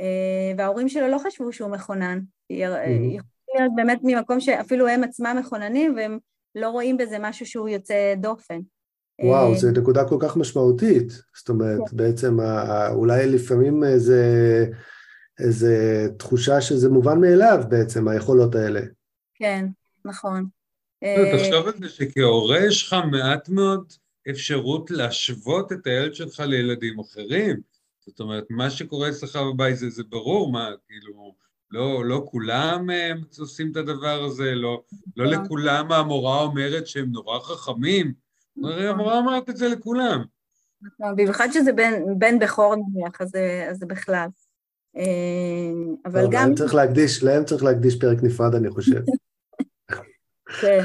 אה, 0.00 0.52
וההורים 0.58 0.88
שלו 0.88 1.08
לא 1.08 1.18
חשבו 1.18 1.52
שהוא 1.52 1.70
מכונן, 1.70 2.20
יכול 2.50 3.54
להיות 3.54 3.72
באמת 3.76 4.00
ממקום 4.02 4.40
שאפילו 4.40 4.88
הם 4.88 5.04
עצמם 5.04 5.36
מכוננים 5.40 5.96
והם 5.96 6.18
לא 6.54 6.68
רואים 6.68 6.96
בזה 6.96 7.16
משהו 7.20 7.46
שהוא 7.46 7.68
יוצא 7.68 8.14
דופן. 8.16 8.60
וואו, 9.22 9.54
זו 9.54 9.70
נקודה 9.70 10.08
כל 10.08 10.16
כך 10.20 10.36
משמעותית. 10.36 11.12
זאת 11.36 11.48
אומרת, 11.48 11.88
כן. 11.90 11.96
בעצם 11.96 12.36
אולי 12.90 13.26
לפעמים 13.26 13.84
איזה, 13.84 14.24
איזה 15.40 16.06
תחושה 16.18 16.60
שזה 16.60 16.88
מובן 16.88 17.20
מאליו 17.20 17.62
בעצם, 17.68 18.08
היכולות 18.08 18.54
האלה. 18.54 18.80
כן, 19.34 19.66
נכון. 20.04 20.46
לא, 21.02 21.36
תחשוב 21.36 21.66
על 21.66 21.72
זה 21.78 21.88
שכהורה 21.88 22.58
יש 22.66 22.86
לך 22.86 22.96
מעט 23.10 23.48
מאוד 23.48 23.92
אפשרות 24.30 24.90
להשוות 24.90 25.72
את 25.72 25.86
הילד 25.86 26.14
שלך 26.14 26.40
לילדים 26.40 27.00
אחרים. 27.00 27.60
זאת 28.06 28.20
אומרת, 28.20 28.44
מה 28.50 28.70
שקורה 28.70 29.08
אצלך 29.08 29.36
בבית 29.36 29.76
זה, 29.76 29.90
זה 29.90 30.02
ברור, 30.08 30.52
מה, 30.52 30.70
כאילו, 30.88 31.34
לא, 31.70 32.04
לא 32.04 32.26
כולם 32.26 32.90
אה, 32.90 33.12
עושים 33.38 33.70
את 33.70 33.76
הדבר 33.76 34.22
הזה, 34.24 34.54
לא, 34.54 34.82
לא 35.16 35.30
נכון. 35.30 35.44
לכולם 35.44 35.92
המורה 35.92 36.42
אומרת 36.42 36.86
שהם 36.86 37.12
נורא 37.12 37.40
חכמים. 37.40 38.12
הרי 38.64 38.84
נכון. 38.84 38.86
המורה 38.86 39.18
אומרת 39.18 39.50
את 39.50 39.56
זה 39.56 39.68
לכולם. 39.68 40.24
נכון, 40.82 41.16
במיוחד 41.16 41.48
שזה 41.52 41.72
בן, 41.72 41.92
בן 42.18 42.38
בכור 42.38 42.74
נניח, 42.76 43.20
אז 43.20 43.30
זה 43.72 43.86
בכלל. 43.86 44.28
אה, 44.96 45.02
אבל 46.04 46.26
גם... 46.30 46.46
להם 46.46 46.54
צריך 46.54 46.74
להקדיש, 46.74 47.22
להם 47.22 47.44
צריך 47.44 47.62
להקדיש 47.64 47.96
פרק 47.96 48.22
נפרד, 48.22 48.54
אני 48.54 48.70
חושב. 48.70 49.02
כן. 50.60 50.84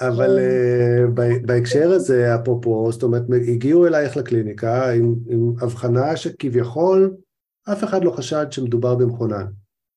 אבל 0.00 0.38
אה, 0.38 1.06
בהקשר 1.46 1.90
הזה, 1.90 2.34
אפרופו, 2.34 2.92
זאת 2.92 3.02
אומרת, 3.02 3.22
הגיעו 3.48 3.86
אלייך 3.86 4.16
לקליניקה 4.16 4.90
עם, 4.90 5.14
עם 5.28 5.52
הבחנה 5.60 6.16
שכביכול 6.16 7.16
אף 7.72 7.84
אחד 7.84 8.04
לא 8.04 8.10
חשד 8.10 8.46
שמדובר 8.50 8.94
במכונן. 8.94 9.46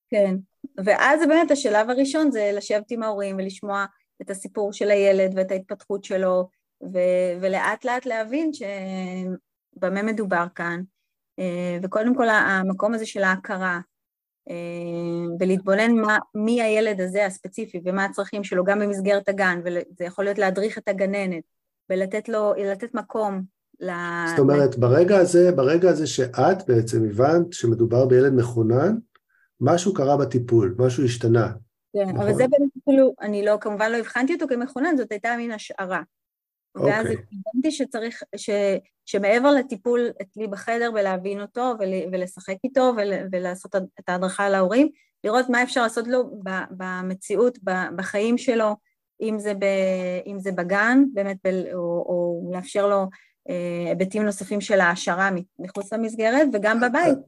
כן, 0.08 0.36
ואז 0.84 1.20
באמת 1.28 1.50
השלב 1.50 1.90
הראשון 1.90 2.30
זה 2.30 2.50
לשבת 2.54 2.90
עם 2.90 3.02
ההורים 3.02 3.36
ולשמוע 3.36 3.84
את 4.22 4.30
הסיפור 4.30 4.72
של 4.72 4.90
הילד 4.90 5.32
ואת 5.36 5.50
ההתפתחות 5.50 6.04
שלו, 6.04 6.48
ו- 6.82 7.40
ולאט 7.40 7.84
לאט 7.84 8.06
להבין 8.06 8.50
שבמה 8.52 10.02
מדובר 10.02 10.46
כאן. 10.54 10.80
אה, 11.38 11.78
וקודם 11.82 12.14
כל 12.16 12.28
המקום 12.28 12.94
הזה 12.94 13.06
של 13.06 13.22
ההכרה, 13.22 13.80
ולהתבונן 15.40 15.94
מה, 15.94 16.18
מי 16.34 16.62
הילד 16.62 17.00
הזה 17.00 17.26
הספציפי 17.26 17.80
ומה 17.84 18.04
הצרכים 18.04 18.44
שלו 18.44 18.64
גם 18.64 18.80
במסגרת 18.80 19.28
הגן, 19.28 19.60
וזה 19.64 20.04
יכול 20.04 20.24
להיות 20.24 20.38
להדריך 20.38 20.78
את 20.78 20.88
הגננת 20.88 21.42
ולתת 21.90 22.28
לו, 22.28 22.54
לתת 22.58 22.94
מקום 22.94 23.42
ל... 23.80 23.90
זאת 24.30 24.38
אומרת, 24.38 24.78
ברגע 24.78 25.16
הזה, 25.16 25.52
ברגע 25.52 25.90
הזה 25.90 26.06
שאת 26.06 26.68
בעצם 26.68 27.04
הבנת 27.04 27.52
שמדובר 27.52 28.06
בילד 28.06 28.32
מחונן, 28.32 28.96
משהו 29.60 29.94
קרה 29.94 30.16
בטיפול, 30.16 30.74
משהו 30.78 31.04
השתנה. 31.04 31.52
כן, 31.92 32.08
נכון? 32.08 32.20
אבל 32.20 32.34
זה 32.34 32.44
באמת 32.50 32.70
כאילו, 32.84 33.14
אני 33.20 33.44
לא, 33.44 33.58
כמובן 33.60 33.92
לא 33.92 33.96
הבחנתי 33.96 34.34
אותו 34.34 34.46
כמחונן, 34.48 34.96
זאת 34.96 35.12
הייתה 35.12 35.34
מין 35.36 35.52
השערה. 35.52 36.02
ואז 36.76 37.06
אוקיי. 37.06 37.16
הבנתי 37.16 37.70
שצריך, 37.70 38.22
ש, 38.36 38.50
שמעבר 39.06 39.50
לטיפול 39.50 40.10
אצלי 40.22 40.46
בחדר 40.46 40.90
ולהבין 40.94 41.40
אותו 41.40 41.72
ול, 41.78 41.88
ולשחק 42.12 42.56
איתו 42.64 42.92
ול, 42.96 43.12
ולעשות 43.32 43.76
את 43.76 44.08
ההדרכה 44.08 44.48
להורים, 44.48 44.88
לראות 45.24 45.48
מה 45.48 45.62
אפשר 45.62 45.82
לעשות 45.82 46.06
לו 46.06 46.40
במציאות, 46.70 47.58
בחיים 47.96 48.38
שלו, 48.38 48.76
אם 49.22 49.38
זה, 49.38 49.54
ב, 49.54 49.64
אם 50.26 50.38
זה 50.38 50.52
בגן, 50.52 51.04
באמת, 51.14 51.36
ב, 51.44 51.48
או, 51.74 51.80
או 51.80 52.50
לאפשר 52.52 52.88
לו 52.88 53.06
אה, 53.48 53.88
היבטים 53.88 54.22
נוספים 54.22 54.60
של 54.60 54.80
העשרה 54.80 55.30
מחוץ 55.58 55.92
למסגרת, 55.92 56.48
וגם 56.52 56.80
בבית. 56.80 57.18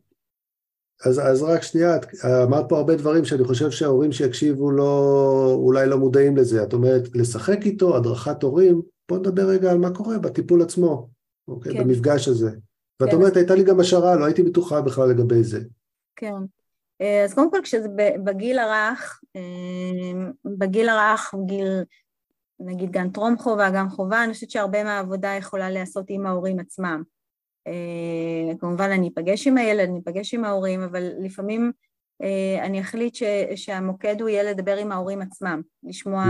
אז, 1.06 1.18
אז 1.18 1.42
רק 1.42 1.62
שנייה, 1.62 1.96
את 1.96 2.06
אמרת 2.24 2.64
פה 2.68 2.76
הרבה 2.76 2.96
דברים 2.96 3.24
שאני 3.24 3.44
חושב 3.44 3.70
שההורים 3.70 4.12
שיקשיבו 4.12 4.70
לא, 4.70 5.52
אולי 5.54 5.86
לא 5.88 5.98
מודעים 5.98 6.36
לזה. 6.36 6.62
את 6.62 6.72
אומרת, 6.72 7.02
לשחק 7.14 7.58
איתו, 7.66 7.96
הדרכת 7.96 8.42
הורים, 8.42 8.82
בוא 9.08 9.18
נדבר 9.18 9.42
רגע 9.42 9.70
על 9.70 9.78
מה 9.78 9.94
קורה 9.94 10.18
בטיפול 10.18 10.62
עצמו, 10.62 11.08
אוקיי? 11.48 11.72
כן. 11.72 11.84
במפגש 11.84 12.28
הזה. 12.28 12.50
ואת 13.00 13.10
כן. 13.10 13.16
אומרת, 13.16 13.36
הייתה 13.36 13.54
לי 13.54 13.64
גם 13.64 13.80
השערה, 13.80 14.16
לא 14.16 14.24
הייתי 14.24 14.42
בטוחה 14.42 14.80
בכלל 14.80 15.08
לגבי 15.08 15.42
זה. 15.44 15.60
כן. 16.16 16.34
אה, 17.00 17.24
אז 17.24 17.34
קודם 17.34 17.50
כל, 17.50 17.60
כשזה 17.62 17.88
בגיל 18.24 18.58
הרך, 18.58 19.20
אה, 19.36 20.22
בגיל 20.58 20.88
הרך, 20.88 21.34
גיל, 21.46 21.82
נגיד 22.60 22.90
גן 22.90 23.10
טרום 23.10 23.38
חובה, 23.38 23.70
גן 23.70 23.88
חובה, 23.88 24.24
אני 24.24 24.32
חושבת 24.32 24.50
שהרבה 24.50 24.84
מהעבודה 24.84 25.28
יכולה 25.28 25.70
להיעשות 25.70 26.04
עם 26.08 26.26
ההורים 26.26 26.58
עצמם. 26.58 27.02
אה, 27.66 28.54
כמובן, 28.58 28.90
אני 28.90 29.08
אפגש 29.08 29.46
עם 29.46 29.58
הילד, 29.58 29.88
אני 29.88 29.98
אפגש 29.98 30.34
עם 30.34 30.44
ההורים, 30.44 30.82
אבל 30.82 31.10
לפעמים 31.20 31.72
אני 32.62 32.80
אחליט 32.80 33.14
ש, 33.14 33.22
שהמוקד 33.54 34.20
הוא 34.20 34.28
יהיה 34.28 34.42
לדבר 34.42 34.76
עם 34.76 34.92
ההורים 34.92 35.22
עצמם, 35.22 35.62
לשמוע 35.82 36.24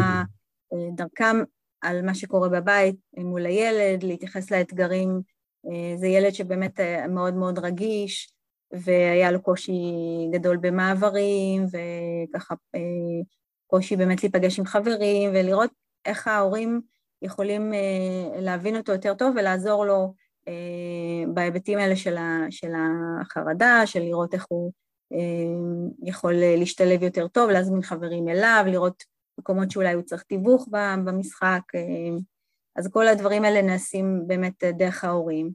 דרכם 0.94 1.36
על 1.80 2.02
מה 2.02 2.14
שקורה 2.14 2.48
בבית 2.48 2.96
מול 3.16 3.46
הילד, 3.46 4.02
להתייחס 4.02 4.50
לאתגרים. 4.50 5.20
אה, 5.66 5.96
זה 5.96 6.06
ילד 6.06 6.34
שבאמת 6.34 6.80
אה, 6.80 7.06
מאוד 7.06 7.34
מאוד 7.34 7.58
רגיש, 7.58 8.32
והיה 8.72 9.32
לו 9.32 9.42
קושי 9.42 9.72
גדול 10.32 10.56
במעברים, 10.56 11.64
וככה 11.64 12.54
אה, 12.74 12.80
קושי 13.66 13.96
באמת 13.96 14.22
להיפגש 14.22 14.58
עם 14.58 14.64
חברים, 14.64 15.30
ולראות 15.30 15.70
איך 16.06 16.28
ההורים 16.28 16.80
יכולים 17.22 17.72
להבין 18.36 18.76
אותו 18.76 18.92
יותר 18.92 19.14
טוב 19.14 19.34
ולעזור 19.36 19.86
לו 19.86 20.14
בהיבטים 21.34 21.78
האלה 21.78 21.96
של 22.50 22.72
החרדה, 23.20 23.82
של 23.86 24.00
לראות 24.00 24.34
איך 24.34 24.46
הוא 24.48 24.72
יכול 26.02 26.34
להשתלב 26.34 27.02
יותר 27.02 27.28
טוב, 27.28 27.50
להזמין 27.50 27.82
חברים 27.82 28.28
אליו, 28.28 28.64
לראות 28.66 29.04
מקומות 29.38 29.70
שאולי 29.70 29.92
הוא 29.92 30.02
צריך 30.02 30.22
תיווך 30.22 30.68
במשחק, 31.04 31.62
אה, 31.74 31.80
אז 32.76 32.88
כל 32.92 33.08
הדברים 33.08 33.44
האלה 33.44 33.62
נעשים 33.62 34.22
באמת 34.26 34.64
דרך 34.64 35.04
ההורים. 35.04 35.52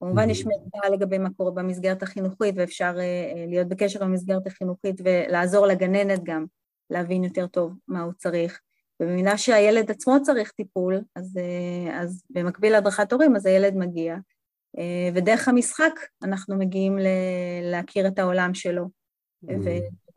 כמובן 0.00 0.30
יש 0.30 0.46
מידע 0.46 0.88
לגבי 0.92 1.18
מה 1.18 1.28
קורה 1.36 1.50
במסגרת 1.50 2.02
החינוכית 2.02 2.54
ואפשר 2.58 2.94
אה, 2.98 3.44
להיות 3.48 3.68
בקשר 3.68 4.04
עם 4.04 4.10
המסגרת 4.10 4.46
החינוכית 4.46 5.00
ולעזור 5.04 5.66
לגננת 5.66 6.20
גם 6.24 6.44
להבין 6.90 7.24
יותר 7.24 7.46
טוב 7.46 7.72
מה 7.88 8.02
הוא 8.02 8.12
צריך. 8.12 8.60
ובמידה 9.00 9.38
שהילד 9.38 9.90
עצמו 9.90 10.22
צריך 10.22 10.50
טיפול, 10.50 11.00
אז, 11.16 11.36
אה, 11.36 12.00
אז 12.00 12.22
במקביל 12.30 12.72
להדרכת 12.72 13.12
הורים, 13.12 13.36
אז 13.36 13.46
הילד 13.46 13.76
מגיע. 13.76 14.16
ודרך 15.14 15.48
המשחק 15.48 15.92
אנחנו 16.22 16.56
מגיעים 16.58 16.98
להכיר 17.62 18.06
את 18.06 18.18
העולם 18.18 18.54
שלו. 18.54 18.88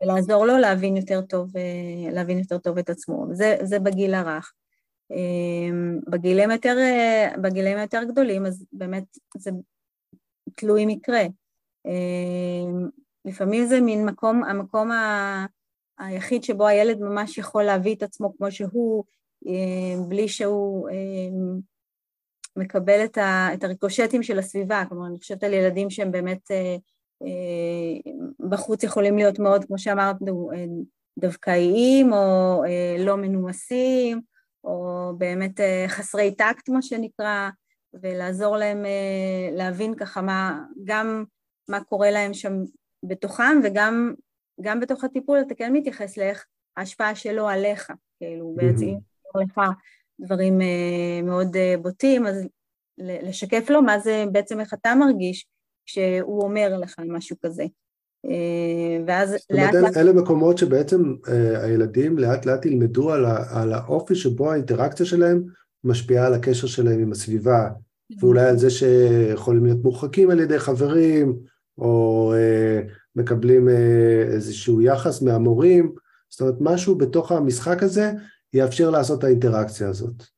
ולעזור 0.02 0.46
לו 0.46 0.58
להבין 0.58 0.96
יותר 0.96 1.20
טוב, 1.20 1.56
אה, 1.56 2.12
להבין 2.12 2.38
יותר 2.38 2.58
טוב 2.58 2.78
את 2.78 2.90
עצמו. 2.90 3.26
זה, 3.32 3.56
זה 3.62 3.78
בגיל 3.78 4.14
הרך. 4.14 4.52
אמ, 5.10 6.00
בגילים 6.10 6.50
יותר, 6.50 6.76
אה, 6.78 7.28
בגילים 7.42 7.78
יותר 7.78 8.02
גדולים, 8.04 8.46
אז 8.46 8.64
באמת 8.72 9.04
זה 9.36 9.50
תלוי 10.54 10.86
מקרה. 10.86 11.22
לפעמים 13.24 13.66
זה 13.66 13.80
מין 13.80 14.06
מקום, 14.06 14.44
המקום 14.44 14.90
היחיד 15.98 16.44
שבו 16.44 16.66
הילד 16.66 17.00
ממש 17.00 17.38
יכול 17.38 17.62
להביא 17.62 17.94
את 17.94 18.02
עצמו 18.02 18.36
כמו 18.36 18.52
שהוא, 18.52 19.04
בלי 20.08 20.28
שהוא 20.28 20.88
מקבל 22.56 23.04
את 23.54 23.64
הריקושטים 23.64 24.22
של 24.22 24.38
הסביבה. 24.38 24.84
כלומר, 24.88 25.06
אני 25.06 25.18
חושבת 25.18 25.44
על 25.44 25.52
ילדים 25.52 25.90
שהם 25.90 26.10
באמת 26.10 26.50
בחוץ 28.48 28.82
יכולים 28.82 29.16
להיות 29.16 29.38
מאוד, 29.38 29.64
כמו 29.64 29.78
שאמרת, 29.78 30.16
דווקאיים 31.18 32.12
או 32.12 32.62
לא 32.98 33.16
מנומסים, 33.16 34.20
או 34.64 35.10
באמת 35.18 35.60
חסרי 35.88 36.34
טקט, 36.34 36.68
מה 36.68 36.82
שנקרא, 36.82 37.50
ולעזור 37.94 38.56
להם 38.56 38.84
להבין 39.52 39.94
ככה 39.94 40.22
מה, 40.22 40.64
גם 40.84 41.24
מה 41.68 41.84
קורה 41.84 42.10
להם 42.10 42.34
שם 42.34 42.52
בתוכם, 43.02 43.60
וגם 43.64 44.14
גם 44.60 44.80
בתוך 44.80 45.04
הטיפול 45.04 45.38
אתה 45.40 45.54
כן 45.54 45.72
מתייחס 45.72 46.16
לאיך 46.16 46.46
ההשפעה 46.76 47.14
שלו 47.14 47.48
עליך, 47.48 47.90
כאילו 48.18 48.54
בעצם 48.56 48.86
אם 48.86 49.40
לך 49.42 49.60
דברים 50.20 50.58
מאוד 51.22 51.56
בוטים, 51.82 52.26
אז 52.26 52.48
לשקף 52.98 53.70
לו 53.70 53.82
מה 53.82 53.98
זה 53.98 54.24
בעצם 54.32 54.60
איך 54.60 54.74
אתה 54.74 54.94
מרגיש 54.94 55.46
כשהוא 55.86 56.42
אומר 56.42 56.78
לך 56.80 56.94
משהו 57.08 57.36
כזה. 57.44 57.64
ואז 59.06 59.32
לאט 59.32 59.40
לאט... 59.50 59.72
זאת 59.72 59.80
אומרת, 59.80 59.96
אלה 59.96 60.12
מקומות 60.12 60.58
שבעצם 60.58 61.14
הילדים 61.62 62.18
לאט 62.18 62.46
לאט 62.46 62.66
ילמדו 62.66 63.12
על, 63.12 63.26
על 63.50 63.72
האופי 63.72 64.14
שבו 64.14 64.52
האינטראקציה 64.52 65.06
שלהם 65.06 65.42
משפיעה 65.84 66.26
על 66.26 66.34
הקשר 66.34 66.66
שלהם 66.66 67.00
עם 67.00 67.12
הסביבה, 67.12 67.68
ואולי 68.20 68.46
על 68.46 68.58
זה 68.58 68.70
שיכולים 68.70 69.64
להיות 69.64 69.82
מורחקים 69.82 70.30
על 70.30 70.40
ידי 70.40 70.58
חברים, 70.58 71.38
או 71.78 72.32
אה, 72.36 72.80
מקבלים 73.16 73.68
אה, 73.68 74.22
איזשהו 74.22 74.80
יחס 74.80 75.22
מהמורים, 75.22 75.92
זאת 76.28 76.40
אומרת, 76.40 76.54
משהו 76.60 76.94
בתוך 76.94 77.32
המשחק 77.32 77.82
הזה 77.82 78.12
יאפשר 78.54 78.90
לעשות 78.90 79.18
את 79.18 79.24
האינטראקציה 79.24 79.88
הזאת. 79.88 80.35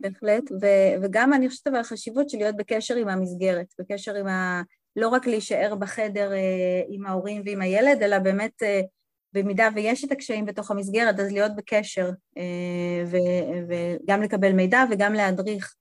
בהחלט, 0.00 0.52
ו- 0.62 1.02
וגם 1.02 1.32
אני 1.32 1.48
חושבת 1.48 1.66
על 1.66 1.76
החשיבות 1.76 2.30
של 2.30 2.38
להיות 2.38 2.56
בקשר 2.56 2.96
עם 2.96 3.08
המסגרת, 3.08 3.66
בקשר 3.80 4.14
עם 4.14 4.26
ה... 4.26 4.62
לא 4.96 5.08
רק 5.08 5.26
להישאר 5.26 5.74
בחדר 5.74 6.32
אה, 6.32 6.82
עם 6.88 7.06
ההורים 7.06 7.42
ועם 7.44 7.60
הילד, 7.60 8.02
אלא 8.02 8.18
באמת, 8.18 8.62
אה, 8.62 8.80
במידה 9.32 9.68
ויש 9.74 10.04
את 10.04 10.12
הקשיים 10.12 10.46
בתוך 10.46 10.70
המסגרת, 10.70 11.20
אז 11.20 11.32
להיות 11.32 11.56
בקשר, 11.56 12.10
אה, 12.38 13.04
ו- 13.06 13.66
וגם 13.68 14.22
לקבל 14.22 14.52
מידע 14.52 14.84
וגם 14.90 15.12
להדריך 15.12 15.74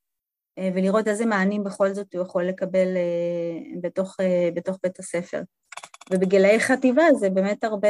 אה, 0.59 0.69
ולראות 0.75 1.07
איזה 1.07 1.25
מענים 1.25 1.63
בכל 1.63 1.93
זאת 1.93 2.13
הוא 2.13 2.21
יכול 2.21 2.43
לקבל 2.43 2.97
אה, 2.97 3.79
בתוך, 3.81 4.15
אה, 4.19 4.49
בתוך 4.53 4.77
בית 4.83 4.99
הספר. 4.99 5.41
ובגילאי 6.11 6.59
חטיבה 6.59 7.03
זה 7.19 7.29
באמת 7.29 7.63
הרבה 7.63 7.87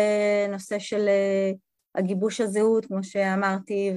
נושא 0.50 0.80
של 0.80 1.10
הגיבוש 1.96 2.42
הזהות, 2.42 2.86
כמו 2.86 3.04
שאמרתי, 3.04 3.94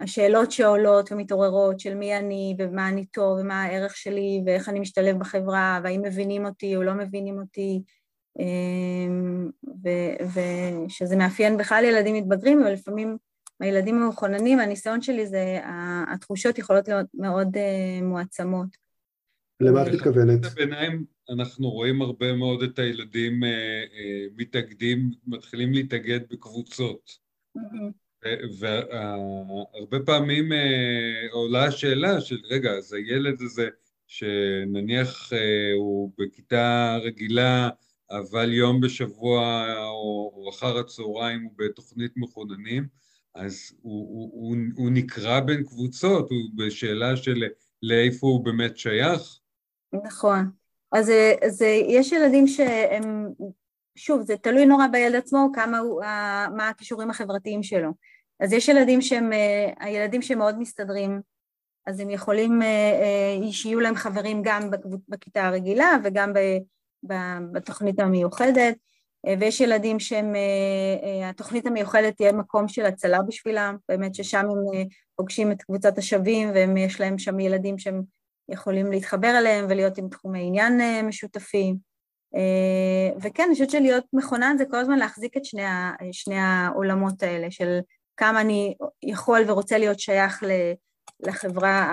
והשאלות 0.00 0.52
שעולות 0.52 1.12
ומתעוררות 1.12 1.80
של 1.80 1.94
מי 1.94 2.16
אני 2.16 2.56
ומה 2.58 2.88
אני 2.88 3.06
טוב 3.06 3.38
ומה 3.40 3.62
הערך 3.62 3.96
שלי 3.96 4.42
ואיך 4.46 4.68
אני 4.68 4.80
משתלב 4.80 5.18
בחברה 5.18 5.80
והאם 5.84 6.02
מבינים 6.02 6.46
אותי 6.46 6.76
או 6.76 6.82
לא 6.82 6.94
מבינים 6.94 7.38
אותי, 7.38 7.82
ושזה 10.88 11.16
מאפיין 11.16 11.56
בכלל 11.56 11.84
ילדים 11.84 12.14
מתבגרים, 12.14 12.62
אבל 12.62 12.72
לפעמים 12.72 13.16
הילדים 13.60 14.02
המחוננים, 14.02 14.60
הניסיון 14.60 15.02
שלי 15.02 15.26
זה, 15.26 15.58
התחושות 16.12 16.58
יכולות 16.58 16.88
להיות 16.88 17.06
מאוד 17.14 17.56
uh, 17.56 18.04
מועצמות. 18.04 18.76
למה 19.60 19.82
את 19.82 19.92
מתכוונת? 19.92 20.46
ביניים 20.54 21.04
אנחנו 21.30 21.70
רואים 21.70 22.02
הרבה 22.02 22.32
מאוד 22.32 22.62
את 22.62 22.78
הילדים 22.78 23.42
uh, 23.42 23.46
uh, 23.46 24.32
מתאגדים, 24.36 25.10
מתחילים 25.26 25.72
להתאגד 25.72 26.20
בקבוצות. 26.30 27.10
והרבה 28.58 29.98
פעמים 30.06 30.52
uh, 30.52 31.32
עולה 31.32 31.64
השאלה 31.64 32.20
של, 32.20 32.38
רגע, 32.50 32.70
אז 32.70 32.92
הילד 32.92 33.42
הזה, 33.42 33.68
שנניח 34.06 35.32
uh, 35.32 35.36
הוא 35.76 36.12
בכיתה 36.18 36.96
רגילה, 37.02 37.68
אבל 38.10 38.52
יום 38.52 38.80
בשבוע 38.80 39.64
או, 39.78 40.50
אחר 40.50 40.78
הצהריים 40.78 41.42
הוא 41.42 41.52
בתוכנית 41.56 42.12
מחוננים, 42.16 42.86
אז 43.34 43.72
הוא, 43.82 44.08
הוא, 44.08 44.30
הוא, 44.32 44.56
הוא 44.74 44.90
נקרע 44.90 45.40
בין 45.40 45.64
קבוצות, 45.64 46.30
הוא 46.30 46.38
בשאלה 46.56 47.16
של 47.16 47.44
לאיפה 47.82 48.26
הוא 48.26 48.44
באמת 48.44 48.76
שייך. 48.76 49.38
נכון. 50.06 50.50
אז, 50.92 51.12
אז 51.46 51.62
יש 51.88 52.12
ילדים 52.12 52.46
שהם, 52.46 53.28
שוב, 53.96 54.22
זה 54.22 54.36
תלוי 54.36 54.66
נורא 54.66 54.86
בילד 54.86 55.14
עצמו, 55.14 55.48
כמה 55.54 55.78
הוא, 55.78 56.02
מה 56.56 56.68
הכישורים 56.68 57.10
החברתיים 57.10 57.62
שלו. 57.62 57.90
אז 58.40 58.52
יש 58.52 58.68
ילדים 58.68 59.00
שהם, 59.00 59.30
הילדים 59.80 60.22
שמאוד 60.22 60.58
מסתדרים, 60.58 61.20
אז 61.86 62.00
הם 62.00 62.10
יכולים, 62.10 62.60
שיהיו 63.50 63.80
להם 63.80 63.94
חברים 63.94 64.42
גם 64.44 64.70
בכיתה 65.08 65.46
הרגילה 65.46 65.96
וגם 66.04 66.32
בתוכנית 67.52 68.00
המיוחדת. 68.00 68.76
אה, 69.26 69.34
ויש 69.40 69.60
ילדים 69.60 70.00
שהם, 70.00 70.34
אה, 70.34 71.08
אה, 71.22 71.28
התוכנית 71.28 71.66
המיוחדת 71.66 72.16
תהיה 72.16 72.32
מקום 72.32 72.68
של 72.68 72.86
הצלה 72.86 73.22
בשבילם, 73.22 73.76
באמת 73.88 74.14
ששם 74.14 74.38
הם 74.38 74.86
פוגשים 75.16 75.52
את 75.52 75.62
קבוצת 75.62 75.98
השווים 75.98 76.50
ויש 76.74 77.00
להם 77.00 77.18
שם 77.18 77.40
ילדים 77.40 77.78
שהם 77.78 78.02
יכולים 78.48 78.90
להתחבר 78.90 79.38
אליהם 79.38 79.66
ולהיות 79.68 79.98
עם 79.98 80.08
תחומי 80.08 80.46
עניין 80.46 81.06
משותפים. 81.06 81.90
וכן, 83.22 83.42
אני 83.42 83.52
חושבת 83.52 83.70
שלהיות 83.70 84.04
מכונן 84.12 84.54
זה 84.58 84.64
כל 84.70 84.76
הזמן 84.76 84.98
להחזיק 84.98 85.36
את 85.36 85.44
שני, 85.44 85.62
שני 86.12 86.38
העולמות 86.38 87.22
האלה, 87.22 87.50
של 87.50 87.78
כמה 88.20 88.40
אני 88.40 88.74
יכול 89.02 89.40
ורוצה 89.46 89.78
להיות 89.78 90.00
שייך 90.00 90.42
לחברה 91.20 91.90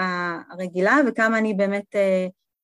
הרגילה 0.52 0.98
וכמה 1.08 1.38
אני 1.38 1.54
באמת 1.54 1.96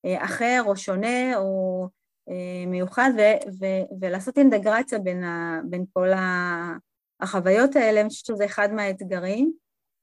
אחר 0.05 0.63
או 0.65 0.77
שונה 0.77 1.37
או 1.37 1.87
אה, 2.29 2.65
מיוחד 2.67 3.09
ו- 3.17 3.49
ו- 3.59 3.95
ולעשות 4.01 4.37
אינטגרציה 4.37 4.99
בין, 4.99 5.23
ה- 5.23 5.61
בין 5.69 5.85
כל 5.93 6.09
החוויות 7.21 7.75
האלה, 7.75 8.01
אני 8.01 8.09
חושבת 8.09 8.25
שזה 8.25 8.45
אחד 8.45 8.73
מהאתגרים. 8.73 9.53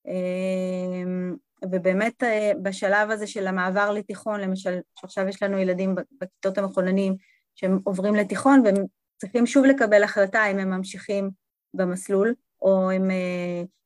אה, 0.09 1.11
ובאמת 1.71 2.23
אה, 2.23 2.53
בשלב 2.63 3.11
הזה 3.11 3.27
של 3.27 3.47
המעבר 3.47 3.91
לתיכון, 3.91 4.41
למשל, 4.41 4.79
שעכשיו 5.01 5.29
יש 5.29 5.43
לנו 5.43 5.59
ילדים 5.59 5.95
בכיתות 6.21 6.59
המכוננים 6.59 7.17
שהם 7.55 7.79
עוברים 7.85 8.15
לתיכון 8.15 8.63
והם 8.65 8.75
צריכים 9.17 9.47
שוב 9.47 9.65
לקבל 9.65 10.03
החלטה 10.03 10.51
אם 10.51 10.59
הם 10.59 10.71
ממשיכים 10.71 11.31
במסלול 11.75 12.35
או 12.63 12.91
הם 12.91 13.11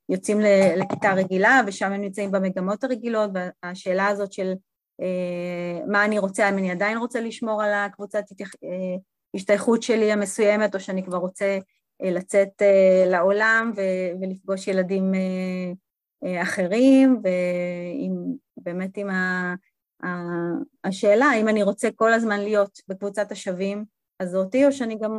יוצאים 0.09 0.41
לכיתה 0.77 1.12
רגילה 1.12 1.61
ושם 1.66 1.93
הם 1.93 2.01
נמצאים 2.01 2.31
במגמות 2.31 2.85
הרגילות 2.85 3.31
והשאלה 3.35 4.07
הזאת 4.07 4.33
של 4.33 4.55
אה, 5.01 5.87
מה 5.87 6.05
אני 6.05 6.18
רוצה, 6.18 6.49
אם 6.49 6.59
אני 6.59 6.70
עדיין 6.70 6.99
רוצה 6.99 7.20
לשמור 7.20 7.62
על 7.62 7.72
הקבוצת 7.72 8.25
אה, 8.64 8.97
השתייכות 9.35 9.83
שלי 9.83 10.12
המסוימת, 10.12 10.75
או 10.75 10.81
שאני 10.81 11.05
כבר 11.05 11.16
רוצה 11.16 11.59
אה, 12.03 12.11
לצאת 12.11 12.62
לעולם 13.07 13.72
ולפגוש 14.20 14.68
ילדים 14.68 15.12
אחרים, 16.43 17.22
ובאמת 18.59 18.97
עם 18.97 19.09
השאלה, 20.85 21.27
האם 21.27 21.49
אני 21.49 21.62
רוצה 21.62 21.89
כל 21.95 22.12
הזמן 22.12 22.41
להיות 22.41 22.79
בקבוצת 22.89 23.33
השווים 23.33 23.85
הזאתי, 24.20 24.66
או 24.66 24.72
שאני 24.72 24.99
גם 24.99 25.18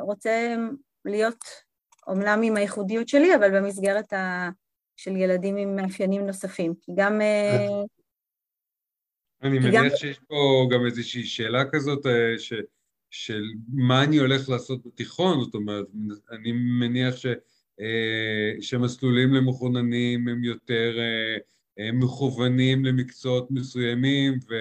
רוצה 0.00 0.56
להיות 1.04 1.44
אומנם 2.06 2.40
עם 2.44 2.56
הייחודיות 2.56 3.08
שלי, 3.08 3.34
אבל 3.34 3.60
במסגרת 3.60 4.12
של 4.96 5.16
ילדים 5.16 5.56
עם 5.56 5.76
מאפיינים 5.76 6.26
נוספים. 6.26 6.74
כי 6.80 6.92
גם 6.96 7.20
אני 9.42 9.58
מניח 9.58 9.96
שיש 9.96 10.18
פה 10.18 10.68
גם 10.70 10.86
איזושהי 10.86 11.24
שאלה 11.24 11.64
כזאת 11.72 12.06
אה, 12.06 12.38
ש, 12.38 12.52
של 13.10 13.42
מה 13.72 14.04
אני 14.04 14.16
הולך 14.16 14.48
לעשות 14.48 14.86
בתיכון, 14.86 15.40
זאת 15.40 15.54
אומרת, 15.54 15.86
אני 16.30 16.52
מניח 16.52 17.16
ש, 17.16 17.26
אה, 17.80 18.52
שמסלולים 18.60 19.34
למחוננים 19.34 20.28
הם 20.28 20.44
יותר 20.44 20.98
אה, 20.98 21.92
מכוונים 21.92 22.84
למקצועות 22.84 23.50
מסוימים, 23.50 24.38
ו, 24.50 24.54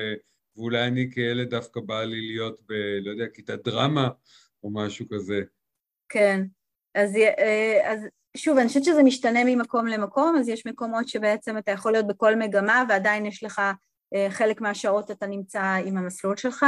ואולי 0.56 0.88
אני 0.88 1.12
כילד 1.12 1.50
דווקא 1.50 1.80
בא 1.80 2.04
לי 2.04 2.22
להיות 2.22 2.62
ב... 2.70 2.74
לא 3.02 3.12
יודע, 3.12 3.28
כיתת 3.34 3.64
דרמה 3.66 4.10
או 4.64 4.72
משהו 4.74 5.06
כזה. 5.10 5.42
כן, 6.10 6.46
אז, 6.96 7.18
אז 7.84 8.08
שוב, 8.38 8.58
אני 8.58 8.68
חושבת 8.68 8.84
שזה 8.84 9.04
משתנה 9.04 9.40
ממקום 9.46 9.88
למקום, 9.88 10.36
אז 10.40 10.50
יש 10.50 10.66
מקומות 10.66 11.08
שבעצם 11.08 11.58
אתה 11.58 11.72
יכול 11.72 11.92
להיות 11.92 12.08
בכל 12.08 12.36
מגמה 12.36 12.84
ועדיין 12.90 13.26
יש 13.26 13.44
לך 13.44 13.62
אה, 14.16 14.28
חלק 14.30 14.62
מהשעות 14.62 15.12
אתה 15.12 15.28
נמצא 15.28 15.62
עם 15.86 15.98
המסלול 15.98 16.38
שלך, 16.38 16.66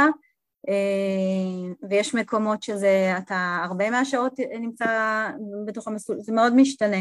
אה, 0.68 1.88
ויש 1.88 2.14
מקומות 2.14 2.62
שזה, 2.62 3.14
אתה 3.18 3.60
הרבה 3.64 3.90
מהשעות 3.90 4.32
נמצא 4.60 5.28
בתוך 5.66 5.88
המסלול, 5.88 6.20
זה 6.20 6.32
מאוד 6.32 6.52
משתנה. 6.56 7.00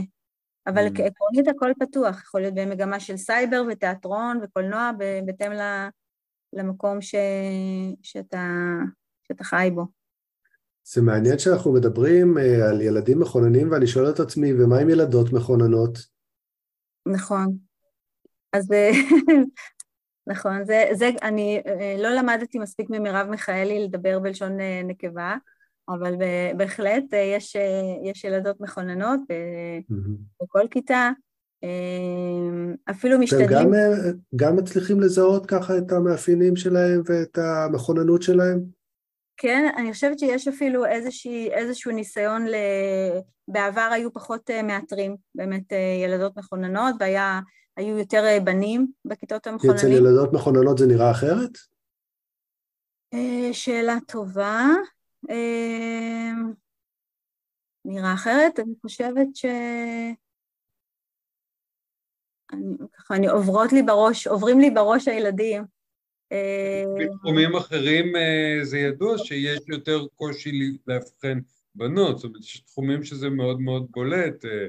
אבל 0.68 0.88
mm. 0.88 1.02
עקרונית 1.02 1.48
הכל 1.48 1.72
פתוח, 1.80 2.22
יכול 2.22 2.42
להיות 2.42 2.54
במגמה 2.54 3.00
של 3.00 3.18
סייבר 3.18 3.64
ותיאטרון 3.70 4.40
וקולנוע, 4.44 4.92
בהתאם 5.26 5.52
למקום 6.54 7.02
ש, 7.02 7.16
שאתה, 8.04 8.48
שאתה 9.28 9.44
חי 9.44 9.70
בו. 9.76 10.01
זה 10.84 11.02
מעניין 11.02 11.40
שאנחנו 11.40 11.74
מדברים 11.74 12.38
אה, 12.38 12.70
על 12.70 12.82
ילדים 12.82 13.20
מכוננים, 13.20 13.72
ואני 13.72 13.88
שואל 13.88 14.10
את 14.10 14.20
עצמי, 14.20 14.54
ומה 14.54 14.80
עם 14.80 14.90
ילדות 14.90 15.34
מכוננות? 15.34 15.98
נכון. 17.06 17.58
אז 18.54 18.72
אה, 18.72 18.92
נכון, 20.28 20.66
זה, 20.66 20.86
זה, 20.94 21.10
אני 21.22 21.62
אה, 21.66 21.96
לא 22.00 22.10
למדתי 22.10 22.60
מספיק 22.60 22.90
ממרב 22.90 23.28
מיכאלי 23.30 23.84
לדבר 23.84 24.20
בלשון 24.20 24.58
נקבה, 24.84 25.36
אבל 25.90 26.14
בהחלט 26.58 27.04
יש, 27.14 27.58
יש 28.04 28.24
ילדות 28.24 28.62
מכוננות 28.62 29.20
בכל 30.42 30.68
כיתה, 30.72 31.10
אפילו 32.90 33.20
משתדלים... 33.20 33.50
גם, 33.50 33.72
גם 34.36 34.56
מצליחים 34.56 35.00
לזהות 35.00 35.46
ככה 35.46 35.78
את 35.78 35.92
המאפיינים 35.92 36.56
שלהם 36.56 37.02
ואת 37.06 37.38
המכוננות 37.38 38.22
שלהם? 38.22 38.81
כן, 39.42 39.72
אני 39.78 39.94
חושבת 39.94 40.20
שיש 40.20 40.48
אפילו 40.48 40.86
איזושהי, 40.86 41.52
איזשהו 41.52 41.92
ניסיון, 41.92 42.48
ל... 42.48 42.56
בעבר 43.48 43.90
היו 43.92 44.14
פחות 44.14 44.50
אה, 44.50 44.64
מאתרים, 44.64 45.16
באמת 45.36 45.74
אה, 45.74 45.78
ילדות 46.04 46.38
מכוננות, 46.38 46.96
והיו 47.00 47.98
יותר 47.98 48.26
אה, 48.26 48.40
בנים 48.40 48.92
בכיתות 49.06 49.48
המכוננים. 49.48 49.78
אצל 49.78 49.92
ילדות 49.92 50.34
מכוננות 50.34 50.78
זה 50.78 50.88
נראה 50.88 51.12
אחרת? 51.12 51.52
שאלה 53.52 53.98
טובה. 54.08 54.66
נראה 57.86 58.14
אחרת, 58.14 58.60
אני 58.60 58.74
חושבת 58.82 59.28
ש... 59.36 59.46
אני, 62.54 62.78
ככה, 62.94 63.16
אני 63.16 63.28
עוברות 63.28 63.74
לי 63.74 63.82
בראש, 63.82 64.28
עוברים 64.28 64.60
לי 64.60 64.70
בראש 64.70 65.08
הילדים. 65.08 65.81
בתחומים 67.00 67.56
אחרים 67.56 68.16
אה, 68.16 68.60
זה 68.64 68.78
ידוע 68.78 69.18
שיש 69.18 69.60
יותר 69.68 70.06
קושי 70.16 70.78
לאבחן 70.88 71.40
בנות, 71.76 72.18
זאת 72.18 72.26
אומרת, 72.26 72.42
יש 72.42 72.60
תחומים 72.60 73.04
שזה 73.04 73.30
מאוד 73.30 73.62
מאוד 73.62 73.88
בולט, 73.92 74.46
אה, 74.46 74.68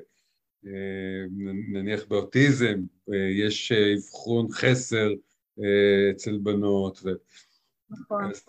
אה, 0.67 1.25
נניח 1.73 2.05
באוטיזם, 2.05 2.81
יש 3.41 3.73
אבחון 3.73 4.47
חסר 4.53 5.09
אצל 6.11 6.39
בנות. 6.43 7.03
נכון. 7.91 8.31
אז 8.31 8.43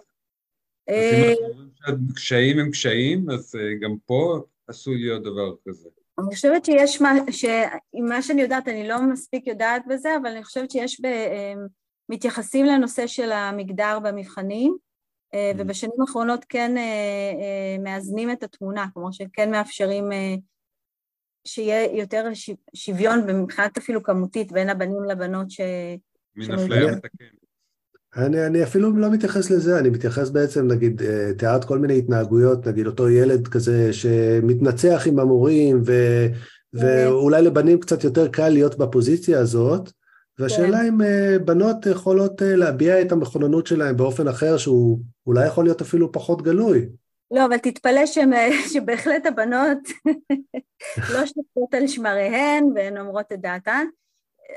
אם 0.90 1.70
שהקשיים 1.76 2.60
הם 2.60 2.72
קשיים, 2.72 3.30
אז 3.30 3.56
גם 3.82 3.96
פה 4.06 4.42
עשוי 4.68 5.02
להיות 5.02 5.24
דבר 5.24 5.56
כזה. 5.68 5.90
אני 6.20 6.36
חושבת 6.36 6.66
שיש 6.66 7.02
מה, 7.02 7.14
מה 8.08 8.22
שאני 8.22 8.42
יודעת, 8.42 8.68
אני 8.68 8.88
לא 8.88 9.02
מספיק 9.02 9.48
יודעת 9.48 9.84
בזה, 9.88 10.10
אבל 10.22 10.30
אני 10.30 10.44
חושבת 10.44 10.72
שיש 10.72 11.02
ב... 11.02 11.08
מתייחסים 12.10 12.66
לנושא 12.66 13.08
של 13.08 13.32
המגדר 13.32 14.00
במבחנים, 14.04 14.78
אה, 15.34 15.52
mm-hmm. 15.52 15.62
ובשנים 15.62 16.02
האחרונות 16.02 16.46
כן 16.50 16.78
אה, 16.78 16.84
אה, 16.84 17.84
מאזנים 17.84 18.32
את 18.32 18.44
התמונה, 18.44 18.86
כמו 18.94 19.14
שכן 19.14 19.52
מאפשרים 19.52 20.10
שיהיה 21.48 22.00
יותר 22.00 22.30
שוויון 22.74 23.42
מבחינת 23.42 23.78
אפילו 23.78 24.04
כמותית 24.04 24.52
בין 24.52 24.70
הבנים 24.70 25.04
לבנות 25.04 25.52
ש... 25.52 25.62
מן 26.36 26.52
אפליה 26.52 26.92
מתקנת. 26.92 27.44
אני, 28.16 28.46
אני 28.46 28.64
אפילו 28.64 28.98
לא 28.98 29.12
מתייחס 29.12 29.52
לזה, 29.52 29.80
אני 29.80 29.90
מתייחס 29.90 30.30
בעצם, 30.30 30.68
נגיד, 30.68 31.02
תיארת 31.38 31.66
כל 31.66 31.80
מיני 31.80 31.98
התנהגויות, 31.98 32.68
נגיד 32.68 32.88
אותו 32.88 33.10
ילד 33.10 33.48
כזה 33.48 33.94
שמתנצח 33.94 35.04
עם 35.08 35.20
המורים, 35.20 35.82
ו, 35.86 35.94
ואולי 36.74 37.42
לבנים 37.42 37.80
קצת 37.80 38.04
יותר 38.04 38.28
קל 38.28 38.50
להיות 38.50 38.78
בפוזיציה 38.78 39.40
הזאת, 39.40 39.92
והשאלה 40.40 40.78
כן. 40.78 40.86
אם 40.88 41.02
אה, 41.02 41.40
בנות 41.46 41.86
יכולות 41.86 42.42
אה, 42.42 42.56
להביע 42.56 43.02
את 43.02 43.12
המכוננות 43.12 43.68
שלהן 43.68 43.98
באופן 43.98 44.28
אחר, 44.28 44.58
שהוא 44.58 45.00
אולי 45.28 45.48
יכול 45.48 45.64
להיות 45.64 45.82
אפילו 45.82 46.12
פחות 46.12 46.42
גלוי. 46.42 46.90
לא, 47.32 47.46
אבל 47.46 47.58
תתפלא 47.58 48.06
שהם, 48.06 48.34
אה, 48.34 48.50
שבהחלט 48.74 49.26
הבנות 49.26 49.78
לא 51.14 51.26
שותפות 51.26 51.74
על 51.74 51.88
שמריהן 51.88 52.64
והן 52.76 52.98
אומרות 52.98 53.32
את 53.34 53.42
דעתן, 53.42 53.86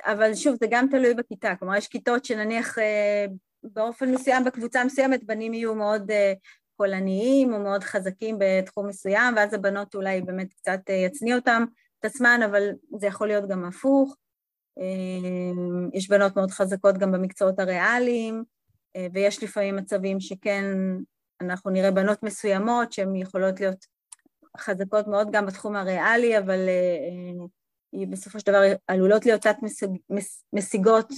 אבל 0.05 0.35
שוב, 0.35 0.57
זה 0.61 0.67
גם 0.71 0.87
תלוי 0.91 1.15
בכיתה. 1.15 1.55
כלומר, 1.59 1.77
יש 1.77 1.89
כיתות 1.89 2.25
שנניח 2.25 2.77
באופן 3.63 4.11
מסוים, 4.15 4.45
בקבוצה 4.45 4.85
מסוימת, 4.85 5.25
בנים 5.25 5.55
יהיו 5.55 5.75
מאוד 5.75 6.11
קולניים 6.77 7.55
או 7.55 7.59
מאוד 7.59 7.85
חזקים 7.85 8.37
בתחום 8.39 8.89
מסוים, 8.89 9.37
ואז 9.37 9.55
הבנות 9.55 9.95
אולי 9.95 10.21
באמת 10.21 10.53
קצת 10.53 10.81
יצניעו 11.07 11.39
אותם, 11.39 11.65
את 12.01 12.05
עצמן, 12.05 12.41
אבל 12.51 12.69
זה 12.99 13.07
יכול 13.07 13.27
להיות 13.27 13.49
גם 13.49 13.65
הפוך. 13.65 14.17
אמ, 14.79 15.89
יש 15.93 16.09
בנות 16.09 16.37
מאוד 16.37 16.51
חזקות 16.51 16.99
גם 16.99 17.13
במקצועות 17.13 17.59
הריאליים, 17.59 18.45
אה, 18.97 19.07
ויש 19.13 19.43
לפעמים 19.43 19.77
מצבים 19.77 20.21
שכן, 20.21 20.65
אנחנו 21.41 21.71
נראה 21.71 21.91
בנות 21.91 22.23
מסוימות 22.23 22.93
שהן 22.93 23.17
יכולות 23.17 23.61
להיות 23.61 23.87
חזקות 24.59 25.07
מאוד 25.07 25.29
גם 25.33 25.47
בתחום 25.47 25.77
הריאלי, 25.77 26.39
אבל 26.39 26.69
אה, 26.69 28.01
אה, 28.01 28.07
בסופו 28.07 28.41
של 28.41 28.47
דבר 28.47 28.63
עלולות 28.87 29.27
להיות 29.27 29.43
תת 29.43 29.57
משיגות 30.53 31.13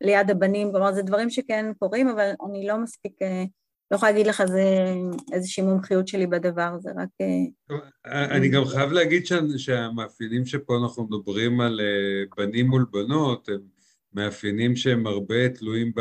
ליד 0.00 0.30
הבנים, 0.30 0.72
כלומר 0.72 0.92
זה 0.92 1.02
דברים 1.02 1.30
שכן 1.30 1.72
קורים, 1.78 2.08
אבל 2.08 2.30
אני 2.48 2.66
לא 2.66 2.78
מספיק 2.78 3.12
לא 3.90 3.96
יכולה 3.96 4.12
להגיד 4.12 4.26
לך 4.26 4.44
זה 4.44 4.94
איזושהי 5.32 5.62
מומחיות 5.62 6.08
שלי 6.08 6.26
בדבר, 6.26 6.76
זה 6.80 6.90
רק... 6.96 7.08
אה, 8.06 8.24
אני 8.36 8.48
גם 8.48 8.64
חייב 8.64 8.92
להגיד 8.92 9.26
שהמאפיינים 9.56 10.46
שפה 10.46 10.78
אנחנו 10.82 11.04
מדברים 11.04 11.60
על 11.60 11.80
אה, 11.80 12.24
בנים 12.36 12.68
מול 12.68 12.86
בנות, 12.92 13.48
הם 13.48 13.60
מאפיינים 14.12 14.76
שהם 14.76 15.06
הרבה 15.06 15.48
תלויים 15.48 15.92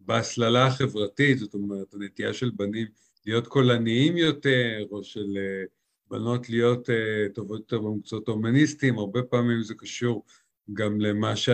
בהסללה 0.00 0.66
החברתית, 0.66 1.38
זאת 1.38 1.54
אומרת, 1.54 1.94
הנטייה 1.94 2.34
של 2.34 2.50
בנים 2.56 2.86
להיות 3.26 3.46
קולניים 3.46 4.16
יותר, 4.16 4.84
או 4.90 5.04
של 5.04 5.36
אה, 5.36 5.64
בנות 6.10 6.48
להיות 6.48 6.88
טובות 7.34 7.60
יותר 7.60 7.78
במקצועות 7.78 8.28
ההומניסטיים, 8.28 8.98
הרבה 8.98 9.22
פעמים 9.22 9.62
זה 9.62 9.74
קשור 9.74 10.24
גם 10.72 11.00
למה 11.00 11.36
ש... 11.36 11.48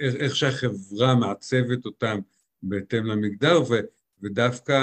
איך 0.00 0.36
שהחברה 0.36 1.14
מעצבת 1.14 1.86
אותם 1.86 2.20
בהתאם 2.62 3.06
למגדר, 3.06 3.62
ו... 3.70 3.74
ודווקא 4.24 4.80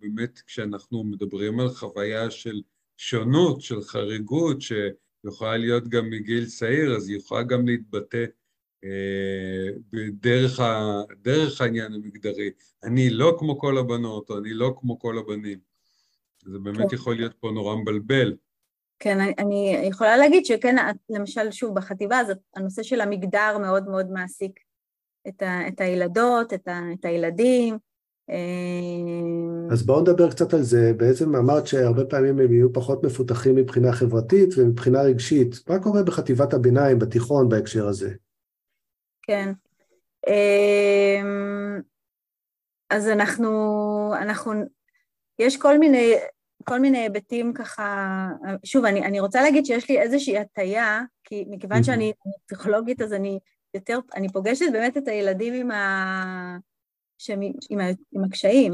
באמת 0.00 0.38
כשאנחנו 0.38 1.04
מדברים 1.04 1.60
על 1.60 1.68
חוויה 1.68 2.30
של 2.30 2.62
שונות, 2.96 3.60
של 3.60 3.82
חריגות, 3.82 4.56
שיכולה 4.60 5.56
להיות 5.56 5.88
גם 5.88 6.10
מגיל 6.10 6.46
צעיר, 6.46 6.96
אז 6.96 7.08
היא 7.08 7.16
יכולה 7.16 7.42
גם 7.42 7.66
להתבטא 7.66 8.24
אה, 8.84 9.68
בדרך 9.92 10.60
ה, 10.60 11.02
דרך 11.22 11.60
העניין 11.60 11.92
המגדרי. 11.92 12.50
אני 12.84 13.10
לא 13.10 13.36
כמו 13.38 13.58
כל 13.58 13.78
הבנות, 13.78 14.30
או 14.30 14.38
אני 14.38 14.54
לא 14.54 14.74
כמו 14.80 14.98
כל 14.98 15.18
הבנים. 15.18 15.58
זה 16.44 16.58
באמת 16.58 16.90
כן. 16.90 16.94
יכול 16.94 17.16
להיות 17.16 17.34
פה 17.40 17.50
נורא 17.50 17.76
מבלבל. 17.76 18.36
כן, 18.98 19.18
אני, 19.38 19.76
יכולה 19.88 20.16
להגיד 20.16 20.46
שכן, 20.46 20.76
למשל, 21.10 21.50
שוב, 21.50 21.74
בחטיבה, 21.74 22.20
אז 22.20 22.32
הנושא 22.56 22.82
של 22.82 23.00
המגדר 23.00 23.58
מאוד 23.58 23.88
מאוד 23.88 24.10
מעסיק 24.10 24.60
את, 25.28 25.42
ה, 25.42 25.68
את 25.68 25.80
הילדות, 25.80 26.52
את, 26.52 26.68
ה, 26.68 26.80
את 27.00 27.04
הילדים, 27.04 27.78
אז 29.70 29.86
בואו 29.86 30.00
נדבר 30.00 30.30
קצת 30.30 30.54
על 30.54 30.62
זה. 30.62 30.92
בעצם 30.96 31.36
אמרת 31.36 31.66
שהרבה 31.66 32.04
פעמים 32.04 32.38
הם 32.38 32.52
יהיו 32.52 32.72
פחות 32.72 33.04
מפותחים 33.04 33.54
מבחינה 33.54 33.92
חברתית 33.92 34.48
ומבחינה 34.56 35.02
רגשית. 35.02 35.54
מה 35.68 35.82
קורה 35.82 36.02
בחטיבת 36.02 36.54
הביניים, 36.54 36.98
בתיכון, 36.98 37.48
בהקשר 37.48 37.88
הזה? 37.88 38.10
כן. 39.22 39.52
אה, 40.28 41.22
אז 42.90 43.08
אנחנו, 43.08 44.12
אנחנו, 44.20 44.52
יש 45.38 45.56
כל 45.56 45.78
מיני, 45.78 46.14
כל 46.64 46.80
מיני 46.80 46.98
היבטים 46.98 47.52
ככה, 47.52 48.28
שוב, 48.64 48.84
אני, 48.84 49.04
אני 49.04 49.20
רוצה 49.20 49.42
להגיד 49.42 49.66
שיש 49.66 49.90
לי 49.90 50.00
איזושהי 50.00 50.38
הטיה, 50.38 51.02
כי 51.24 51.44
מכיוון 51.50 51.82
שאני 51.82 52.12
פסיכולוגית, 52.46 53.02
אז 53.02 53.12
אני 53.12 53.38
יותר, 53.74 53.98
אני 54.14 54.28
פוגשת 54.32 54.66
באמת 54.72 54.96
את 54.96 55.08
הילדים 55.08 55.54
עם 55.54 55.70
ה... 55.70 56.58
עם, 57.70 57.80
עם 58.12 58.24
הקשיים. 58.24 58.72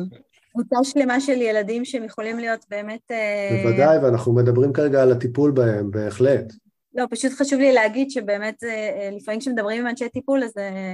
קבוצה 0.53 0.77
שלמה 0.83 1.21
של 1.21 1.43
ילדים 1.43 1.85
שהם 1.85 2.05
יכולים 2.05 2.39
להיות 2.39 2.65
באמת... 2.71 3.11
אה, 3.11 3.63
בוודאי, 3.63 3.99
ואנחנו 3.99 4.33
מדברים 4.35 4.73
כרגע 4.73 5.03
על 5.03 5.13
הטיפול 5.13 5.51
בהם, 5.51 5.91
בהחלט. 5.91 6.53
לא, 6.95 7.05
פשוט 7.11 7.33
חשוב 7.33 7.61
לי 7.61 7.73
להגיד 7.73 8.11
שבאמת 8.11 8.65
אה, 8.65 9.11
לפעמים 9.13 9.41
כשמדברים 9.41 9.81
עם 9.81 9.87
אנשי 9.87 10.09
טיפול, 10.09 10.45
אז... 10.45 10.59
אה, 10.59 10.93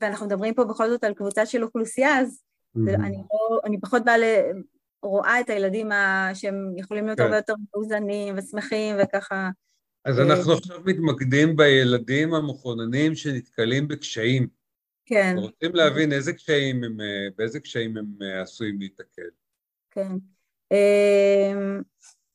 ואנחנו 0.00 0.26
מדברים 0.26 0.54
פה 0.54 0.64
בכל 0.64 0.88
זאת 0.88 1.04
על 1.04 1.14
קבוצה 1.14 1.46
של 1.46 1.64
אוכלוסייה, 1.64 2.18
אז 2.18 2.40
mm-hmm. 2.76 2.94
אני, 2.94 3.16
לא, 3.16 3.60
אני 3.64 3.80
פחות 3.80 4.04
באה 4.04 4.18
ל... 4.18 4.24
רואה 5.02 5.40
את 5.40 5.50
הילדים 5.50 5.92
ה... 5.92 6.30
שהם 6.34 6.74
יכולים 6.76 7.06
להיות 7.06 7.18
כן. 7.18 7.24
הרבה 7.24 7.36
יותר 7.36 7.54
מאוזנים 7.74 8.34
ושמחים 8.38 8.96
וככה... 9.02 9.50
אז 10.04 10.20
אנחנו 10.20 10.52
עכשיו 10.52 10.76
מתמקדים 10.84 11.56
בילדים 11.56 12.34
המכוננים 12.34 13.14
שנתקלים 13.14 13.88
בקשיים. 13.88 14.61
כן. 15.06 15.34
רוצים 15.38 15.74
להבין 15.74 16.12
איזה 16.12 16.32
קשיים 16.32 16.84
הם, 16.84 17.00
אה, 17.00 17.28
באיזה 17.36 17.60
קשיים 17.60 17.96
הם 17.96 18.06
אה, 18.22 18.42
עשויים 18.42 18.80
להתקל. 18.80 19.30
כן. 19.90 20.12
אמ, 20.72 21.80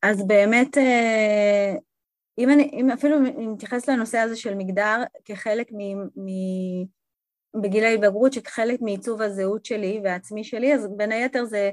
אז 0.02 0.28
באמת, 0.28 0.78
אה, 0.78 1.76
אם, 2.38 2.50
אני, 2.50 2.70
אם 2.74 2.92
אפילו 2.92 3.20
נתייחס 3.20 3.90
לנושא 3.90 4.18
הזה 4.18 4.36
של 4.36 4.56
מגדר 4.56 5.04
כחלק 5.26 5.72
מ... 5.72 6.02
מ 6.02 6.28
בגיל 7.62 7.84
ההתבגרות, 7.84 8.34
שכחלק 8.34 8.82
מעיצוב 8.82 9.22
הזהות 9.22 9.66
שלי 9.66 10.02
והעצמי 10.04 10.44
שלי, 10.44 10.74
אז 10.74 10.88
בין 10.98 11.12
היתר 11.12 11.46
זה 11.46 11.72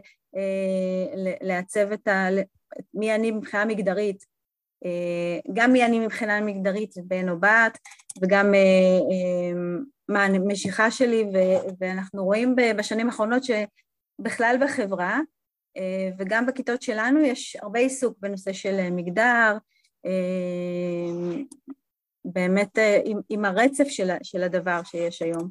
לעצב 1.40 1.92
את 1.92 2.08
ה... 2.08 2.28
מי 2.94 3.14
אני 3.14 3.30
מבחינה 3.30 3.64
מגדרית, 3.64 4.24
גם 5.54 5.72
מי 5.72 5.84
אני 5.84 6.00
מבחינה 6.00 6.40
מגדרית, 6.40 6.94
בן 7.04 7.28
או 7.28 7.40
בת, 7.40 7.78
וגם 8.22 8.50
מה 8.50 8.58
המשיכה 10.08 10.90
שלי, 10.90 11.24
ואנחנו 11.80 12.24
רואים 12.24 12.56
בשנים 12.76 13.06
האחרונות 13.06 13.42
שבכלל 13.44 14.56
בחברה, 14.60 15.20
וגם 16.18 16.46
בכיתות 16.46 16.82
שלנו 16.82 17.20
יש 17.20 17.56
הרבה 17.62 17.78
עיסוק 17.78 18.18
בנושא 18.20 18.52
של 18.52 18.90
מגדר, 18.90 19.56
באמת 22.24 22.78
עם, 23.04 23.20
עם 23.28 23.44
הרצף 23.44 23.88
של, 23.88 24.10
של 24.22 24.42
הדבר 24.42 24.80
שיש 24.84 25.22
היום, 25.22 25.50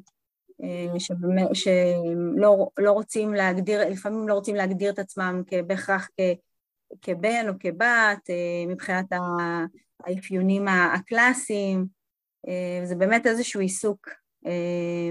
שבאמת, 0.98 1.48
שלא 1.52 2.68
לא 2.78 2.92
רוצים 2.92 3.34
להגדיר, 3.34 3.88
לפעמים 3.88 4.28
לא 4.28 4.34
רוצים 4.34 4.54
להגדיר 4.54 4.90
את 4.90 4.98
עצמם 4.98 5.42
בהכרח 5.66 6.08
כ, 6.16 6.20
כבן 7.02 7.46
או 7.48 7.52
כבת, 7.60 8.30
מבחינת 8.68 9.06
האפיונים 10.00 10.68
הקלאסיים, 10.68 11.86
זה 12.84 12.94
באמת 12.94 13.26
איזשהו 13.26 13.60
עיסוק 13.60 14.08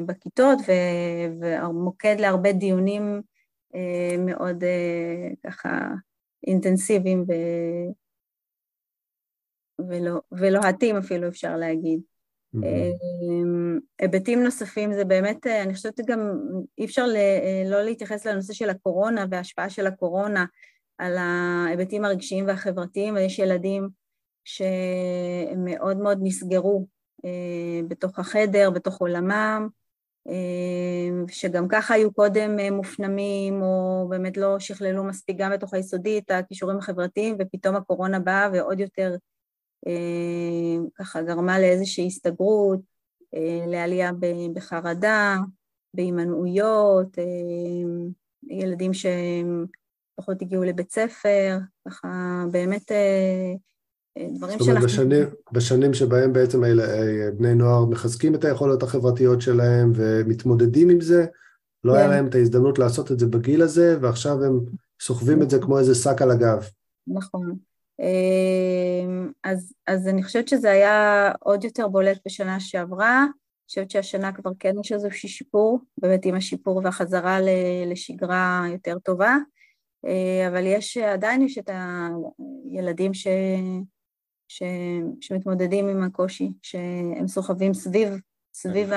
בכיתות 0.05 0.59
ומוקד 1.41 2.15
להרבה 2.19 2.51
דיונים 2.51 3.21
מאוד 4.19 4.63
ככה 5.45 5.89
אינטנסיביים 6.47 7.25
ו... 7.27 7.33
ולא, 9.87 10.21
ולוהטים 10.31 10.97
אפילו 10.97 11.27
אפשר 11.27 11.57
להגיד. 11.57 11.99
היבטים 13.99 14.43
נוספים 14.43 14.93
זה 14.93 15.05
באמת, 15.05 15.47
אני 15.47 15.73
חושבת 15.73 15.99
גם 16.05 16.19
אי 16.77 16.85
אפשר 16.85 17.05
לא 17.65 17.81
להתייחס 17.81 18.25
לנושא 18.25 18.53
של 18.53 18.69
הקורונה 18.69 19.25
וההשפעה 19.31 19.69
של 19.69 19.87
הקורונה 19.87 20.45
על 20.97 21.17
ההיבטים 21.17 22.05
הרגשיים 22.05 22.47
והחברתיים, 22.47 23.15
ויש 23.15 23.39
ילדים 23.39 23.89
שמאוד 24.45 25.97
מאוד 25.97 26.19
נסגרו 26.21 26.87
בתוך 27.87 28.19
החדר, 28.19 28.69
בתוך 28.69 28.97
עולמם, 28.97 29.67
שגם 31.27 31.67
ככה 31.67 31.93
היו 31.93 32.13
קודם 32.13 32.57
מופנמים 32.71 33.61
או 33.61 34.07
באמת 34.09 34.37
לא 34.37 34.59
שכללו 34.59 35.03
מספיק 35.03 35.37
גם 35.39 35.51
בתוך 35.51 35.73
היסודי 35.73 36.17
את 36.17 36.31
הכישורים 36.31 36.77
החברתיים 36.77 37.35
ופתאום 37.39 37.75
הקורונה 37.75 38.19
באה 38.19 38.49
ועוד 38.53 38.79
יותר 38.79 39.15
ככה 40.95 41.21
גרמה 41.21 41.59
לאיזושהי 41.59 42.07
הסתגרות, 42.07 42.79
לעלייה 43.67 44.11
בחרדה, 44.53 45.37
בהימנעויות, 45.93 47.17
ילדים 48.49 48.91
שפחות 48.93 50.41
הגיעו 50.41 50.63
לבית 50.63 50.91
ספר, 50.91 51.57
ככה 51.87 52.07
באמת 52.51 52.91
דברים 54.17 54.39
שאנחנו... 54.39 54.65
זאת 54.65 54.67
אומרת, 54.67 54.83
בשנים, 54.83 55.27
בשנים 55.51 55.93
שבהם 55.93 56.33
בעצם 56.33 56.61
בני 57.37 57.55
נוער 57.55 57.85
מחזקים 57.85 58.35
את 58.35 58.45
היכולות 58.45 58.83
החברתיות 58.83 59.41
שלהם 59.41 59.91
ומתמודדים 59.95 60.89
עם 60.89 61.01
זה, 61.01 61.25
לא 61.83 61.95
היה 61.95 62.05
כן. 62.05 62.09
להם 62.09 62.27
את 62.27 62.35
ההזדמנות 62.35 62.79
לעשות 62.79 63.11
את 63.11 63.19
זה 63.19 63.27
בגיל 63.27 63.61
הזה, 63.61 63.97
ועכשיו 64.01 64.43
הם 64.43 64.59
סוחבים 65.01 65.41
את 65.41 65.49
זה 65.49 65.59
כמו 65.59 65.79
איזה 65.79 65.95
שק 65.95 66.21
על 66.21 66.31
הגב. 66.31 66.69
נכון. 67.07 67.57
אז, 69.43 69.73
אז 69.87 70.07
אני 70.07 70.23
חושבת 70.23 70.47
שזה 70.47 70.71
היה 70.71 71.31
עוד 71.39 71.63
יותר 71.63 71.87
בולט 71.87 72.17
בשנה 72.25 72.59
שעברה. 72.59 73.19
אני 73.19 73.67
חושבת 73.67 73.91
שהשנה 73.91 74.31
כבר 74.31 74.51
כן 74.59 74.73
יש 74.79 74.91
איזשהו 74.91 75.29
שיפור, 75.29 75.79
באמת 75.97 76.25
עם 76.25 76.35
השיפור 76.35 76.81
והחזרה 76.83 77.39
לשגרה 77.85 78.65
יותר 78.71 78.99
טובה, 78.99 79.37
אבל 80.47 80.65
יש, 80.65 80.97
עדיין 80.97 81.41
יש 81.41 81.57
את 81.57 81.69
הילדים 82.71 83.13
ש, 83.13 83.27
ש, 84.57 84.63
שמתמודדים 85.21 85.87
עם 85.87 86.03
הקושי, 86.03 86.51
שהם 86.61 87.27
סוחבים 87.27 87.73
סביב, 87.73 88.09
סביב 88.53 88.89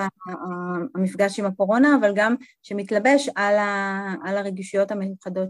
המפגש 0.94 1.40
עם 1.40 1.46
הקורונה, 1.46 1.96
אבל 2.00 2.12
גם 2.14 2.34
שמתלבש 2.62 3.28
על, 3.36 3.54
ה, 3.54 4.14
על 4.24 4.36
הרגישויות 4.36 4.90
המיוחדות 4.90 5.48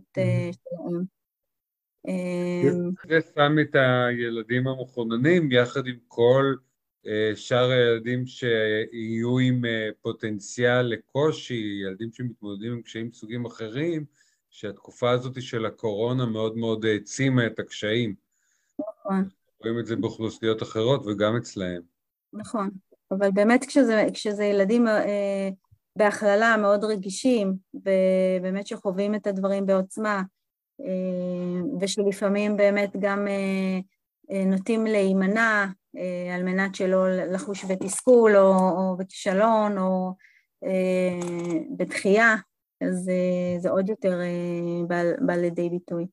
שלהם. 0.52 1.04
זה 3.08 3.18
שם 3.34 3.56
את 3.60 3.74
הילדים 3.74 4.68
המחוננים 4.68 5.52
יחד 5.52 5.86
עם 5.86 5.96
כל 6.08 6.54
שאר 7.34 7.70
הילדים 7.70 8.26
שיהיו 8.26 9.38
עם 9.38 9.62
פוטנציאל 10.02 10.82
לקושי, 10.82 11.82
ילדים 11.82 12.12
שמתמודדים 12.12 12.72
עם 12.72 12.82
קשיים 12.82 13.06
מסוגים 13.06 13.44
אחרים, 13.44 14.04
שהתקופה 14.50 15.10
הזאת 15.10 15.42
של 15.42 15.66
הקורונה 15.66 16.26
מאוד 16.26 16.56
מאוד 16.56 16.84
העצימה 16.84 17.46
את 17.46 17.58
הקשיים. 17.58 18.14
נכון. 18.78 19.28
רואים 19.60 19.78
את 19.78 19.86
זה 19.86 19.96
באוכלוסיות 19.96 20.62
אחרות 20.62 21.06
וגם 21.06 21.36
אצלהם. 21.36 21.82
נכון, 22.32 22.70
אבל 23.10 23.30
באמת 23.30 23.64
כשזה, 23.64 24.06
כשזה 24.14 24.44
ילדים 24.44 24.88
אה, 24.88 25.48
בהכללה 25.96 26.56
מאוד 26.56 26.84
רגישים, 26.84 27.54
ובאמת 27.74 28.66
שחווים 28.66 29.14
את 29.14 29.26
הדברים 29.26 29.66
בעוצמה, 29.66 30.22
אה, 30.80 31.62
ושלפעמים 31.80 32.56
באמת 32.56 32.96
גם 33.00 33.28
אה, 33.28 33.78
אה, 34.30 34.44
נוטים 34.44 34.86
להימנע 34.86 35.66
אה, 35.96 36.34
על 36.34 36.42
מנת 36.42 36.74
שלא 36.74 37.08
לחוש 37.10 37.64
בתסכול 37.64 38.36
או, 38.36 38.52
או 38.52 38.96
בכישלון 38.96 39.78
או 39.78 40.14
אה, 40.64 41.20
בתחייה, 41.76 42.34
אז 42.80 43.08
אה, 43.08 43.60
זה 43.60 43.70
עוד 43.70 43.88
יותר 43.88 44.20
אה, 44.20 44.86
בא, 44.88 45.02
בא 45.26 45.32
לידי 45.32 45.70
ביטוי. 45.70 46.06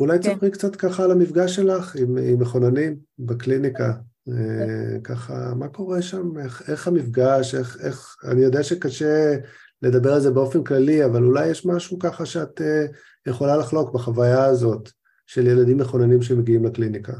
אולי 0.00 0.18
כן. 0.22 0.34
תספרי 0.34 0.50
קצת 0.50 0.76
ככה 0.76 1.04
על 1.04 1.10
המפגש 1.10 1.56
שלך 1.56 1.96
עם, 1.96 2.18
עם 2.18 2.40
מכוננים 2.40 2.96
בקליניקה, 3.18 3.92
כן. 4.26 5.00
ככה, 5.04 5.52
מה 5.56 5.68
קורה 5.68 6.02
שם, 6.02 6.38
איך, 6.38 6.70
איך 6.70 6.88
המפגש, 6.88 7.54
איך, 7.54 7.76
איך, 7.82 8.16
אני 8.24 8.40
יודע 8.40 8.62
שקשה 8.62 9.36
לדבר 9.82 10.14
על 10.14 10.20
זה 10.20 10.30
באופן 10.30 10.64
כללי, 10.64 11.04
אבל 11.04 11.24
אולי 11.24 11.48
יש 11.48 11.66
משהו 11.66 11.98
ככה 11.98 12.26
שאת 12.26 12.60
יכולה 13.26 13.56
לחלוק 13.56 13.94
בחוויה 13.94 14.44
הזאת 14.44 14.90
של 15.26 15.46
ילדים 15.46 15.78
מכוננים 15.78 16.22
שמגיעים 16.22 16.64
לקליניקה. 16.64 17.12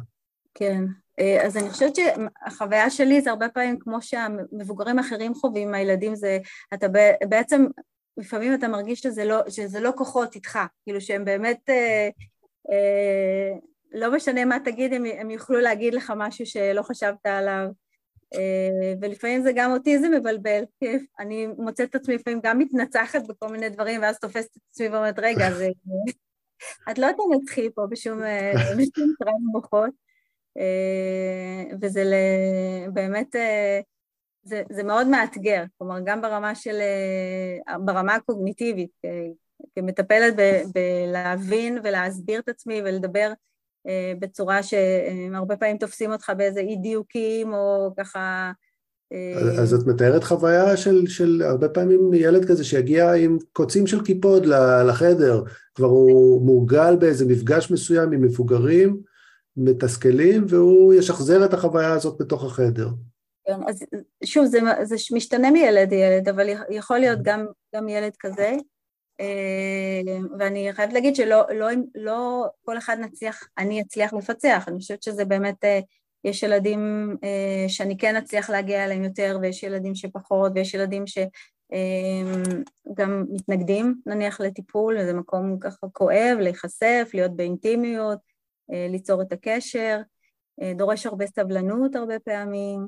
כן, 0.54 0.84
אז 1.44 1.56
אני 1.56 1.70
חושבת 1.70 1.96
שהחוויה 1.96 2.90
שלי 2.90 3.20
זה 3.20 3.30
הרבה 3.30 3.48
פעמים 3.48 3.78
כמו 3.78 4.02
שהמבוגרים 4.02 4.98
האחרים 4.98 5.34
חווים, 5.34 5.74
הילדים 5.74 6.14
זה, 6.14 6.38
אתה 6.74 6.86
בעצם, 7.28 7.66
לפעמים 8.16 8.54
אתה 8.54 8.68
מרגיש 8.68 9.00
שזה 9.00 9.24
לא, 9.24 9.40
שזה 9.48 9.80
לא 9.80 9.92
כוחות 9.96 10.34
איתך, 10.34 10.58
כאילו 10.84 11.00
שהם 11.00 11.24
באמת 11.24 11.60
אה, 11.68 12.08
לא 13.92 14.12
משנה 14.12 14.44
מה 14.44 14.58
תגיד, 14.64 14.92
הם, 14.92 15.04
הם 15.04 15.30
יוכלו 15.30 15.60
להגיד 15.60 15.94
לך 15.94 16.12
משהו 16.16 16.46
שלא 16.46 16.82
חשבת 16.82 17.26
עליו. 17.26 17.68
אה, 18.34 18.92
ולפעמים 19.00 19.42
זה 19.42 19.52
גם 19.54 19.72
אותי 19.72 19.98
זה 19.98 20.08
מבלבל, 20.08 20.64
כי 20.80 20.86
אני 21.18 21.46
מוצאת 21.46 21.90
את 21.90 21.94
עצמי 21.94 22.14
לפעמים 22.14 22.40
גם 22.42 22.58
מתנצחת 22.58 23.22
בכל 23.28 23.48
מיני 23.48 23.68
דברים, 23.68 24.02
ואז 24.02 24.18
תופסת 24.18 24.56
את 24.56 24.62
עצמי 24.70 24.88
ואומרת, 24.88 25.18
רגע, 25.18 25.50
זה... 25.58 25.68
את 26.90 26.98
לא 26.98 27.08
תנצחי 27.12 27.70
פה 27.70 27.82
בשום 27.90 28.18
קרב 29.18 29.34
מוחות. 29.52 29.90
וזה 31.80 32.02
באמת, 32.92 33.36
זה, 34.42 34.62
זה 34.70 34.82
מאוד 34.82 35.06
מאתגר, 35.06 35.64
כלומר, 35.78 35.98
גם 36.04 36.22
ברמה 36.22 36.54
של, 36.54 36.80
ברמה 37.84 38.14
הקוגניטיבית, 38.14 38.90
כמטפלת 39.76 40.34
בלהבין 40.74 41.78
ולהסביר 41.84 42.40
את 42.40 42.48
עצמי 42.48 42.80
ולדבר 42.84 43.32
אה, 43.88 44.12
בצורה 44.18 44.60
שהרבה 44.62 45.56
פעמים 45.56 45.78
תופסים 45.78 46.12
אותך 46.12 46.32
באיזה 46.36 46.60
אי 46.60 46.76
דיוקים 46.76 47.54
או 47.54 47.90
ככה... 47.96 48.52
אה, 49.12 49.62
אז 49.62 49.74
את 49.74 49.86
מתארת 49.86 50.24
חוויה 50.24 50.76
של, 50.76 51.06
של 51.06 51.42
הרבה 51.44 51.68
פעמים 51.68 52.14
ילד 52.14 52.44
כזה 52.44 52.64
שיגיע 52.64 53.12
עם 53.12 53.38
קוצים 53.52 53.86
של 53.86 54.04
קיפוד 54.04 54.46
לחדר, 54.88 55.42
כבר 55.74 55.86
הוא 55.86 56.42
מורגל 56.42 56.96
באיזה 56.96 57.26
מפגש 57.26 57.70
מסוים 57.70 58.12
עם 58.12 58.22
מבוגרים 58.22 59.00
מתסכלים, 59.56 60.44
והוא 60.48 60.94
ישחזר 60.94 61.44
את 61.44 61.54
החוויה 61.54 61.92
הזאת 61.92 62.20
בתוך 62.20 62.44
החדר. 62.44 62.88
כן, 63.46 63.60
אז 63.68 63.82
שוב, 64.24 64.44
זה, 64.44 64.58
זה 64.82 64.96
משתנה 65.12 65.50
מילד 65.50 65.90
לילד, 65.90 66.28
אבל 66.28 66.46
יכול 66.70 66.98
להיות 66.98 67.18
גם, 67.22 67.46
גם 67.74 67.88
ילד 67.88 68.12
כזה. 68.20 68.56
אה, 69.20 70.16
ואני 70.38 70.72
חייבת 70.72 70.92
להגיד 70.92 71.16
שלא 71.16 71.42
לא, 71.54 71.66
לא 71.94 72.46
כל 72.64 72.78
אחד 72.78 72.96
נצליח, 73.00 73.48
אני 73.58 73.80
אצליח 73.80 74.12
לפצח, 74.12 74.64
אני 74.68 74.78
חושבת 74.78 75.02
שזה 75.02 75.24
באמת, 75.24 75.64
אה, 75.64 75.80
יש 76.24 76.42
ילדים 76.42 77.16
אה, 77.24 77.68
שאני 77.68 77.98
כן 77.98 78.16
אצליח 78.16 78.50
להגיע 78.50 78.84
אליהם 78.84 79.04
יותר 79.04 79.38
ויש 79.42 79.62
ילדים 79.62 79.94
שפחות 79.94 80.52
ויש 80.54 80.74
ילדים 80.74 81.04
שגם 81.06 83.24
מתנגדים 83.30 83.94
נניח 84.06 84.40
לטיפול, 84.40 85.04
זה 85.04 85.12
מקום 85.12 85.58
ככה 85.60 85.86
כואב, 85.92 86.36
להיחשף, 86.40 87.10
להיות 87.14 87.36
באינטימיות, 87.36 88.18
ליצור 88.68 89.22
את 89.22 89.32
הקשר, 89.32 90.00
דורש 90.76 91.06
הרבה 91.06 91.26
סבלנות 91.26 91.96
הרבה 91.96 92.18
פעמים 92.18 92.86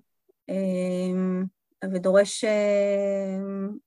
ודורש 1.92 2.44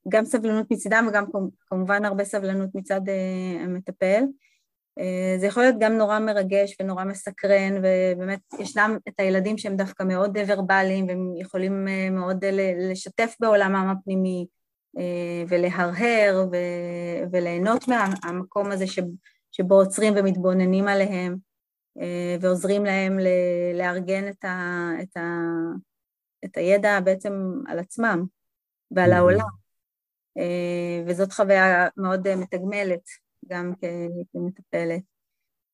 גם 0.09 0.25
סבלנות 0.25 0.71
מצידם 0.71 1.05
וגם 1.09 1.25
כמובן 1.67 2.05
הרבה 2.05 2.23
סבלנות 2.23 2.69
מצד 2.73 3.01
המטפל. 3.59 4.23
זה 5.39 5.47
יכול 5.47 5.63
להיות 5.63 5.75
גם 5.79 5.93
נורא 5.93 6.19
מרגש 6.19 6.75
ונורא 6.79 7.03
מסקרן, 7.03 7.77
ובאמת 7.77 8.39
ישנם 8.59 8.97
את 9.07 9.13
הילדים 9.17 9.57
שהם 9.57 9.75
דווקא 9.75 10.03
מאוד 10.03 10.37
ורבליים, 10.47 11.07
והם 11.07 11.33
יכולים 11.37 11.87
מאוד 12.11 12.45
לשתף 12.89 13.35
בעולמם 13.39 13.95
הפנימי 13.97 14.47
ולהרהר 15.47 16.45
וליהנות 17.31 17.85
מהמקום 17.87 18.71
הזה 18.71 18.85
שבו 19.51 19.75
עוצרים 19.75 20.13
ומתבוננים 20.17 20.87
עליהם. 20.87 21.35
אה, 22.01 22.35
ועוזרים 22.41 22.85
להם 22.85 23.19
לארגן 23.73 24.29
את, 24.29 24.45
ה, 24.45 25.21
את, 26.45 26.57
הידע 26.57 26.99
בעצם 26.99 27.33
על 27.67 27.79
עצמם 27.79 28.25
ועל 28.91 29.13
העולם. 29.13 29.45
אה, 30.37 31.03
וזאת 31.07 31.31
חוויה 31.31 31.87
מאוד 31.97 32.35
מתגמלת 32.35 33.01
גם 33.47 33.73
כמטפלת. 34.33 35.01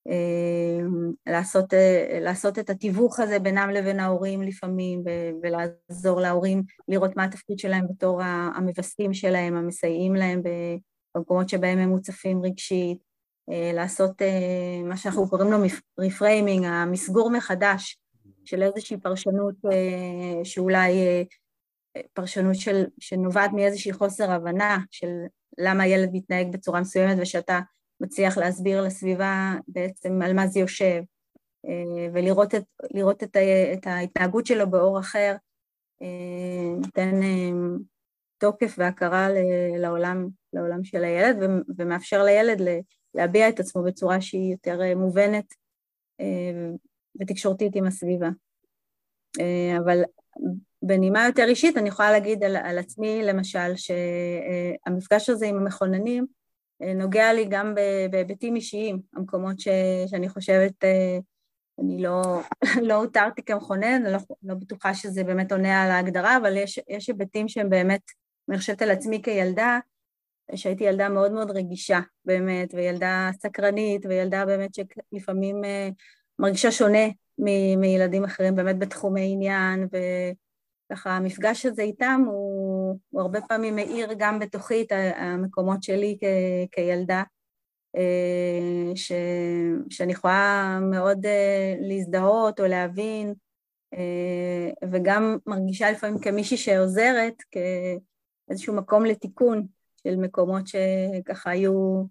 אה, 0.08 0.86
לעשות, 1.26 1.72
לעשות 2.20 2.58
את 2.58 2.70
התיווך 2.70 3.20
הזה 3.20 3.38
בינם 3.38 3.70
לבין 3.70 4.00
ההורים 4.00 4.42
לפעמים, 4.42 5.02
ולעזור 5.42 6.20
להורים 6.20 6.62
לראות 6.88 7.16
מה 7.16 7.24
התפקיד 7.24 7.58
שלהם 7.58 7.86
בתור 7.88 8.22
המווסתים 8.54 9.14
שלהם, 9.14 9.56
המסייעים 9.56 10.14
להם 10.14 10.42
במקומות 11.14 11.48
שבהם 11.48 11.78
הם 11.78 11.88
מוצפים 11.88 12.42
רגשית, 12.42 13.08
אה, 13.50 13.70
לעשות 13.74 14.22
אה, 14.22 14.82
מה 14.84 14.96
שאנחנו 14.96 15.28
קוראים 15.28 15.50
לו 15.50 15.58
reframing, 15.98 16.64
המסגור 16.64 17.30
מחדש 17.30 17.98
של 18.48 18.62
איזושהי 18.62 18.96
פרשנות 18.96 19.54
אה, 19.72 20.44
שאולי 20.44 20.92
פרשנות 22.12 22.54
של, 22.54 22.84
שנובעת 23.00 23.50
מאיזושהי 23.52 23.92
חוסר 23.92 24.30
הבנה 24.30 24.78
של 24.90 25.08
למה 25.58 25.82
הילד 25.82 26.10
מתנהג 26.12 26.52
בצורה 26.52 26.80
מסוימת 26.80 27.16
ושאתה 27.20 27.60
מצליח 28.00 28.38
להסביר 28.38 28.82
לסביבה 28.82 29.54
בעצם 29.68 30.22
על 30.22 30.32
מה 30.32 30.46
זה 30.46 30.60
יושב 30.60 31.02
ולראות 32.12 32.54
את, 32.54 32.62
את, 33.24 33.36
את 33.72 33.86
ההתנהגות 33.86 34.46
שלו 34.46 34.70
באור 34.70 35.00
אחר 35.00 35.36
נותן 36.76 37.20
תוקף 38.38 38.74
והכרה 38.78 39.28
לעולם, 39.78 40.28
לעולם 40.52 40.84
של 40.84 41.04
הילד 41.04 41.36
ומאפשר 41.76 42.22
לילד 42.22 42.60
להביע 43.14 43.48
את 43.48 43.60
עצמו 43.60 43.82
בצורה 43.82 44.20
שהיא 44.20 44.52
יותר 44.52 44.82
אה, 44.82 44.94
מובנת 44.94 45.54
אה, 46.20 46.70
ותקשורתית 47.20 47.76
עם 47.76 47.86
הסביבה. 47.86 48.28
אה, 49.40 49.76
אבל 49.84 50.02
בנימה 50.82 51.26
יותר 51.26 51.44
אישית 51.48 51.76
אני 51.78 51.88
יכולה 51.88 52.10
להגיד 52.10 52.44
על, 52.44 52.56
על 52.56 52.78
עצמי, 52.78 53.22
למשל, 53.22 53.76
שהמפגש 53.76 55.30
הזה 55.30 55.46
עם 55.46 55.56
המכוננים 55.56 56.26
נוגע 56.80 57.32
לי 57.32 57.44
גם 57.50 57.74
בהיבטים 58.10 58.56
אישיים, 58.56 59.00
המקומות 59.14 59.60
ש, 59.60 59.68
שאני 60.06 60.28
חושבת, 60.28 60.84
אני 61.78 62.02
לא, 62.02 62.22
לא 62.88 62.94
הותרתי 62.94 63.42
כמכונן, 63.42 64.02
אני 64.04 64.12
לא, 64.12 64.18
לא 64.42 64.54
בטוחה 64.54 64.94
שזה 64.94 65.24
באמת 65.24 65.52
עונה 65.52 65.82
על 65.82 65.90
ההגדרה, 65.90 66.36
אבל 66.36 66.56
יש, 66.56 66.80
יש 66.88 67.08
היבטים 67.08 67.48
שהם 67.48 67.70
באמת, 67.70 68.02
אני 68.48 68.58
חושבת 68.58 68.82
על 68.82 68.90
עצמי 68.90 69.22
כילדה, 69.22 69.78
שהייתי 70.54 70.84
ילדה 70.84 71.08
מאוד 71.08 71.32
מאוד 71.32 71.50
רגישה, 71.50 72.00
באמת, 72.24 72.74
וילדה 72.74 73.30
סקרנית, 73.32 74.06
וילדה 74.06 74.46
באמת 74.46 74.70
שלפעמים 74.74 75.62
מרגישה 76.38 76.72
שונה 76.72 77.06
מ- 77.38 77.80
מילדים 77.80 78.24
אחרים, 78.24 78.56
באמת 78.56 78.78
בתחומי 78.78 79.32
עניין, 79.32 79.88
וככה 80.92 81.10
המפגש 81.10 81.66
הזה 81.66 81.82
איתם 81.82 82.22
הוא, 82.26 82.98
הוא 83.10 83.20
הרבה 83.20 83.40
פעמים 83.40 83.76
מאיר 83.76 84.08
גם 84.18 84.38
בתוכי 84.38 84.82
את 84.82 84.92
המקומות 85.16 85.82
שלי 85.82 86.18
כ- 86.20 86.74
כילדה, 86.74 87.22
uh, 87.96 88.96
ש- 88.96 89.12
שאני 89.90 90.12
יכולה 90.12 90.78
מאוד 90.82 91.26
uh, 91.26 91.28
להזדהות 91.80 92.60
או 92.60 92.66
להבין, 92.66 93.34
uh, 93.94 94.88
וגם 94.92 95.36
מרגישה 95.46 95.90
לפעמים 95.90 96.18
כמישהי 96.18 96.56
שעוזרת, 96.56 97.34
כאיזשהו 98.48 98.74
מקום 98.74 99.04
לתיקון 99.04 99.66
של 100.02 100.16
מקומות 100.16 100.62
שככה 100.66 101.50
היו, 101.50 102.02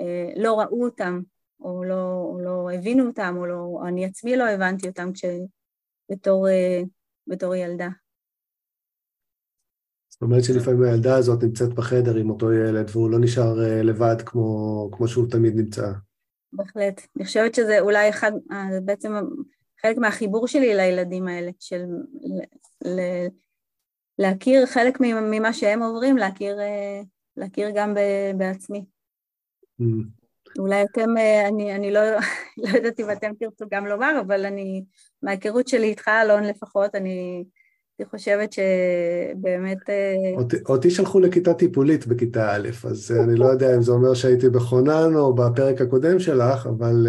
אה, 0.00 0.30
לא 0.36 0.60
ראו 0.60 0.84
אותם, 0.84 1.20
או 1.64 1.84
לא, 1.84 2.28
או 2.32 2.40
לא 2.40 2.70
הבינו 2.74 3.06
אותם, 3.06 3.34
או, 3.38 3.46
לא, 3.46 3.54
או 3.54 3.86
אני 3.86 4.04
עצמי 4.04 4.36
לא 4.36 4.44
הבנתי 4.48 4.88
אותם 4.88 5.12
כש, 5.12 5.24
בתור, 6.10 6.48
אה, 6.48 6.80
בתור 7.26 7.54
ילדה. 7.54 7.88
זאת 10.08 10.22
אומרת 10.22 10.44
שלפעמים 10.44 10.82
הילדה 10.82 11.16
הזאת 11.16 11.42
נמצאת 11.42 11.74
בחדר 11.74 12.16
עם 12.16 12.30
אותו 12.30 12.52
ילד, 12.52 12.90
והוא 12.92 13.10
לא 13.10 13.18
נשאר 13.20 13.64
אה, 13.64 13.82
לבד 13.82 14.16
כמו, 14.26 14.88
כמו 14.92 15.08
שהוא 15.08 15.30
תמיד 15.30 15.56
נמצא. 15.56 15.92
בהחלט. 16.52 17.00
אני 17.16 17.24
חושבת 17.24 17.54
שזה 17.54 17.80
אולי 17.80 18.08
אחד, 18.08 18.32
בעצם 18.84 19.12
חלק 19.82 19.96
מהחיבור 19.96 20.48
שלי 20.48 20.74
לילדים 20.74 21.28
האלה, 21.28 21.50
של 21.58 21.84
ל, 22.22 22.40
ל, 22.88 23.00
להכיר 24.18 24.66
חלק 24.66 25.00
ממה 25.00 25.52
שהם 25.52 25.82
עוברים, 25.82 26.16
להכיר 26.16 26.56
להכיר 27.36 27.68
גם 27.74 27.94
בעצמי. 28.36 28.84
אולי 30.58 30.82
אתם, 30.82 31.16
אה, 31.16 31.48
אני, 31.48 31.74
אני 31.74 31.92
לא, 31.92 32.00
לא 32.62 32.68
יודעת 32.76 33.00
אם 33.00 33.10
אתם 33.10 33.30
תרצו 33.40 33.64
גם 33.70 33.86
לומר, 33.86 34.20
אבל 34.26 34.46
אני, 34.46 34.84
מההיכרות 35.22 35.68
שלי 35.68 35.86
איתך, 35.86 36.08
אלון 36.08 36.44
לפחות, 36.44 36.94
אני, 36.94 37.44
אני 38.00 38.06
חושבת 38.08 38.52
שבאמת... 38.52 39.90
אה, 39.90 40.32
אותי, 40.36 40.56
אותי 40.68 40.90
שלחו 40.90 41.20
לכיתה 41.20 41.54
טיפולית 41.54 42.06
בכיתה 42.06 42.56
א', 42.56 42.68
אז 42.84 43.12
אה, 43.12 43.24
אני 43.24 43.36
לא 43.36 43.46
יודע 43.46 43.76
אם 43.76 43.82
זה 43.82 43.92
אומר 43.92 44.14
שהייתי 44.14 44.48
בכונן 44.48 45.14
או 45.14 45.34
בפרק 45.34 45.80
הקודם 45.80 46.18
שלך, 46.18 46.66
אבל 46.66 47.06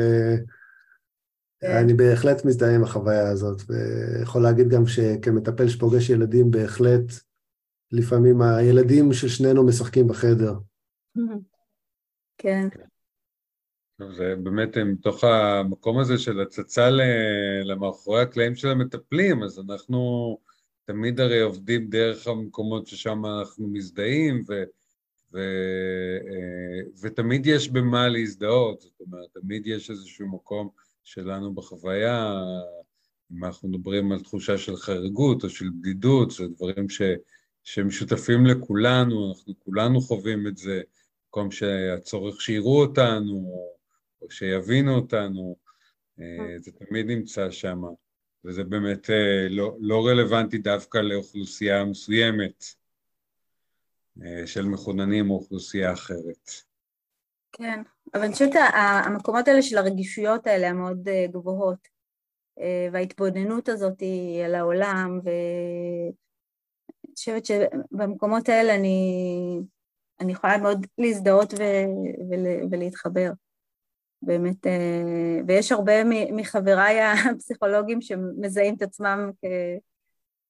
כן. 1.60 1.78
אני 1.78 1.94
בהחלט 1.94 2.46
מזדהה 2.46 2.76
עם 2.76 2.84
החוויה 2.84 3.30
הזאת, 3.30 3.62
ויכול 3.70 4.44
להגיד 4.44 4.70
גם 4.70 4.88
שכמטפל 4.88 5.68
שפוגש 5.68 6.10
ילדים, 6.10 6.52
בהחלט 6.52 7.12
לפעמים 7.92 8.42
הילדים 8.42 9.14
של 9.14 9.28
שנינו 9.28 9.66
משחקים 9.66 10.08
בחדר. 10.08 10.54
כן. 12.38 12.68
זה 14.00 14.36
באמת 14.44 14.78
מתוך 14.78 15.24
המקום 15.24 16.00
הזה 16.00 16.18
של 16.18 16.42
הצצה 16.42 16.90
למאחורי 17.64 18.22
הקלעים 18.22 18.56
של 18.56 18.68
המטפלים, 18.68 19.44
אז 19.44 19.60
אנחנו 19.60 20.38
תמיד 20.86 21.20
הרי 21.20 21.42
עובדים 21.42 21.90
דרך 21.90 22.28
המקומות 22.28 22.88
ששם 22.88 23.26
אנחנו 23.26 23.68
מזדהים, 23.68 24.44
ו, 24.50 24.64
ו, 25.34 25.38
אה, 26.28 26.90
ותמיד 27.02 27.46
יש 27.46 27.70
במה 27.70 28.08
להזדהות, 28.08 28.82
זאת 28.82 29.02
אומרת, 29.02 29.30
תמיד 29.34 29.68
יש 29.68 29.90
איזשהו 29.90 30.28
מקום 30.28 30.70
שלנו 31.04 31.54
בחוויה, 31.54 32.34
אם 33.32 33.46
אנחנו 33.46 33.70
מדברים 33.70 34.12
על 34.12 34.20
תחושה 34.20 34.58
של 34.58 34.76
חריגות 34.76 35.44
או 35.44 35.50
של 35.50 35.70
בדידות, 35.80 36.32
זה 36.32 36.48
דברים 36.48 36.90
ש... 36.90 37.02
שמשותפים 37.64 38.46
לכולנו, 38.46 39.30
אנחנו 39.30 39.54
כולנו 39.60 40.02
חווים 40.02 40.48
את 40.48 40.58
זה, 40.58 40.82
מקום 41.30 41.52
שהצורך 41.52 42.42
שיראו 42.42 42.82
אותנו, 42.82 43.66
או 44.26 44.32
שיבינו 44.32 44.96
אותנו, 44.96 45.56
אה, 46.20 46.60
זה 46.60 46.72
תמיד 46.72 47.06
נמצא 47.06 47.52
שם, 47.52 47.82
וזה 48.46 48.64
באמת 48.64 49.10
אה, 49.10 49.48
לא, 49.50 49.76
לא 49.80 50.08
רלוונטי 50.08 50.58
דווקא 50.58 50.98
לאוכלוסייה 50.98 51.86
מסוימת 51.86 52.66
אה, 54.22 54.48
של 54.48 54.66
מחוננים 54.66 55.30
או 55.30 55.36
אוכלוסייה 55.36 55.94
אחרת. 55.94 56.50
כן, 57.52 57.82
אבל 58.14 58.24
אני 58.24 58.34
חושבת 58.34 58.54
שהמקומות 58.54 59.48
האלה 59.48 59.62
של 59.62 59.78
הרגישויות 59.78 60.48
האלה 60.48 60.70
המאוד 60.70 61.10
גבוהות, 61.32 61.96
וההתבוננות 62.92 63.70
הזאת 63.70 64.04
על 64.46 64.56
העולם, 64.56 65.20
ו... 65.26 65.30
חושבת 67.16 67.46
שבמקומות 67.46 68.50
האלה 68.50 68.76
אני, 68.76 69.60
אני 70.20 70.32
יכולה 70.32 70.58
מאוד 70.58 70.86
להזדהות 70.98 71.54
ו, 71.54 71.64
ול, 72.30 72.46
ולהתחבר. 72.72 73.32
באמת, 74.22 74.68
אה, 74.68 75.42
ויש 75.48 75.72
הרבה 75.72 75.94
מחבריי 76.32 77.02
הפסיכולוגים 77.32 78.02
שמזהים 78.02 78.76
את 78.76 78.82
עצמם 78.82 79.32
כ... 79.42 79.46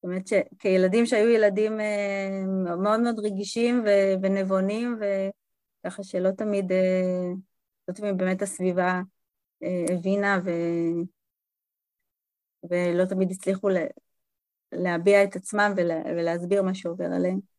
באמת 0.04 0.28
שכילדים 0.28 1.06
שהיו 1.06 1.30
ילדים 1.30 1.80
אה, 1.80 2.44
מאוד 2.76 3.00
מאוד 3.00 3.20
רגישים 3.20 3.84
ו, 3.86 3.90
ונבונים, 4.22 5.00
וככה 5.00 6.04
שלא 6.04 6.32
תמיד, 6.32 6.72
אה, 6.72 7.32
לא 7.88 7.94
תמיד 7.94 8.18
באמת 8.18 8.42
הסביבה 8.42 9.02
הבינה 9.92 10.40
ו... 10.46 10.50
ולא 12.70 13.06
תמיד 13.06 13.32
הצליחו 13.32 13.70
להביע 14.72 15.24
את 15.24 15.36
עצמם 15.36 15.74
ולה, 15.78 16.02
ולהסביר 16.06 16.64
מה 16.64 16.76
שעובר 16.76 17.06
עליהם. 17.06 17.55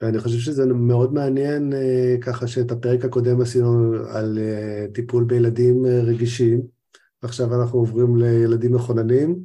ואני 0.00 0.18
חושב 0.18 0.38
שזה 0.38 0.66
מאוד 0.66 1.14
מעניין, 1.14 1.72
אה, 1.72 2.16
ככה 2.20 2.46
שאת 2.46 2.70
הפרק 2.70 3.04
הקודם 3.04 3.40
עשינו 3.40 3.94
על 4.08 4.38
אה, 4.38 4.86
טיפול 4.94 5.24
בילדים 5.24 5.86
אה, 5.86 6.00
רגישים, 6.00 6.60
ועכשיו 7.22 7.60
אנחנו 7.60 7.78
עוברים 7.78 8.16
לילדים 8.16 8.74
מכוננים. 8.74 9.36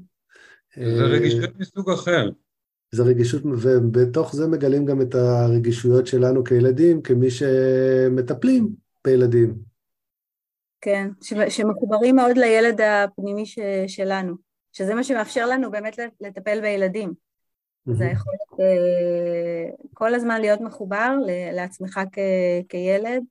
זה 0.76 1.04
רגישות 1.04 1.50
מסוג 1.60 1.90
אחר. 1.90 2.30
זה 2.92 3.04
רגישות, 3.04 3.42
ובתוך 3.46 4.36
זה 4.36 4.48
מגלים 4.48 4.86
גם 4.86 5.02
את 5.02 5.16
הרגישויות 5.16 6.08
שלנו 6.08 6.44
כילדים, 6.44 7.02
כמי 7.02 7.30
שמטפלים 7.30 8.70
בילדים. 9.06 9.56
כן, 10.82 11.10
שמחוברים 11.50 12.16
מאוד 12.16 12.38
לילד 12.38 12.82
הפנימי 12.82 13.46
ש, 13.46 13.60
שלנו, 13.88 14.36
שזה 14.72 14.96
מה 14.96 15.04
שמאפשר 15.04 15.46
לנו 15.46 15.72
באמת 15.72 16.00
לטפל 16.22 16.62
בילדים. 16.62 17.14
זה 17.86 18.06
היכולת 18.06 18.40
uh, 18.52 19.88
כל 19.94 20.14
הזמן 20.14 20.42
להיות 20.42 20.62
מחובר 20.62 21.16
לעצמך 21.54 22.00
כ, 22.12 22.20
כילד 22.70 23.24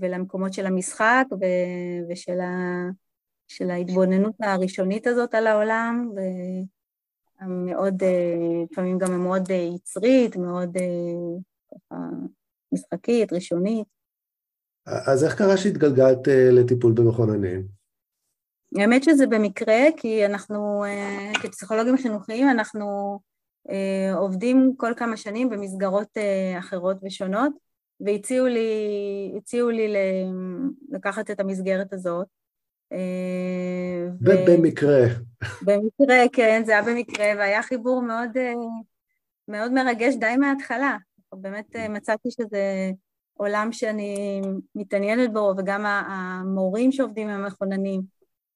ולמקומות 0.00 0.52
של 0.52 0.66
המשחק 0.66 1.24
ו, 1.32 1.44
ושל 2.10 2.40
ה, 2.40 2.84
של 3.48 3.70
ההתבוננות 3.70 4.34
הראשונית 4.40 5.06
הזאת 5.06 5.34
על 5.34 5.46
העולם, 5.46 6.10
ומאוד, 7.42 8.02
uh, 8.02 8.06
לפעמים 8.70 8.98
גם 8.98 9.20
מאוד 9.20 9.48
uh, 9.48 9.52
יצרית, 9.52 10.36
מאוד 10.36 10.76
משחקית, 12.72 13.32
ראשונית. 13.32 13.86
אז 14.86 15.24
איך 15.24 15.34
קרה 15.38 15.56
שהתגלגלת 15.56 16.28
אה, 16.28 16.48
לטיפול 16.50 16.92
במכוננים? 16.92 17.66
האמת 18.78 19.04
שזה 19.04 19.26
במקרה, 19.26 19.80
כי 19.96 20.26
אנחנו, 20.26 20.84
אה, 20.84 21.32
כפסיכולוגים 21.42 21.96
חינוכיים, 21.96 22.48
אנחנו 22.48 23.18
אה, 23.20 23.31
עובדים 24.14 24.74
כל 24.76 24.92
כמה 24.96 25.16
שנים 25.16 25.50
במסגרות 25.50 26.18
אחרות 26.58 26.96
ושונות, 27.02 27.52
והציעו 28.00 28.46
לי, 28.46 29.40
לי 29.72 29.94
לקחת 30.90 31.30
את 31.30 31.40
המסגרת 31.40 31.92
הזאת. 31.92 32.26
ובמקרה. 34.20 35.06
במקרה, 35.62 36.16
כן, 36.32 36.62
זה 36.66 36.72
היה 36.72 36.82
במקרה, 36.82 37.26
והיה 37.38 37.62
חיבור 37.62 38.02
מאוד, 38.02 38.30
מאוד 39.48 39.72
מרגש 39.72 40.14
די 40.14 40.36
מההתחלה. 40.36 40.96
באמת 41.32 41.76
מצאתי 41.76 42.30
שזה 42.30 42.90
עולם 43.34 43.72
שאני 43.72 44.40
מתעניינת 44.74 45.32
בו, 45.32 45.54
וגם 45.58 45.86
המורים 45.86 46.92
שעובדים 46.92 47.28
עם 47.28 47.44
המחוננים, 47.44 48.00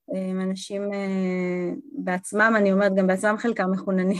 הם 0.09 0.41
אנשים 0.41 0.93
אה, 0.93 1.71
בעצמם, 1.93 2.55
אני 2.57 2.73
אומרת, 2.73 2.95
גם 2.95 3.07
בעצמם 3.07 3.35
חלקם 3.39 3.71
מחוננים. 3.71 4.17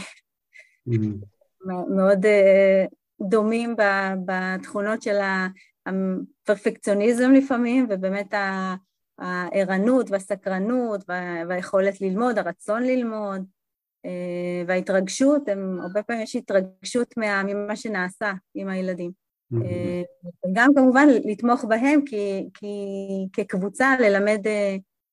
מאוד 1.89 2.25
אה, 2.25 2.85
דומים 3.21 3.75
בתכונות 4.25 5.01
של 5.01 5.17
הפרפקציוניזם 5.85 7.31
לפעמים, 7.31 7.87
ובאמת 7.89 8.33
הערנות 9.19 10.11
והסקרנות 10.11 11.03
והיכולת 11.47 12.01
ללמוד, 12.01 12.37
הרצון 12.37 12.83
ללמוד, 12.83 13.45
אה, 14.05 14.63
וההתרגשות, 14.67 15.49
הם, 15.49 15.79
הרבה 15.81 16.03
פעמים 16.03 16.23
יש 16.23 16.35
התרגשות 16.35 17.13
ממה 17.17 17.75
שנעשה 17.75 18.33
עם 18.55 18.69
הילדים. 18.69 19.11
אה, 19.53 20.01
גם 20.53 20.69
כמובן 20.75 21.07
לתמוך 21.25 21.65
בהם 21.65 22.01
כי, 22.05 22.49
כי 22.53 22.75
כקבוצה 23.33 23.95
ללמד 23.99 24.39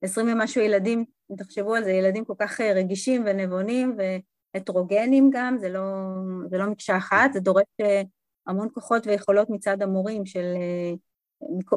עשרים 0.03 0.33
ומשהו 0.33 0.61
ילדים, 0.61 1.05
תחשבו 1.39 1.75
על 1.75 1.85
זה, 1.85 1.91
ילדים 1.91 2.25
כל 2.25 2.35
כך 2.39 2.61
רגישים 2.61 3.23
ונבונים 3.27 3.97
והטרוגנים 4.55 5.31
גם, 5.33 5.59
זה 5.59 5.69
לא, 5.69 5.83
זה 6.51 6.59
לא 6.59 6.67
מקשה 6.67 6.97
אחת, 6.97 7.33
זה 7.33 7.41
דורש 7.41 7.65
המון 8.47 8.69
כוחות 8.75 9.07
ויכולות 9.07 9.51
מצד 9.51 9.83
המורים 9.83 10.27
של, 10.27 10.55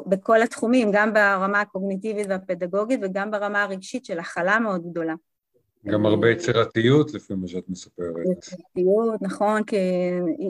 בכל 0.06 0.42
התחומים, 0.42 0.88
גם 0.92 1.14
ברמה 1.14 1.60
הקוגניטיבית 1.60 2.26
והפדגוגית 2.28 3.00
וגם 3.02 3.30
ברמה 3.30 3.62
הרגשית 3.62 4.04
של 4.04 4.18
הכלה 4.18 4.58
מאוד 4.58 4.90
גדולה. 4.90 5.14
גם 5.84 6.06
הרבה 6.06 6.30
יצירתיות 6.30 7.14
לפי 7.14 7.34
מה 7.34 7.48
שאת 7.48 7.68
מספרת. 7.68 8.26
יצירתיות, 8.32 9.22
נכון, 9.22 9.64
כי 9.64 9.76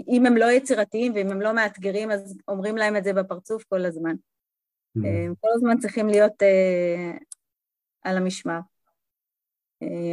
אם 0.08 0.26
הם 0.26 0.36
לא 0.36 0.52
יצירתיים 0.52 1.12
ואם 1.14 1.30
הם 1.30 1.40
לא 1.40 1.54
מאתגרים, 1.54 2.10
אז 2.10 2.38
אומרים 2.48 2.76
להם 2.76 2.96
את 2.96 3.04
זה 3.04 3.12
בפרצוף 3.12 3.64
כל 3.68 3.84
הזמן. 3.84 4.14
Mm. 4.98 5.06
הם 5.06 5.34
כל 5.40 5.48
הזמן 5.54 5.78
צריכים 5.78 6.08
להיות 6.08 6.32
על 8.02 8.16
המשמר. 8.16 8.58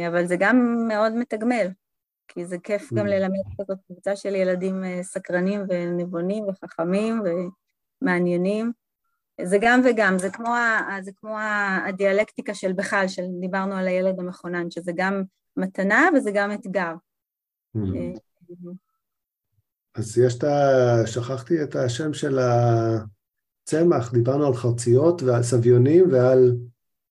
אבל 0.08 0.26
זה 0.26 0.36
גם 0.38 0.84
מאוד 0.88 1.12
מתגמל, 1.12 1.66
כי 2.28 2.46
זה 2.46 2.58
כיף 2.58 2.92
mm. 2.92 2.96
גם 2.96 3.06
ללמד 3.06 3.44
כזאת 3.60 3.78
קבוצה 3.86 4.16
של 4.16 4.34
ילדים 4.34 4.82
uh, 4.84 5.02
סקרנים 5.02 5.60
ונבונים 5.68 6.44
וחכמים 6.48 7.22
ומעניינים. 8.02 8.72
זה 9.44 9.58
גם 9.60 9.80
וגם, 9.84 10.18
זה 10.18 10.30
כמו, 10.30 10.54
זה 11.02 11.10
כמו 11.16 11.36
הדיאלקטיקה 11.88 12.54
של 12.54 12.72
בכלל, 12.72 13.08
שדיברנו 13.08 13.74
על 13.74 13.88
הילד 13.88 14.20
המכונן, 14.20 14.70
שזה 14.70 14.92
גם 14.96 15.22
מתנה 15.56 16.08
וזה 16.14 16.30
גם 16.34 16.52
אתגר. 16.52 16.94
Mm-hmm. 17.76 17.96
אה, 17.96 18.72
אז 19.94 20.18
יש 20.18 20.38
את 20.38 20.44
ה... 20.44 21.06
שכחתי 21.06 21.62
את 21.62 21.76
השם 21.76 22.12
של 22.12 22.38
הצמח, 22.38 24.12
דיברנו 24.12 24.46
על 24.46 24.54
חרציות 24.54 25.22
ועל 25.22 25.42
סביונים 25.42 26.04
ועל... 26.12 26.56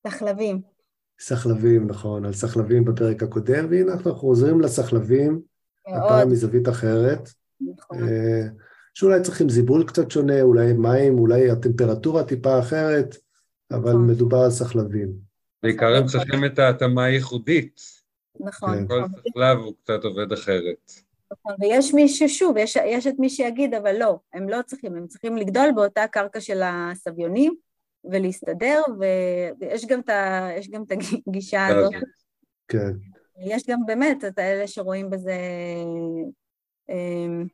סחלבים. 0.07 0.74
סחלבים, 1.20 1.88
נכון, 1.88 2.26
על 2.26 2.34
סחלבים 2.34 2.86
בפרק 2.86 3.24
הקודם, 3.24 3.68
והנה 3.70 3.93
אנחנו 3.93 4.16
חוזרים 4.16 4.61
לסחלבים, 4.61 5.41
הפעם 5.88 6.32
מזווית 6.32 6.70
אחרת. 6.70 7.30
נכון. 7.61 8.03
אה, 8.03 8.47
שאולי 8.93 9.22
צריכים 9.22 9.49
זיבול 9.49 9.84
קצת 9.88 10.11
שונה, 10.11 10.41
אולי 10.41 10.74
מים, 10.74 11.20
אולי 11.20 11.49
הטמפרטורה 11.49 12.24
טיפה 12.24 12.59
אחרת, 12.59 13.16
אבל 13.72 13.89
נכון. 13.89 14.07
מדובר 14.07 14.38
על 14.38 14.49
סחלבים. 14.49 15.09
בעיקר 15.63 15.95
הם 15.95 16.05
צריכים 16.05 16.45
את 16.45 16.59
ההתאמה 16.59 17.03
הייחודית. 17.03 17.82
נכון. 18.39 18.78
כן. 18.78 18.88
כל 18.88 19.03
סחלב 19.30 19.57
הוא 19.57 19.74
קצת 19.84 20.03
עובד 20.03 20.32
אחרת. 20.32 20.91
נכון, 21.32 21.55
ויש 21.61 21.93
מי 21.93 22.09
ששוב, 22.09 22.57
יש, 22.57 22.76
יש 22.76 23.07
את 23.07 23.13
מי 23.20 23.30
שיגיד, 23.30 23.74
אבל 23.74 23.95
לא, 23.99 24.20
הם 24.34 24.49
לא 24.49 24.57
צריכים, 24.66 24.95
הם 24.95 25.07
צריכים 25.07 25.38
לגדול 25.38 25.72
באותה 25.76 26.07
קרקע 26.07 26.41
של 26.41 26.61
הסביונים 26.63 27.55
ולהסתדר, 28.12 28.82
ויש 28.99 29.86
גם 29.86 29.99
את, 29.99 30.10
ה, 30.10 30.49
גם 30.72 30.84
את 30.84 30.91
הגישה 31.28 31.68
הזאת. 31.68 31.93
כן. 32.68 32.91
יש 33.39 33.64
גם 33.68 33.80
באמת 33.86 34.26
את 34.26 34.39
האלה 34.39 34.68
שרואים 34.68 35.10
בזה 35.10 35.38
אמ, 36.89 37.45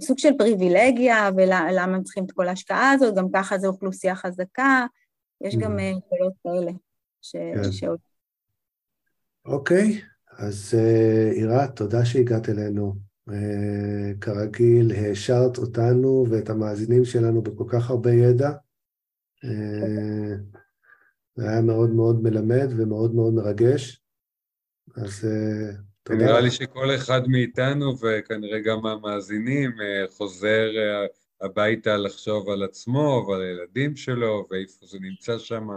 סוג 0.00 0.18
של 0.18 0.38
פריבילגיה, 0.38 1.30
ולמה 1.36 1.96
הם 1.96 2.02
צריכים 2.02 2.24
את 2.24 2.32
כל 2.32 2.48
ההשקעה 2.48 2.90
הזאת, 2.90 3.14
גם 3.14 3.26
ככה 3.34 3.58
זו 3.58 3.68
אוכלוסייה 3.68 4.14
חזקה, 4.14 4.86
יש 5.40 5.56
גם 5.56 5.78
יכולות 5.78 6.32
mm. 6.32 6.42
כאלה. 6.42 6.72
ש... 7.22 7.32
כן. 7.32 7.72
ש... 7.72 7.84
אוקיי, 9.44 10.00
אז 10.38 10.74
uh, 10.74 11.34
עירה, 11.34 11.68
תודה 11.68 12.04
שהגעת 12.04 12.48
אלינו. 12.48 13.05
כרגיל, 14.20 14.92
העשרת 14.92 15.58
אותנו 15.58 16.26
ואת 16.30 16.50
המאזינים 16.50 17.04
שלנו 17.04 17.42
בכל 17.42 17.64
כך 17.68 17.90
הרבה 17.90 18.12
ידע. 18.12 18.50
Uh, 19.44 20.58
זה 21.34 21.48
היה 21.48 21.60
מאוד 21.60 21.90
מאוד 21.90 22.22
מלמד 22.22 22.68
ומאוד 22.76 23.14
מאוד 23.14 23.34
מרגש. 23.34 24.02
אז 24.96 25.24
uh, 25.24 25.76
תודה. 26.02 26.24
נראה 26.24 26.40
לי 26.40 26.50
שכל 26.50 26.94
אחד 26.94 27.28
מאיתנו, 27.28 27.98
וכנראה 27.98 28.60
גם 28.60 28.86
המאזינים, 28.86 29.70
אה, 29.80 30.08
חוזר 30.08 30.70
אה, 30.76 31.06
הביתה 31.40 31.96
לחשוב 31.96 32.48
על 32.48 32.62
עצמו 32.62 33.26
ועל 33.28 33.42
הילדים 33.42 33.96
שלו, 33.96 34.46
ואיפה 34.50 34.86
זה 34.86 34.98
נמצא 35.00 35.38
שם, 35.38 35.68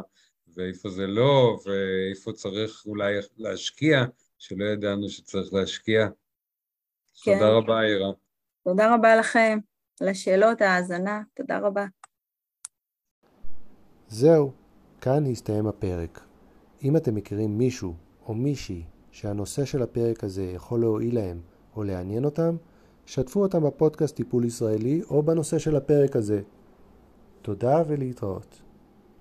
ואיפה 0.55 0.89
זה 0.89 1.07
לא, 1.07 1.59
ואיפה 1.65 2.31
צריך 2.31 2.83
אולי 2.85 3.15
להשקיע, 3.37 4.05
שלא 4.37 4.65
ידענו 4.65 5.09
שצריך 5.09 5.53
להשקיע. 5.53 6.07
כן. 7.23 7.39
תודה 7.39 7.49
רבה, 7.49 7.81
אירה. 7.81 8.11
תודה 8.67 8.95
רבה 8.95 9.15
לכם 9.15 9.59
על 10.01 10.07
השאלות, 10.07 10.61
ההאזנה, 10.61 11.21
תודה 11.33 11.59
רבה. 11.59 11.85
זהו, 14.07 14.51
כאן 15.01 15.25
הסתיים 15.25 15.67
הפרק. 15.67 16.19
אם 16.83 16.97
אתם 16.97 17.15
מכירים 17.15 17.57
מישהו 17.57 17.93
או 18.25 18.33
מישהי 18.33 18.83
שהנושא 19.11 19.65
של 19.65 19.81
הפרק 19.81 20.23
הזה 20.23 20.43
יכול 20.43 20.79
להועיל 20.79 21.15
להם 21.15 21.41
או 21.75 21.83
לעניין 21.83 22.25
אותם, 22.25 22.55
שתפו 23.05 23.41
אותם 23.41 23.63
בפודקאסט 23.63 24.15
טיפול 24.15 24.45
ישראלי 24.45 25.01
או 25.09 25.23
בנושא 25.23 25.57
של 25.59 25.75
הפרק 25.75 26.15
הזה. 26.15 26.41
תודה 27.41 27.83
ולהתראות. 27.87 28.61